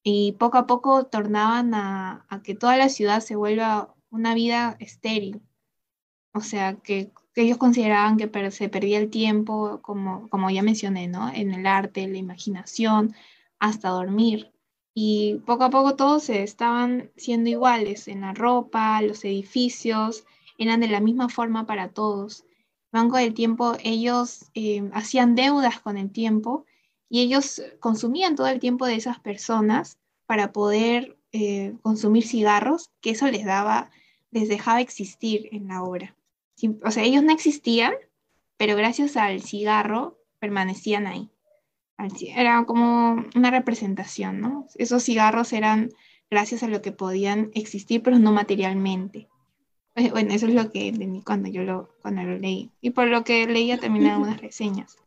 Y 0.01 0.31
poco 0.39 0.57
a 0.57 0.65
poco 0.65 1.05
tornaban 1.05 1.75
a, 1.75 2.25
a 2.27 2.41
que 2.41 2.55
toda 2.55 2.75
la 2.75 2.89
ciudad 2.89 3.19
se 3.19 3.35
vuelva 3.35 3.93
una 4.09 4.33
vida 4.33 4.77
estéril. 4.79 5.43
O 6.33 6.41
sea, 6.41 6.77
que 6.77 7.11
que 7.35 7.41
ellos 7.41 7.57
consideraban 7.57 8.17
que 8.17 8.51
se 8.51 8.69
perdía 8.69 8.97
el 8.97 9.09
tiempo, 9.09 9.81
como, 9.81 10.49
ya 10.49 10.63
mencioné, 10.63 11.09
¿no? 11.09 11.29
En 11.33 11.53
el 11.53 11.67
arte, 11.67 12.07
la 12.07 12.17
imaginación, 12.17 13.13
hasta 13.59 13.89
dormir. 13.89 14.53
Y 14.93 15.41
poco 15.45 15.65
a 15.65 15.69
poco 15.69 15.97
todos 15.97 16.23
se 16.23 16.43
estaban 16.43 17.11
siendo 17.17 17.49
iguales 17.49 18.07
en 18.07 18.21
la 18.21 18.33
ropa, 18.33 19.01
los 19.01 19.25
edificios, 19.25 20.25
eran 20.57 20.79
de 20.79 20.87
la 20.87 21.01
misma 21.01 21.27
forma 21.27 21.67
para 21.67 21.89
todos. 21.89 22.45
Banco 22.93 23.17
del 23.17 23.33
Tiempo, 23.33 23.75
ellos 23.83 24.45
eh, 24.53 24.89
hacían 24.93 25.35
deudas 25.35 25.81
con 25.81 25.97
el 25.97 26.11
tiempo 26.11 26.65
y 27.09 27.19
ellos 27.19 27.61
consumían 27.81 28.37
todo 28.37 28.47
el 28.47 28.61
tiempo 28.61 28.85
de 28.85 28.95
esas 28.95 29.19
personas 29.19 29.97
para 30.25 30.53
poder 30.53 31.17
eh, 31.33 31.75
consumir 31.81 32.25
cigarros, 32.25 32.91
que 33.01 33.09
eso 33.11 33.27
les 33.27 33.43
daba, 33.45 33.91
les 34.31 34.47
dejaba 34.47 34.79
existir 34.79 35.49
en 35.51 35.67
la 35.67 35.83
obra 35.83 36.14
o 36.83 36.91
sea, 36.91 37.03
ellos 37.03 37.23
no 37.23 37.33
existían, 37.33 37.93
pero 38.57 38.75
gracias 38.75 39.17
al 39.17 39.41
cigarro 39.41 40.19
permanecían 40.39 41.07
ahí. 41.07 41.29
Era 42.35 42.65
como 42.65 43.23
una 43.35 43.51
representación, 43.51 44.41
¿no? 44.41 44.67
Esos 44.75 45.03
cigarros 45.03 45.53
eran 45.53 45.91
gracias 46.29 46.63
a 46.63 46.67
lo 46.67 46.81
que 46.81 46.91
podían 46.91 47.51
existir, 47.53 48.03
pero 48.03 48.19
no 48.19 48.31
materialmente. 48.31 49.29
Eh, 49.95 50.11
bueno, 50.11 50.33
eso 50.33 50.47
es 50.47 50.53
lo 50.53 50.71
que 50.71 50.89
entendí 50.89 51.21
cuando 51.23 51.49
yo 51.49 51.63
lo, 51.63 51.95
cuando 52.01 52.23
lo 52.23 52.37
leí. 52.37 52.71
Y 52.81 52.89
por 52.89 53.07
lo 53.07 53.23
que 53.23 53.47
leía 53.47 53.77
también 53.77 54.07
algunas 54.07 54.41
reseñas. 54.41 54.97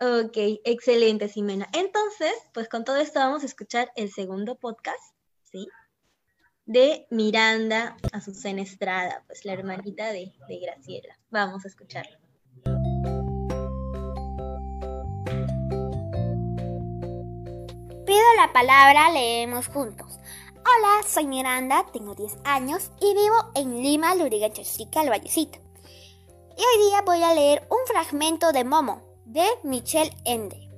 Ok, 0.00 0.36
excelente, 0.64 1.28
Ximena. 1.28 1.68
Entonces, 1.72 2.32
pues 2.52 2.68
con 2.68 2.84
todo 2.84 2.96
esto 2.96 3.20
vamos 3.20 3.44
a 3.44 3.46
escuchar 3.46 3.90
el 3.96 4.10
segundo 4.10 4.56
podcast, 4.56 5.14
¿sí? 5.44 5.68
De 6.66 7.06
Miranda 7.10 7.96
Azucena 8.12 8.62
Estrada, 8.62 9.22
pues 9.26 9.44
la 9.44 9.52
hermanita 9.52 10.12
de, 10.12 10.32
de 10.48 10.58
Graciela. 10.58 11.18
Vamos 11.30 11.64
a 11.64 11.68
escucharlo. 11.68 12.18
Pido 18.04 18.24
la 18.36 18.52
palabra, 18.52 19.10
leemos 19.12 19.68
juntos. 19.68 20.18
Hola, 20.58 21.08
soy 21.08 21.26
Miranda, 21.26 21.86
tengo 21.92 22.16
10 22.16 22.38
años 22.44 22.90
y 23.00 23.14
vivo 23.14 23.36
en 23.54 23.82
Lima, 23.82 24.16
Lurigancho 24.16 24.62
Chica, 24.64 25.02
el 25.02 25.10
Vallecito. 25.10 25.60
Y 26.56 26.60
hoy 26.60 26.88
día 26.88 27.02
voy 27.02 27.22
a 27.22 27.34
leer 27.34 27.66
un 27.70 27.78
fragmento 27.86 28.50
de 28.50 28.64
Momo, 28.64 29.02
de 29.24 29.46
Michelle 29.62 30.16
Ende. 30.24 30.68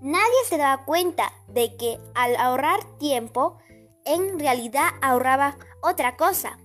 Nadie 0.00 0.44
se 0.48 0.56
da 0.56 0.84
cuenta 0.86 1.30
de 1.48 1.76
que 1.76 1.98
al 2.14 2.36
ahorrar 2.36 2.80
tiempo, 2.98 3.58
en 4.04 4.38
realidad 4.38 4.88
ahorraba 5.02 5.56
otra 5.82 6.16
cosa. 6.16 6.58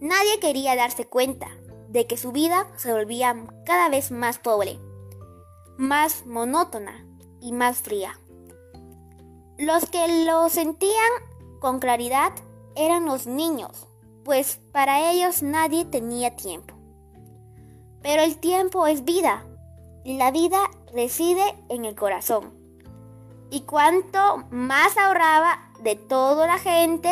Nadie 0.00 0.40
quería 0.40 0.76
darse 0.76 1.06
cuenta 1.06 1.48
de 1.88 2.06
que 2.06 2.16
su 2.16 2.32
vida 2.32 2.66
se 2.76 2.92
volvía 2.92 3.34
cada 3.66 3.88
vez 3.88 4.10
más 4.10 4.38
pobre, 4.38 4.78
más 5.76 6.24
monótona 6.26 7.06
y 7.40 7.52
más 7.52 7.78
fría. 7.78 8.18
Los 9.58 9.86
que 9.86 10.24
lo 10.24 10.48
sentían 10.48 11.12
con 11.60 11.80
claridad 11.80 12.32
eran 12.76 13.04
los 13.04 13.26
niños, 13.26 13.88
pues 14.24 14.60
para 14.72 15.10
ellos 15.10 15.42
nadie 15.42 15.84
tenía 15.84 16.36
tiempo. 16.36 16.74
Pero 18.02 18.22
el 18.22 18.38
tiempo 18.38 18.86
es 18.86 19.04
vida 19.04 19.44
y 20.04 20.16
la 20.16 20.30
vida 20.30 20.58
reside 20.94 21.54
en 21.68 21.84
el 21.84 21.94
corazón. 21.94 22.54
Y 23.50 23.62
cuanto 23.62 24.46
más 24.50 24.96
ahorraba 24.96 25.69
de 25.82 25.96
toda 25.96 26.46
la 26.46 26.58
gente, 26.58 27.10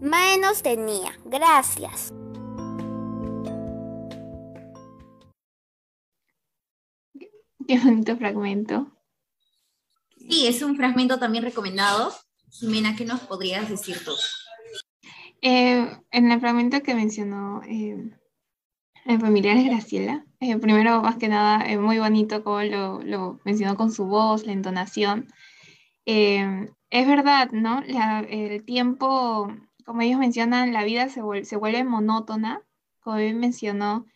menos 0.00 0.62
tenía. 0.62 1.18
Gracias. 1.24 2.12
Qué 7.66 7.78
bonito 7.78 8.16
fragmento. 8.16 8.90
Sí, 10.16 10.46
es 10.46 10.62
un 10.62 10.76
fragmento 10.76 11.18
también 11.18 11.44
recomendado. 11.44 12.12
Jimena, 12.50 12.96
¿qué 12.96 13.04
nos 13.04 13.20
podrías 13.20 13.68
decir 13.68 14.02
tú? 14.04 14.12
Eh, 15.42 15.86
en 16.10 16.32
el 16.32 16.40
fragmento 16.40 16.82
que 16.82 16.94
mencionó 16.94 17.62
eh, 17.68 18.10
el 19.04 19.20
familiar 19.20 19.56
de 19.56 19.64
Graciela, 19.64 20.24
eh, 20.40 20.56
primero, 20.56 21.02
más 21.02 21.16
que 21.16 21.28
nada, 21.28 21.64
es 21.66 21.78
muy 21.78 21.98
bonito 21.98 22.42
como 22.42 22.62
lo, 22.62 23.02
lo, 23.02 23.38
mencionó 23.44 23.76
con 23.76 23.92
su 23.92 24.06
voz, 24.06 24.46
la 24.46 24.52
entonación. 24.52 25.28
Es 26.90 27.06
verdad, 27.06 27.50
¿no? 27.52 27.82
el 27.82 28.64
tiempo, 28.64 29.48
como 29.84 30.00
ellos 30.00 30.18
mencionan, 30.18 30.72
la 30.72 30.84
vida 30.84 31.08
se, 31.10 31.20
vuelve, 31.20 31.84
monótona, 31.84 32.62
como 33.00 33.16
bien 33.18 33.38
mencionó, 33.38 34.06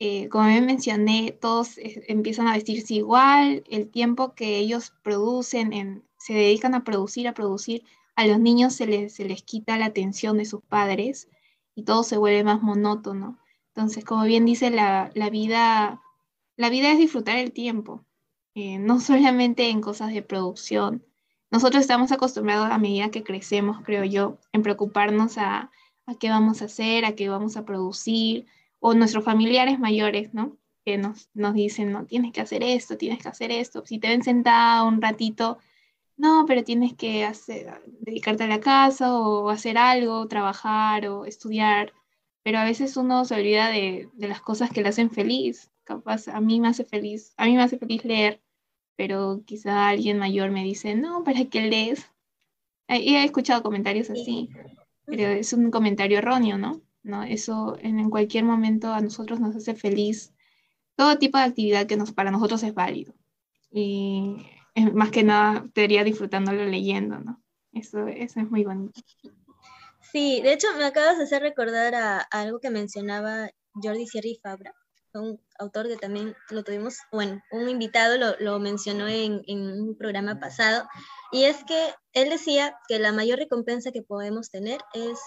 eh, 0.00 0.28
como 0.28 0.48
bien 0.48 0.66
mencioné, 0.66 1.32
todos 1.32 1.78
eh, 1.78 2.04
empiezan 2.08 2.48
a 2.48 2.54
vestirse 2.54 2.94
igual, 2.94 3.62
el 3.70 3.90
tiempo 3.90 4.34
que 4.34 4.58
ellos 4.58 4.92
producen, 5.02 6.04
se 6.18 6.34
dedican 6.34 6.74
a 6.74 6.82
producir, 6.84 7.28
a 7.28 7.34
producir, 7.34 7.84
a 8.16 8.26
los 8.26 8.40
niños 8.40 8.74
se 8.74 8.86
les, 8.86 9.14
se 9.14 9.24
les 9.24 9.42
quita 9.44 9.78
la 9.78 9.86
atención 9.86 10.38
de 10.38 10.46
sus 10.46 10.62
padres 10.62 11.28
y 11.76 11.84
todo 11.84 12.02
se 12.02 12.16
vuelve 12.16 12.42
más 12.42 12.60
monótono. 12.62 13.38
Entonces, 13.68 14.04
como 14.04 14.24
bien 14.24 14.44
dice, 14.44 14.70
la, 14.70 15.12
la 15.14 15.30
vida, 15.30 16.02
la 16.56 16.70
vida 16.70 16.90
es 16.90 16.98
disfrutar 16.98 17.38
el 17.38 17.52
tiempo, 17.52 18.04
eh, 18.54 18.78
no 18.78 18.98
solamente 19.00 19.70
en 19.70 19.80
cosas 19.80 20.12
de 20.12 20.22
producción. 20.22 21.05
Nosotros 21.50 21.80
estamos 21.80 22.12
acostumbrados 22.12 22.68
a 22.70 22.78
medida 22.78 23.10
que 23.10 23.22
crecemos, 23.22 23.78
creo 23.84 24.04
yo, 24.04 24.38
en 24.52 24.62
preocuparnos 24.62 25.38
a, 25.38 25.70
a 26.06 26.14
qué 26.18 26.30
vamos 26.30 26.62
a 26.62 26.66
hacer, 26.66 27.04
a 27.04 27.14
qué 27.14 27.28
vamos 27.28 27.56
a 27.56 27.64
producir, 27.64 28.46
o 28.80 28.94
nuestros 28.94 29.24
familiares 29.24 29.78
mayores, 29.78 30.34
¿no? 30.34 30.56
Que 30.84 30.98
nos, 30.98 31.30
nos 31.34 31.54
dicen, 31.54 31.92
no, 31.92 32.04
tienes 32.06 32.32
que 32.32 32.40
hacer 32.40 32.62
esto, 32.62 32.96
tienes 32.96 33.22
que 33.22 33.28
hacer 33.28 33.50
esto. 33.50 33.84
Si 33.86 33.98
te 33.98 34.08
ven 34.08 34.22
sentada 34.22 34.84
un 34.84 35.00
ratito, 35.00 35.58
no, 36.16 36.44
pero 36.46 36.64
tienes 36.64 36.94
que 36.94 37.24
hacer, 37.24 37.82
dedicarte 38.00 38.44
a 38.44 38.48
la 38.48 38.60
casa 38.60 39.12
o 39.18 39.50
hacer 39.50 39.78
algo, 39.78 40.28
trabajar 40.28 41.06
o 41.08 41.26
estudiar. 41.26 41.92
Pero 42.42 42.58
a 42.58 42.64
veces 42.64 42.96
uno 42.96 43.24
se 43.24 43.34
olvida 43.34 43.68
de, 43.68 44.08
de 44.14 44.28
las 44.28 44.40
cosas 44.40 44.70
que 44.70 44.82
le 44.82 44.88
hacen 44.88 45.10
feliz. 45.10 45.70
Capaz, 45.84 46.28
a 46.28 46.40
mí 46.40 46.60
me 46.60 46.68
hace 46.68 46.84
feliz, 46.84 47.34
a 47.36 47.46
mí 47.46 47.54
me 47.54 47.62
hace 47.62 47.78
feliz 47.78 48.04
leer, 48.04 48.40
pero 48.96 49.42
quizá 49.44 49.88
alguien 49.88 50.18
mayor 50.18 50.50
me 50.50 50.64
dice, 50.64 50.94
no, 50.94 51.24
¿para 51.24 51.44
qué 51.44 51.62
lees? 51.62 52.10
Y 52.88 53.16
he 53.16 53.24
escuchado 53.24 53.62
comentarios 53.62 54.10
así, 54.10 54.48
pero 55.04 55.22
es 55.28 55.52
un 55.52 55.70
comentario 55.70 56.18
erróneo, 56.18 56.58
¿no? 56.58 56.82
¿no? 57.06 57.22
Eso 57.22 57.78
en, 57.80 58.10
cualquier 58.10 58.44
momento 58.44 58.92
a 58.92 59.00
nosotros 59.00 59.40
nos 59.40 59.56
hace 59.56 59.74
feliz. 59.74 60.34
Todo 60.96 61.18
tipo 61.18 61.38
de 61.38 61.44
actividad 61.44 61.86
que 61.86 61.96
nos, 61.96 62.12
para 62.12 62.30
nosotros 62.30 62.62
es 62.62 62.74
válido. 62.74 63.14
Y 63.70 64.36
más 64.92 65.10
que 65.10 65.22
nada 65.22 65.62
estaría 65.64 66.04
disfrutándolo 66.04 66.64
leyendo, 66.64 67.18
¿no? 67.18 67.40
Eso, 67.72 68.06
eso 68.08 68.40
es 68.40 68.50
muy 68.50 68.64
bonito. 68.64 69.00
Sí, 70.12 70.40
de 70.42 70.52
hecho 70.52 70.68
me 70.76 70.84
acabas 70.84 71.18
de 71.18 71.24
hacer 71.24 71.42
recordar 71.42 71.94
a, 71.94 72.18
algo 72.18 72.58
que 72.58 72.70
mencionaba 72.70 73.50
Jordi 73.74 74.06
Sierra 74.06 74.28
Fabra, 74.42 74.74
un 75.22 75.40
autor 75.58 75.88
que 75.88 75.96
también 75.96 76.34
lo 76.50 76.62
tuvimos, 76.64 76.98
bueno, 77.12 77.42
un 77.50 77.68
invitado 77.68 78.16
lo, 78.18 78.36
lo 78.38 78.58
mencionó 78.58 79.08
en, 79.08 79.42
en, 79.46 79.60
un 79.80 79.96
programa 79.96 80.38
pasado, 80.38 80.86
y 81.32 81.44
es 81.44 81.62
que 81.64 81.94
él 82.12 82.30
decía 82.30 82.76
que 82.88 82.98
la 82.98 83.12
mayor 83.12 83.38
recompensa 83.38 83.92
que 83.92 84.02
podemos 84.02 84.50
tener 84.50 84.80
es 84.94 85.18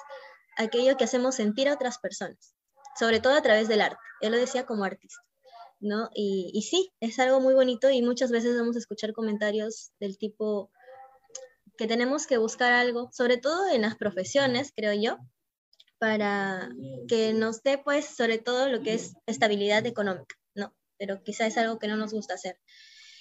aquello 0.57 0.97
que 0.97 1.03
hacemos 1.03 1.35
sentir 1.35 1.69
a 1.69 1.73
otras 1.73 1.99
personas, 1.99 2.55
sobre 2.97 3.19
todo 3.19 3.33
a 3.33 3.41
través 3.41 3.67
del 3.67 3.81
arte. 3.81 3.99
Él 4.21 4.31
lo 4.31 4.37
decía 4.37 4.65
como 4.65 4.83
artista, 4.83 5.21
¿no? 5.79 6.09
Y, 6.13 6.51
y 6.53 6.63
sí, 6.63 6.91
es 6.99 7.19
algo 7.19 7.39
muy 7.39 7.53
bonito 7.53 7.89
y 7.89 8.01
muchas 8.01 8.31
veces 8.31 8.57
vamos 8.57 8.75
a 8.75 8.79
escuchar 8.79 9.13
comentarios 9.13 9.91
del 9.99 10.17
tipo 10.17 10.71
que 11.77 11.87
tenemos 11.87 12.27
que 12.27 12.37
buscar 12.37 12.73
algo, 12.73 13.09
sobre 13.13 13.37
todo 13.37 13.69
en 13.69 13.83
las 13.83 13.95
profesiones, 13.95 14.73
creo 14.75 14.93
yo, 14.93 15.17
para 15.99 16.69
que 17.07 17.33
nos 17.33 17.61
dé, 17.61 17.77
pues, 17.77 18.05
sobre 18.05 18.37
todo 18.37 18.69
lo 18.69 18.81
que 18.81 18.93
es 18.93 19.13
estabilidad 19.27 19.85
económica, 19.85 20.35
¿no? 20.55 20.73
Pero 20.97 21.21
quizá 21.23 21.45
es 21.45 21.57
algo 21.57 21.77
que 21.77 21.87
no 21.87 21.97
nos 21.97 22.13
gusta 22.13 22.35
hacer. 22.35 22.57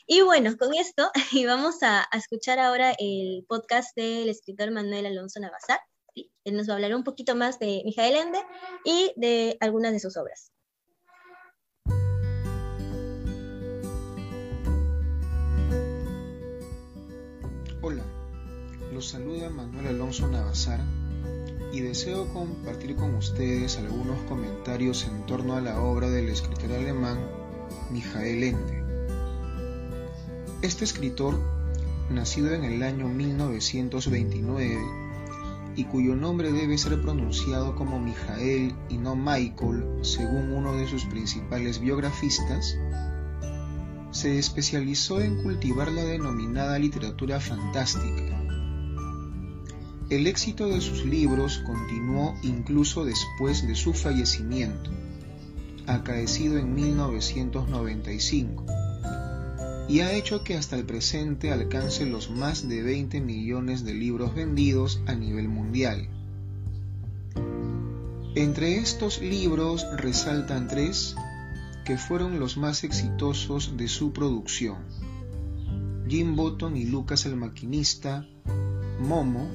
Y 0.07 0.23
bueno, 0.23 0.57
con 0.57 0.73
esto 0.75 1.11
vamos 1.47 1.83
a, 1.83 2.07
a 2.11 2.17
escuchar 2.17 2.59
ahora 2.59 2.95
el 2.99 3.45
podcast 3.49 3.95
del 3.97 4.29
escritor 4.29 4.71
Manuel 4.71 5.07
Alonso 5.07 5.41
Navasar. 5.41 5.81
Él 6.45 6.57
nos 6.57 6.69
va 6.69 6.73
a 6.73 6.77
hablar 6.77 6.95
un 6.95 7.05
poquito 7.05 7.35
más 7.35 7.59
de 7.59 7.83
Mijael 7.85 8.17
Ende 8.17 8.39
y 8.85 9.13
de 9.17 9.57
algunas 9.61 9.93
de 9.93 10.01
sus 10.01 10.17
obras. 10.17 10.53
Hola, 17.83 18.05
los 18.93 19.09
saluda 19.09 19.51
Manuel 19.51 19.89
Alonso 19.89 20.27
Navasar 20.27 20.81
y 21.73 21.81
deseo 21.81 22.27
compartir 22.33 22.97
con 22.97 23.15
ustedes 23.15 23.77
algunos 23.79 24.21
comentarios 24.23 25.07
en 25.07 25.27
torno 25.27 25.55
a 25.55 25.61
la 25.61 25.81
obra 25.81 26.09
del 26.09 26.29
escritor 26.29 26.73
alemán 26.73 27.19
Mijael 27.91 28.43
Ende. 28.43 28.83
Este 30.63 30.85
escritor, 30.85 31.39
nacido 32.11 32.53
en 32.53 32.65
el 32.65 32.83
año 32.83 33.09
1929, 33.09 34.79
y 35.77 35.85
cuyo 35.85 36.17
nombre 36.17 36.51
debe 36.51 36.77
ser 36.77 37.01
pronunciado 37.01 37.77
como 37.77 38.01
Mijael 38.01 38.75
y 38.89 38.99
no 38.99 39.15
Michael, 39.15 39.85
según 40.03 40.53
uno 40.53 40.75
de 40.75 40.89
sus 40.89 41.05
principales 41.05 41.79
biografistas, 41.81 42.77
se 44.11 44.39
especializó 44.39 45.21
en 45.21 45.43
cultivar 45.43 45.93
la 45.93 46.03
denominada 46.03 46.79
literatura 46.79 47.39
fantástica. 47.39 48.48
El 50.11 50.27
éxito 50.27 50.69
de 50.69 50.81
sus 50.81 51.05
libros 51.05 51.59
continuó 51.59 52.35
incluso 52.43 53.05
después 53.05 53.67
de 53.69 53.75
su 53.75 53.93
fallecimiento, 53.93 54.91
acaecido 55.87 56.57
en 56.59 56.75
1995 56.75 58.65
y 59.87 60.01
ha 60.01 60.13
hecho 60.13 60.45
que 60.45 60.57
hasta 60.57 60.77
el 60.77 60.85
presente 60.85 61.51
alcance 61.51 62.07
los 62.07 62.31
más 62.31 62.69
de 62.69 62.83
20 62.83 63.21
millones 63.21 63.85
de 63.85 63.93
libros 63.93 64.35
vendidos 64.35 65.03
a 65.07 65.15
nivel 65.15 65.49
mundial. 65.49 66.09
Entre 68.35 68.77
estos 68.77 69.21
libros 69.21 69.87
resaltan 69.97 70.69
tres 70.69 71.17
que 71.85 71.99
fueron 71.99 72.39
los 72.39 72.57
más 72.57 72.85
exitosos 72.85 73.77
de 73.77 73.89
su 73.89 74.13
producción. 74.13 74.79
Jim 76.07 76.35
Button 76.37 76.77
y 76.79 76.85
Lucas 76.85 77.27
el 77.27 77.37
Maquinista, 77.37 78.27
Momo 79.01 79.51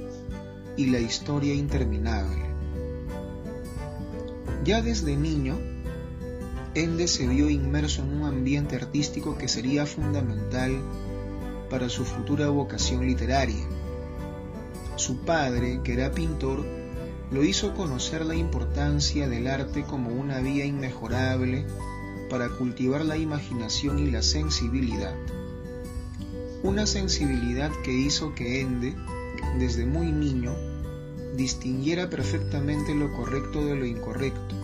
y 0.78 0.88
La 0.88 1.00
Historia 1.00 1.54
Interminable. 1.54 2.44
Ya 4.64 4.82
desde 4.82 5.16
niño, 5.16 5.58
Ende 6.76 7.08
se 7.08 7.28
vio 7.28 7.50
inmerso 7.50 8.02
en 8.02 8.14
un 8.14 8.24
ambiente 8.24 8.76
artístico 8.76 9.38
que 9.38 9.48
sería 9.48 9.86
fundamental 9.86 10.82
para 11.70 11.90
su 11.90 12.06
futura 12.06 12.50
vocación 12.50 13.06
literaria. 13.06 13.64
Su 14.96 15.20
padre, 15.20 15.82
que 15.84 15.94
era 15.94 16.12
pintor, 16.12 16.66
lo 17.32 17.44
hizo 17.44 17.74
conocer 17.74 18.26
la 18.26 18.36
importancia 18.36 19.28
del 19.28 19.48
arte 19.48 19.84
como 19.84 20.10
una 20.10 20.40
vía 20.40 20.66
inmejorable 20.66 21.66
para 22.30 22.50
cultivar 22.50 23.06
la 23.06 23.18
imaginación 23.18 24.00
y 24.00 24.10
la 24.10 24.22
sensibilidad. 24.22 25.14
Una 26.64 26.86
sensibilidad 26.86 27.72
que 27.84 27.92
hizo 27.92 28.34
que 28.34 28.62
Ende, 28.62 28.96
desde 29.58 29.86
muy 29.86 30.12
niño, 30.12 30.54
distinguiera 31.36 32.10
perfectamente 32.10 32.94
lo 32.96 33.12
correcto 33.14 33.66
de 33.66 33.76
lo 33.76 33.86
incorrecto 33.86 34.56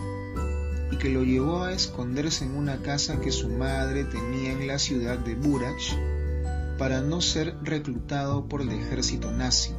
y 0.90 0.96
que 0.96 1.08
lo 1.08 1.22
llevó 1.22 1.62
a 1.62 1.72
esconderse 1.72 2.44
en 2.44 2.56
una 2.56 2.82
casa 2.82 3.20
que 3.20 3.32
su 3.32 3.48
madre 3.48 4.04
tenía 4.04 4.52
en 4.52 4.66
la 4.66 4.78
ciudad 4.78 5.18
de 5.18 5.34
Burach 5.34 5.94
para 6.78 7.00
no 7.00 7.20
ser 7.20 7.56
reclutado 7.62 8.48
por 8.48 8.62
el 8.62 8.70
ejército 8.70 9.30
nazi, 9.30 9.72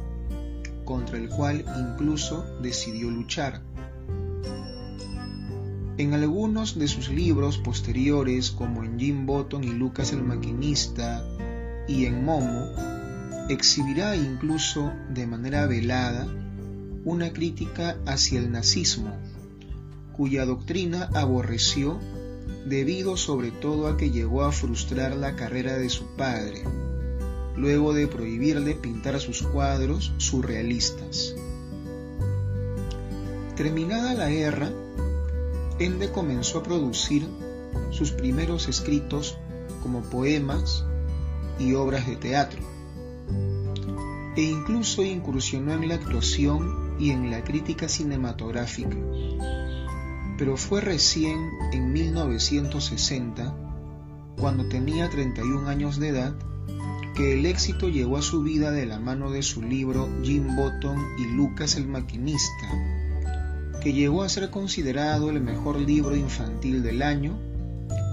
contra 0.84 1.18
el 1.18 1.28
cual 1.28 1.64
incluso 1.78 2.44
decidió 2.62 3.10
luchar. 3.10 3.62
En 5.98 6.14
algunos 6.14 6.78
de 6.78 6.88
sus 6.88 7.10
libros 7.10 7.58
posteriores, 7.58 8.50
como 8.50 8.82
en 8.82 8.98
Jim 8.98 9.26
Button 9.26 9.64
y 9.64 9.72
Lucas 9.72 10.12
el 10.12 10.22
Maquinista 10.22 11.24
y 11.86 12.06
en 12.06 12.24
Momo, 12.24 12.91
exhibirá 13.48 14.16
incluso 14.16 14.92
de 15.10 15.26
manera 15.26 15.66
velada 15.66 16.26
una 17.04 17.32
crítica 17.32 17.96
hacia 18.06 18.38
el 18.38 18.52
nazismo 18.52 19.12
cuya 20.12 20.44
doctrina 20.44 21.08
aborreció 21.14 21.98
debido 22.66 23.16
sobre 23.16 23.50
todo 23.50 23.88
a 23.88 23.96
que 23.96 24.10
llegó 24.10 24.44
a 24.44 24.52
frustrar 24.52 25.16
la 25.16 25.34
carrera 25.34 25.74
de 25.74 25.88
su 25.88 26.04
padre, 26.16 26.62
luego 27.56 27.92
de 27.92 28.06
prohibirle 28.06 28.74
pintar 28.74 29.18
sus 29.20 29.42
cuadros 29.42 30.12
surrealistas. 30.18 31.34
Terminada 33.56 34.14
la 34.14 34.28
guerra, 34.28 34.70
Ende 35.78 36.10
comenzó 36.10 36.58
a 36.58 36.62
producir 36.62 37.26
sus 37.90 38.12
primeros 38.12 38.68
escritos 38.68 39.36
como 39.82 40.02
poemas 40.02 40.84
y 41.58 41.74
obras 41.74 42.06
de 42.06 42.16
teatro, 42.16 42.60
e 44.36 44.42
incluso 44.42 45.02
incursionó 45.02 45.72
en 45.72 45.88
la 45.88 45.94
actuación 45.96 46.96
y 46.98 47.10
en 47.10 47.30
la 47.30 47.42
crítica 47.44 47.88
cinematográfica 47.88 48.96
pero 50.42 50.56
fue 50.56 50.80
recién 50.80 51.52
en 51.72 51.92
1960, 51.92 53.54
cuando 54.36 54.68
tenía 54.68 55.08
31 55.08 55.68
años 55.68 56.00
de 56.00 56.08
edad, 56.08 56.34
que 57.14 57.34
el 57.34 57.46
éxito 57.46 57.88
llegó 57.88 58.16
a 58.16 58.22
su 58.22 58.42
vida 58.42 58.72
de 58.72 58.84
la 58.84 58.98
mano 58.98 59.30
de 59.30 59.42
su 59.42 59.62
libro 59.62 60.08
Jim 60.24 60.56
Button 60.56 60.98
y 61.16 61.26
Lucas 61.26 61.76
el 61.76 61.86
Maquinista, 61.86 62.68
que 63.80 63.92
llegó 63.92 64.24
a 64.24 64.28
ser 64.28 64.50
considerado 64.50 65.30
el 65.30 65.40
mejor 65.40 65.78
libro 65.78 66.16
infantil 66.16 66.82
del 66.82 67.02
año 67.02 67.38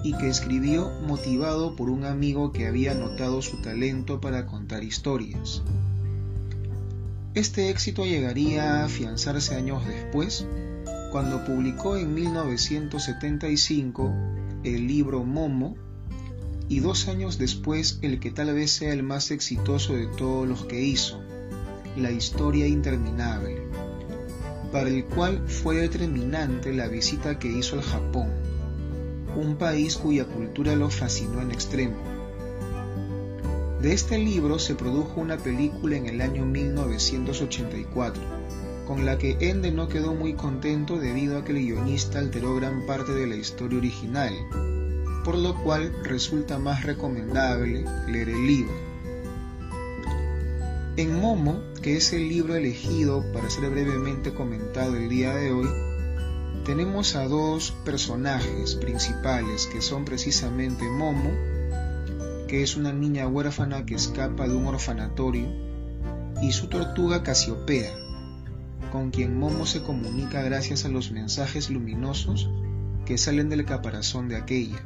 y 0.04 0.14
que 0.14 0.30
escribió 0.30 0.92
motivado 1.08 1.76
por 1.76 1.90
un 1.90 2.06
amigo 2.06 2.52
que 2.52 2.68
había 2.68 2.94
notado 2.94 3.42
su 3.42 3.60
talento 3.64 4.22
para 4.22 4.46
contar 4.46 4.84
historias. 4.84 5.64
Este 7.36 7.70
éxito 7.70 8.06
llegaría 8.06 8.82
a 8.82 8.86
afianzarse 8.86 9.54
años 9.54 9.86
después 9.86 10.48
cuando 11.12 11.46
publicó 11.46 11.96
en 11.96 12.16
1975 12.16 14.12
el 14.64 14.88
libro 14.88 15.24
Momo 15.24 15.76
y 16.68 16.80
dos 16.80 17.08
años 17.08 17.38
después 17.38 18.00
el 18.02 18.20
que 18.20 18.32
tal 18.32 18.54
vez 18.54 18.72
sea 18.72 18.94
el 18.94 19.04
más 19.04 19.30
exitoso 19.30 19.94
de 19.94 20.08
todos 20.08 20.48
los 20.48 20.66
que 20.66 20.82
hizo, 20.82 21.22
La 21.98 22.12
historia 22.12 22.66
interminable, 22.68 23.62
para 24.72 24.90
el 24.90 25.06
cual 25.06 25.48
fue 25.48 25.78
determinante 25.78 26.74
la 26.74 26.88
visita 26.88 27.38
que 27.38 27.48
hizo 27.48 27.76
al 27.76 27.84
Japón, 27.84 28.30
un 29.36 29.56
país 29.56 29.98
cuya 29.98 30.26
cultura 30.26 30.76
lo 30.76 30.90
fascinó 30.90 31.42
en 31.42 31.52
extremo. 31.52 32.19
De 33.82 33.94
este 33.94 34.18
libro 34.18 34.60
se 34.60 34.76
produjo 34.76 35.22
una 35.22 35.38
película 35.38 35.96
en 35.96 36.08
el 36.08 36.20
año 36.20 36.46
1984, 36.46 38.22
con 38.86 39.06
la 39.06 39.18
que 39.18 39.38
Ende 39.40 39.72
no 39.72 39.88
quedó 39.88 40.14
muy 40.14 40.34
contento 40.34 40.98
debido 40.98 41.38
a 41.38 41.46
que 41.46 41.54
el 41.54 41.60
guionista 41.60 42.20
alteró 42.20 42.56
gran 42.56 42.86
parte 42.86 43.14
de 43.14 43.26
la 43.26 43.38
historia 43.38 43.78
original, 43.78 44.34
por 45.24 45.38
lo 45.38 45.56
cual 45.64 45.94
resulta 46.04 46.60
más 46.60 46.84
recomendable 46.84 47.86
leer 48.10 48.28
el 48.28 48.48
libro. 48.48 48.74
En 50.98 51.18
Momo, 51.18 51.62
que 51.82 51.96
es 51.96 52.12
el 52.12 52.28
libro 52.28 52.56
elegido 52.56 53.24
para 53.32 53.50
ser 53.50 53.70
brevemente 53.70 54.34
comentado 54.34 54.98
el 54.98 55.08
día 55.08 55.34
de 55.34 55.54
hoy, 55.54 55.70
tenemos 56.66 57.16
a 57.16 57.30
dos 57.30 57.72
personajes 57.86 58.76
principales 58.76 59.68
que 59.68 59.82
son 59.82 60.04
precisamente 60.04 60.84
Momo, 60.90 61.32
que 62.50 62.64
es 62.64 62.76
una 62.76 62.92
niña 62.92 63.28
huérfana 63.28 63.86
que 63.86 63.94
escapa 63.94 64.48
de 64.48 64.56
un 64.56 64.66
orfanatorio, 64.66 65.48
y 66.42 66.52
su 66.52 66.68
tortuga 66.68 67.22
Casiopea, 67.22 67.92
con 68.92 69.12
quien 69.12 69.38
Momo 69.38 69.68
se 69.68 69.84
comunica 69.84 70.42
gracias 70.42 70.84
a 70.84 70.90
los 70.90 71.12
mensajes 71.12 71.70
luminosos 71.70 72.50
que 73.06 73.20
salen 73.20 73.50
del 73.50 73.66
caparazón 73.66 74.30
de 74.30 74.38
aquella. 74.38 74.84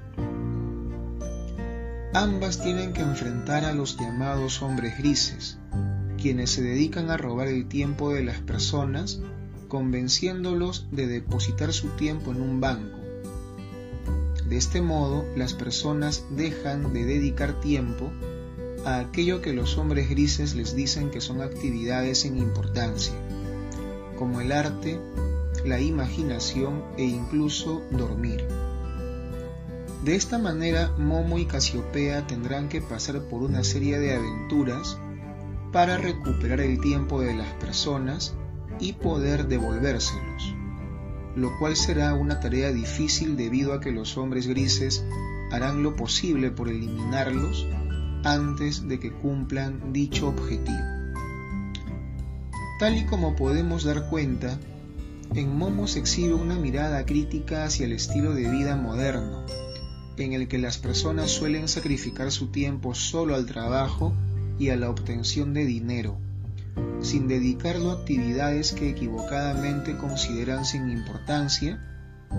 Ambas 2.14 2.62
tienen 2.62 2.92
que 2.92 3.02
enfrentar 3.02 3.64
a 3.64 3.74
los 3.74 3.98
llamados 3.98 4.62
hombres 4.62 4.98
grises, 4.98 5.58
quienes 6.22 6.52
se 6.52 6.64
dedican 6.64 7.10
a 7.12 7.18
robar 7.18 7.48
el 7.48 7.68
tiempo 7.68 8.14
de 8.14 8.24
las 8.24 8.40
personas 8.40 9.22
convenciéndolos 9.70 10.88
de 10.92 11.08
depositar 11.08 11.72
su 11.72 11.88
tiempo 11.90 12.32
en 12.32 12.42
un 12.42 12.60
banco. 12.60 13.03
De 14.48 14.58
este 14.58 14.82
modo, 14.82 15.26
las 15.36 15.54
personas 15.54 16.26
dejan 16.30 16.94
de 16.94 17.06
dedicar 17.06 17.60
tiempo 17.62 18.12
a 18.86 19.00
aquello 19.00 19.42
que 19.42 19.54
los 19.54 19.78
hombres 19.78 20.10
grises 20.10 20.56
les 20.56 20.76
dicen 20.76 21.10
que 21.10 21.22
son 21.22 21.42
actividades 21.42 22.22
sin 22.22 22.38
importancia, 22.38 23.14
como 24.18 24.42
el 24.42 24.52
arte, 24.52 25.00
la 25.66 25.80
imaginación 25.80 26.84
e 26.98 27.04
incluso 27.04 27.82
dormir. 27.92 28.46
De 30.04 30.16
esta 30.16 30.38
manera, 30.38 30.92
Momo 30.98 31.38
y 31.38 31.46
Casiopea 31.46 32.28
tendrán 32.28 32.68
que 32.68 32.82
pasar 32.82 33.22
por 33.30 33.42
una 33.42 33.64
serie 33.64 34.00
de 34.00 34.14
aventuras 34.14 34.98
para 35.72 35.98
recuperar 35.98 36.60
el 36.60 36.82
tiempo 36.82 37.22
de 37.22 37.34
las 37.34 37.48
personas 37.54 38.36
y 38.80 38.94
poder 38.94 39.48
devolvérselos, 39.48 40.56
lo 41.36 41.58
cual 41.58 41.76
será 41.76 42.14
una 42.14 42.40
tarea 42.40 42.72
difícil 42.72 43.36
debido 43.36 43.74
a 43.74 43.80
que 43.80 43.92
los 43.92 44.18
hombres 44.18 44.48
grises 44.48 45.04
harán 45.52 45.84
lo 45.84 45.96
posible 45.96 46.52
por 46.52 46.70
eliminarlos 46.70 47.68
antes 48.24 48.88
de 48.88 49.00
que 49.00 49.12
cumplan 49.12 49.94
dicho 49.94 50.28
objetivo. 50.28 50.78
Tal 52.80 52.98
y 52.98 53.06
como 53.06 53.36
podemos 53.36 53.84
dar 53.84 54.10
cuenta, 54.10 54.60
en 55.36 55.56
Momo 55.58 55.88
se 55.88 56.00
exhibe 56.00 56.34
una 56.34 56.56
mirada 56.56 57.06
crítica 57.06 57.66
hacia 57.66 57.86
el 57.86 57.94
estilo 57.94 58.34
de 58.34 58.50
vida 58.50 58.76
moderno, 58.76 59.46
en 60.18 60.34
el 60.34 60.48
que 60.48 60.60
las 60.60 60.78
personas 60.78 61.32
suelen 61.32 61.68
sacrificar 61.68 62.32
su 62.32 62.48
tiempo 62.48 62.94
solo 62.94 63.36
al 63.36 63.46
trabajo 63.46 64.14
y 64.60 64.70
a 64.70 64.76
la 64.76 64.90
obtención 64.90 65.54
de 65.54 65.66
dinero, 65.66 66.18
sin 67.02 67.28
dedicarlo 67.28 67.92
a 67.92 67.96
actividades 67.96 68.72
que 68.72 68.90
equivocadamente 68.90 69.98
consideran 69.98 70.66
sin 70.66 70.90
importancia, 70.90 71.82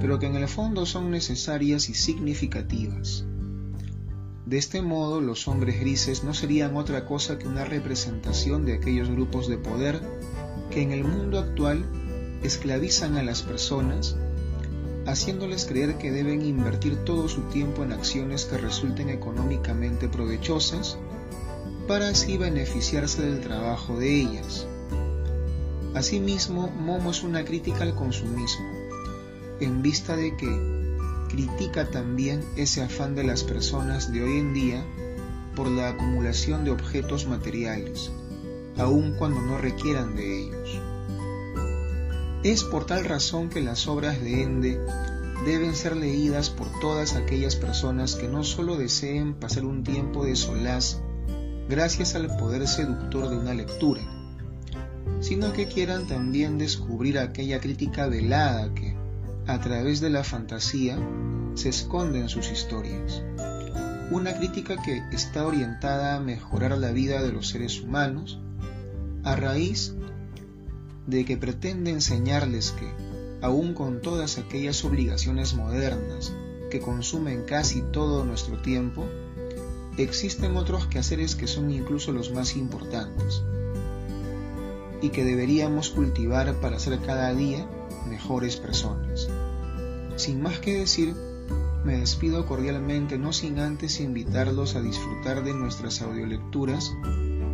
pero 0.01 0.19
que 0.19 0.27
en 0.27 0.37
el 0.37 0.49
fondo 0.49 0.87
son 0.87 1.11
necesarias 1.11 1.89
y 1.89 1.95
significativas. 1.95 3.25
De 4.47 4.59
este 4.59 4.83
modo, 4.83 5.21
los 5.21 5.49
hombres 5.49 5.81
grises 5.81 6.25
no 6.25 6.35
serían 6.35 6.77
otra 6.77 7.07
cosa 7.07 7.39
que 7.39 7.49
una 7.49 7.65
representación 7.65 8.65
de 8.65 8.75
aquellos 8.75 9.09
grupos 9.09 9.49
de 9.49 9.57
poder 9.57 10.03
que 10.71 10.83
en 10.83 10.93
el 10.93 11.05
mundo 11.05 11.39
actual 11.39 11.85
esclavizan 12.43 13.17
a 13.17 13.23
las 13.23 13.43
personas, 13.43 14.17
haciéndoles 15.07 15.65
creer 15.65 15.97
que 15.97 16.11
deben 16.11 16.45
invertir 16.45 16.97
todo 17.05 17.29
su 17.29 17.43
tiempo 17.43 17.85
en 17.85 17.93
acciones 17.93 18.45
que 18.45 18.59
resulten 18.59 19.09
económicamente 19.09 20.09
provechosas 20.09 20.99
para 21.87 22.09
así 22.09 22.37
beneficiarse 22.37 23.23
del 23.23 23.41
trabajo 23.41 23.99
de 23.99 24.21
ellas. 24.21 24.67
Asimismo, 25.95 26.69
Momo 26.69 27.11
es 27.11 27.23
una 27.23 27.45
crítica 27.45 27.83
al 27.83 27.95
consumismo, 27.95 28.67
en 29.61 29.83
vista 29.83 30.17
de 30.17 30.37
que 30.37 30.85
critica 31.29 31.91
también 31.91 32.45
ese 32.57 32.83
afán 32.83 33.15
de 33.15 33.25
las 33.25 33.45
personas 33.45 34.13
de 34.13 34.23
hoy 34.23 34.39
en 34.39 34.55
día 34.55 34.85
por 35.55 35.69
la 35.69 35.91
acumulación 35.91 36.65
de 36.65 36.71
objetos 36.71 37.27
materiales, 37.27 38.11
aun 38.77 39.15
cuando 39.19 39.41
no 39.41 39.59
requieran 39.59 40.17
de 40.17 40.43
ellos. 40.43 40.81
Es 42.43 42.65
por 42.65 42.87
tal 42.87 43.05
razón 43.05 43.49
que 43.49 43.61
las 43.61 43.87
obras 43.87 44.21
de 44.21 44.43
Ende 44.43 44.81
deben 45.47 45.75
ser 45.75 45.97
leídas 45.97 46.51
por 46.51 46.69
todas 46.81 47.15
aquellas 47.15 47.57
personas 47.57 48.17
que 48.17 48.29
no 48.29 48.45
solo 48.45 48.77
deseen 48.77 49.35
pasar 49.35 49.65
un 49.65 49.83
tiempo 49.83 50.25
de 50.25 50.37
solaz 50.37 51.01
gracias 51.69 52.15
al 52.15 52.37
poder 52.37 52.67
seductor 52.69 53.31
de 53.31 53.37
una 53.37 53.55
lectura, 53.55 54.03
sino 55.21 55.53
que 55.53 55.67
quieran 55.67 56.07
también 56.07 56.59
descubrir 56.59 57.19
aquella 57.19 57.61
crítica 57.61 58.07
velada 58.07 58.75
que, 58.75 58.95
a 59.47 59.61
través 59.61 60.01
de 60.01 60.11
la 60.11 60.25
fantasía, 60.25 60.99
se 61.55 61.71
esconde 61.71 62.21
en 62.21 62.29
sus 62.29 62.51
historias. 62.51 63.23
Una 64.11 64.37
crítica 64.37 64.77
que 64.83 65.03
está 65.13 65.47
orientada 65.47 66.17
a 66.17 66.21
mejorar 66.21 66.77
la 66.77 66.93
vida 66.93 67.23
de 67.23 67.33
los 67.33 67.49
seres 67.49 67.81
humanos 67.81 68.39
a 69.23 69.35
raíz 69.35 69.95
de 71.07 71.25
que 71.25 71.39
pretende 71.39 71.91
enseñarles 71.91 72.73
que, 72.73 72.91
aun 73.41 73.73
con 73.73 74.03
todas 74.03 74.39
aquellas 74.39 74.85
obligaciones 74.85 75.55
modernas 75.55 76.33
que 76.71 76.81
consumen 76.81 77.45
casi 77.47 77.83
todo 77.93 78.25
nuestro 78.25 78.61
tiempo, 78.61 79.07
existen 80.03 80.57
otros 80.57 80.87
quehaceres 80.87 81.37
que 81.37 81.47
son 81.47 81.71
incluso 81.71 82.13
los 82.13 82.33
más 82.33 82.57
importantes 82.57 83.43
y 85.01 85.11
que 85.11 85.25
deberíamos 85.25 85.91
cultivar 85.91 86.61
para 86.61 86.79
ser 86.79 86.99
cada 87.01 87.33
día 87.35 87.69
mejores 88.09 88.57
personas. 88.57 89.29
Sin 90.17 90.43
más 90.43 90.59
que 90.61 90.79
decir, 90.79 91.15
me 91.85 91.99
despido 91.99 92.47
cordialmente, 92.47 93.19
no 93.19 93.33
sin 93.33 93.59
antes 93.59 94.01
invitarlos 94.01 94.75
a 94.75 94.81
disfrutar 94.81 95.45
de 95.45 95.53
nuestras 95.53 96.01
audiolecturas. 96.01 96.91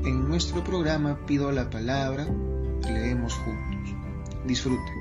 En 0.04 0.28
nuestro 0.28 0.62
programa 0.62 1.26
Pido 1.26 1.50
la 1.50 1.68
Palabra, 1.68 2.26
leemos 2.84 3.34
juntos. 3.34 3.96
Disfruten. 4.46 4.94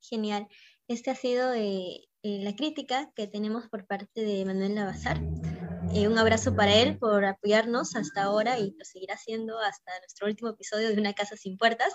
Genial. 0.00 0.46
Este 0.88 1.10
ha 1.10 1.14
sido 1.14 1.54
eh, 1.54 2.02
eh, 2.24 2.38
la 2.42 2.54
crítica 2.54 3.10
que 3.16 3.26
tenemos 3.26 3.68
por 3.68 3.84
parte 3.86 4.22
de 4.22 4.44
Manuel 4.44 4.76
Lavazar. 4.76 5.20
Eh, 5.92 6.06
un 6.06 6.16
abrazo 6.16 6.54
para 6.54 6.72
él 6.74 6.96
por 6.96 7.24
apoyarnos 7.24 7.96
hasta 7.96 8.22
ahora 8.22 8.58
y 8.60 8.74
lo 8.78 8.84
seguirá 8.84 9.14
haciendo 9.14 9.58
hasta 9.58 9.98
nuestro 9.98 10.28
último 10.28 10.50
episodio 10.50 10.88
de 10.88 11.00
Una 11.00 11.14
Casa 11.14 11.36
Sin 11.36 11.58
Puertas. 11.58 11.92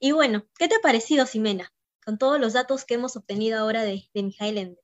Y 0.00 0.12
bueno, 0.12 0.44
¿qué 0.58 0.66
te 0.66 0.76
ha 0.76 0.80
parecido, 0.80 1.26
Ximena, 1.26 1.70
con 2.04 2.16
todos 2.16 2.40
los 2.40 2.54
datos 2.54 2.86
que 2.86 2.94
hemos 2.94 3.16
obtenido 3.16 3.58
ahora 3.58 3.82
de, 3.82 4.08
de 4.14 4.22
Mijael? 4.22 4.78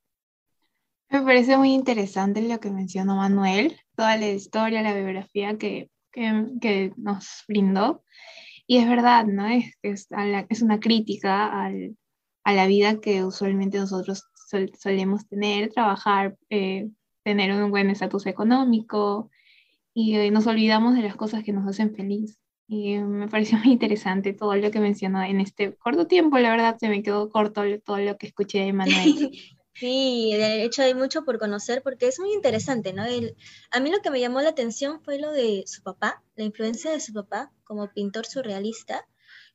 Me 1.08 1.22
parece 1.22 1.56
muy 1.56 1.72
interesante 1.72 2.42
lo 2.42 2.60
que 2.60 2.70
mencionó 2.70 3.16
Manuel, 3.16 3.80
toda 3.96 4.16
la 4.18 4.28
historia, 4.28 4.82
la 4.82 4.92
biografía 4.92 5.56
que, 5.56 5.90
que, 6.12 6.46
que 6.60 6.92
nos 6.96 7.44
brindó. 7.48 8.04
Y 8.66 8.76
es 8.78 8.88
verdad, 8.88 9.24
¿no? 9.24 9.46
Es, 9.46 9.72
es, 9.82 10.08
es 10.50 10.60
una 10.60 10.80
crítica 10.80 11.64
al, 11.64 11.96
a 12.44 12.52
la 12.52 12.66
vida 12.66 13.00
que 13.00 13.24
usualmente 13.24 13.78
nosotros 13.78 14.24
solemos 14.46 15.28
tener, 15.28 15.72
trabajar, 15.72 16.36
eh, 16.50 16.88
tener 17.22 17.52
un 17.52 17.70
buen 17.70 17.90
estatus 17.90 18.26
económico 18.26 19.30
y 19.92 20.16
eh, 20.16 20.30
nos 20.30 20.46
olvidamos 20.46 20.94
de 20.94 21.02
las 21.02 21.16
cosas 21.16 21.42
que 21.42 21.52
nos 21.52 21.66
hacen 21.66 21.94
feliz. 21.94 22.38
Y 22.68 22.94
eh, 22.94 23.04
me 23.04 23.28
pareció 23.28 23.58
muy 23.64 23.72
interesante 23.72 24.32
todo 24.32 24.54
lo 24.54 24.70
que 24.70 24.80
mencionó 24.80 25.22
en 25.22 25.40
este 25.40 25.74
corto 25.74 26.06
tiempo, 26.06 26.38
la 26.38 26.50
verdad 26.50 26.76
se 26.78 26.88
me 26.88 27.02
quedó 27.02 27.30
corto 27.30 27.62
todo 27.84 27.98
lo 27.98 28.16
que 28.16 28.26
escuché 28.26 28.60
de 28.60 28.72
Manuel. 28.72 29.30
Sí, 29.78 30.32
de 30.32 30.64
hecho 30.64 30.80
hay 30.80 30.94
mucho 30.94 31.26
por 31.26 31.38
conocer 31.38 31.82
porque 31.82 32.08
es 32.08 32.18
muy 32.18 32.32
interesante, 32.32 32.94
¿no? 32.94 33.04
El, 33.04 33.36
a 33.70 33.78
mí 33.78 33.90
lo 33.90 34.00
que 34.00 34.10
me 34.10 34.20
llamó 34.20 34.40
la 34.40 34.48
atención 34.48 35.02
fue 35.02 35.18
lo 35.18 35.30
de 35.32 35.64
su 35.66 35.82
papá, 35.82 36.22
la 36.34 36.44
influencia 36.44 36.90
de 36.90 37.00
su 37.00 37.12
papá 37.12 37.52
como 37.62 37.92
pintor 37.92 38.24
surrealista, 38.24 39.06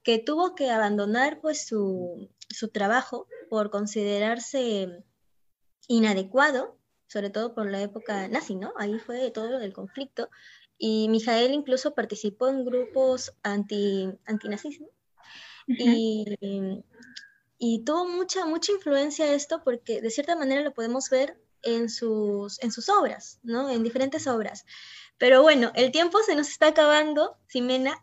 que 0.04 0.20
tuvo 0.20 0.54
que 0.54 0.70
abandonar 0.70 1.40
pues 1.42 1.66
su, 1.66 2.30
su 2.54 2.70
trabajo 2.70 3.28
por 3.50 3.70
considerarse 3.70 5.04
inadecuado 5.88 6.82
sobre 7.12 7.30
todo 7.30 7.54
por 7.54 7.70
la 7.70 7.82
época 7.82 8.30
nazi, 8.30 8.56
¿no? 8.56 8.72
Ahí 8.78 8.98
fue 8.98 9.32
todo 9.32 9.50
lo 9.50 9.60
del 9.60 9.74
conflicto. 9.74 10.30
Y 10.78 11.10
Mijael 11.10 11.54
incluso 11.54 11.94
participó 11.94 12.48
en 12.48 12.64
grupos 12.64 13.34
anti, 13.44 14.10
antinazis, 14.26 14.80
¿no? 14.80 14.88
y, 15.68 16.26
y, 17.58 17.84
tuvo 17.84 18.08
mucha, 18.08 18.46
mucha 18.46 18.72
influencia 18.72 19.34
esto 19.34 19.62
porque 19.64 20.02
de 20.02 20.10
cierta 20.10 20.38
manera 20.38 20.62
lo 20.62 20.74
podemos 20.74 21.10
ver 21.10 21.38
en 21.64 21.90
sus, 21.90 22.64
en 22.64 22.72
sus 22.72 22.88
obras, 22.88 23.40
¿no? 23.44 23.70
En 23.70 23.84
diferentes 23.84 24.26
obras. 24.26 24.66
Pero 25.18 25.42
bueno, 25.42 25.74
el 25.76 25.92
tiempo 25.92 26.20
se 26.26 26.36
nos 26.36 26.48
está 26.48 26.68
acabando, 26.68 27.38
Ximena. 27.48 28.02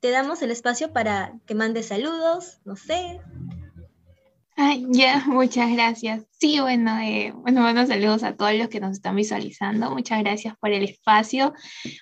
Te 0.00 0.10
damos 0.10 0.42
el 0.42 0.50
espacio 0.50 0.92
para 0.92 1.40
que 1.46 1.54
mandes 1.54 1.86
saludos, 1.86 2.58
no 2.64 2.76
sé, 2.76 3.20
Ya, 4.90 5.24
muchas 5.26 5.72
gracias. 5.72 6.26
Sí, 6.38 6.60
bueno, 6.60 6.98
eh, 7.00 7.32
bueno, 7.34 7.62
buenos 7.62 7.88
saludos 7.88 8.22
a 8.22 8.36
todos 8.36 8.54
los 8.54 8.68
que 8.68 8.80
nos 8.80 8.92
están 8.92 9.16
visualizando. 9.16 9.90
Muchas 9.90 10.20
gracias 10.20 10.56
por 10.58 10.70
el 10.70 10.84
espacio. 10.84 11.52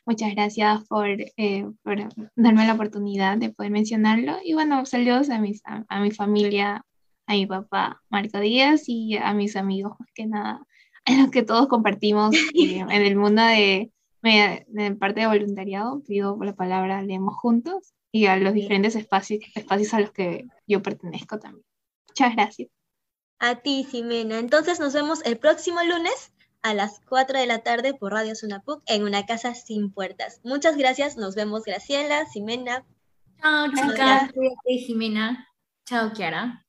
Muchas 0.05 0.35
gracias 0.35 0.85
por, 0.87 1.09
eh, 1.09 1.67
por 1.83 2.09
darme 2.37 2.67
la 2.67 2.75
oportunidad 2.75 3.39
de 3.39 3.51
poder 3.51 3.71
mencionarlo. 3.71 4.39
Y 4.45 4.55
bueno, 4.55 4.85
saludos 4.85 5.31
a, 5.31 5.39
mis, 5.39 5.63
a, 5.65 6.01
mi 6.01 6.11
familia, 6.11 6.85
a 7.27 7.33
mi 7.33 7.47
papá 7.47 8.03
Marco 8.11 8.41
Díaz 8.41 8.83
y 8.87 9.17
a 9.17 9.33
mis 9.33 9.57
amigos, 9.57 9.93
más 9.99 10.09
que 10.15 10.27
nada, 10.27 10.67
en 11.07 11.23
los 11.23 11.31
que 11.31 11.43
todos 11.43 11.69
compartimos 11.69 12.35
eh, 12.35 12.41
en 12.91 12.91
el 12.91 13.17
mundo 13.17 13.43
de, 13.43 13.91
de, 14.23 14.97
parte 14.99 15.21
de 15.21 15.27
voluntariado. 15.29 16.03
Pido 16.07 16.37
la 16.43 16.55
palabra, 16.55 17.03
leemos 17.03 17.35
juntos 17.37 17.95
y 18.13 18.27
a 18.27 18.37
los 18.37 18.53
diferentes 18.53 18.97
espacios, 18.97 19.41
espacios 19.55 19.95
a 19.95 20.01
los 20.01 20.13
que 20.13 20.47
yo 20.67 20.83
pertenezco 20.83 21.39
también. 21.39 21.70
Muchas 22.11 22.35
gracias. 22.35 22.69
A 23.39 23.57
ti, 23.57 23.87
Ximena. 23.91 24.39
Entonces 24.39 24.81
nos 24.81 24.93
vemos 24.93 25.25
el 25.25 25.39
próximo 25.39 25.83
lunes 25.83 26.33
a 26.63 26.75
las 26.75 27.01
4 27.09 27.39
de 27.39 27.47
la 27.47 27.61
tarde 27.61 27.95
por 27.95 28.13
Radio 28.13 28.35
Sunapuc 28.35 28.83
en 28.87 29.05
una 29.05 29.25
casa 29.25 29.55
sin 29.55 29.91
puertas. 29.93 30.41
Muchas 30.45 30.77
gracias. 30.77 31.17
Nos 31.17 31.35
vemos, 31.35 31.65
Graciela, 31.65 32.27
Ximena. 32.27 32.85
Chao, 33.41 33.69
chicas. 33.69 34.31
Jimena. 34.67 35.49
Chao, 35.87 36.13
Kiara. 36.13 36.67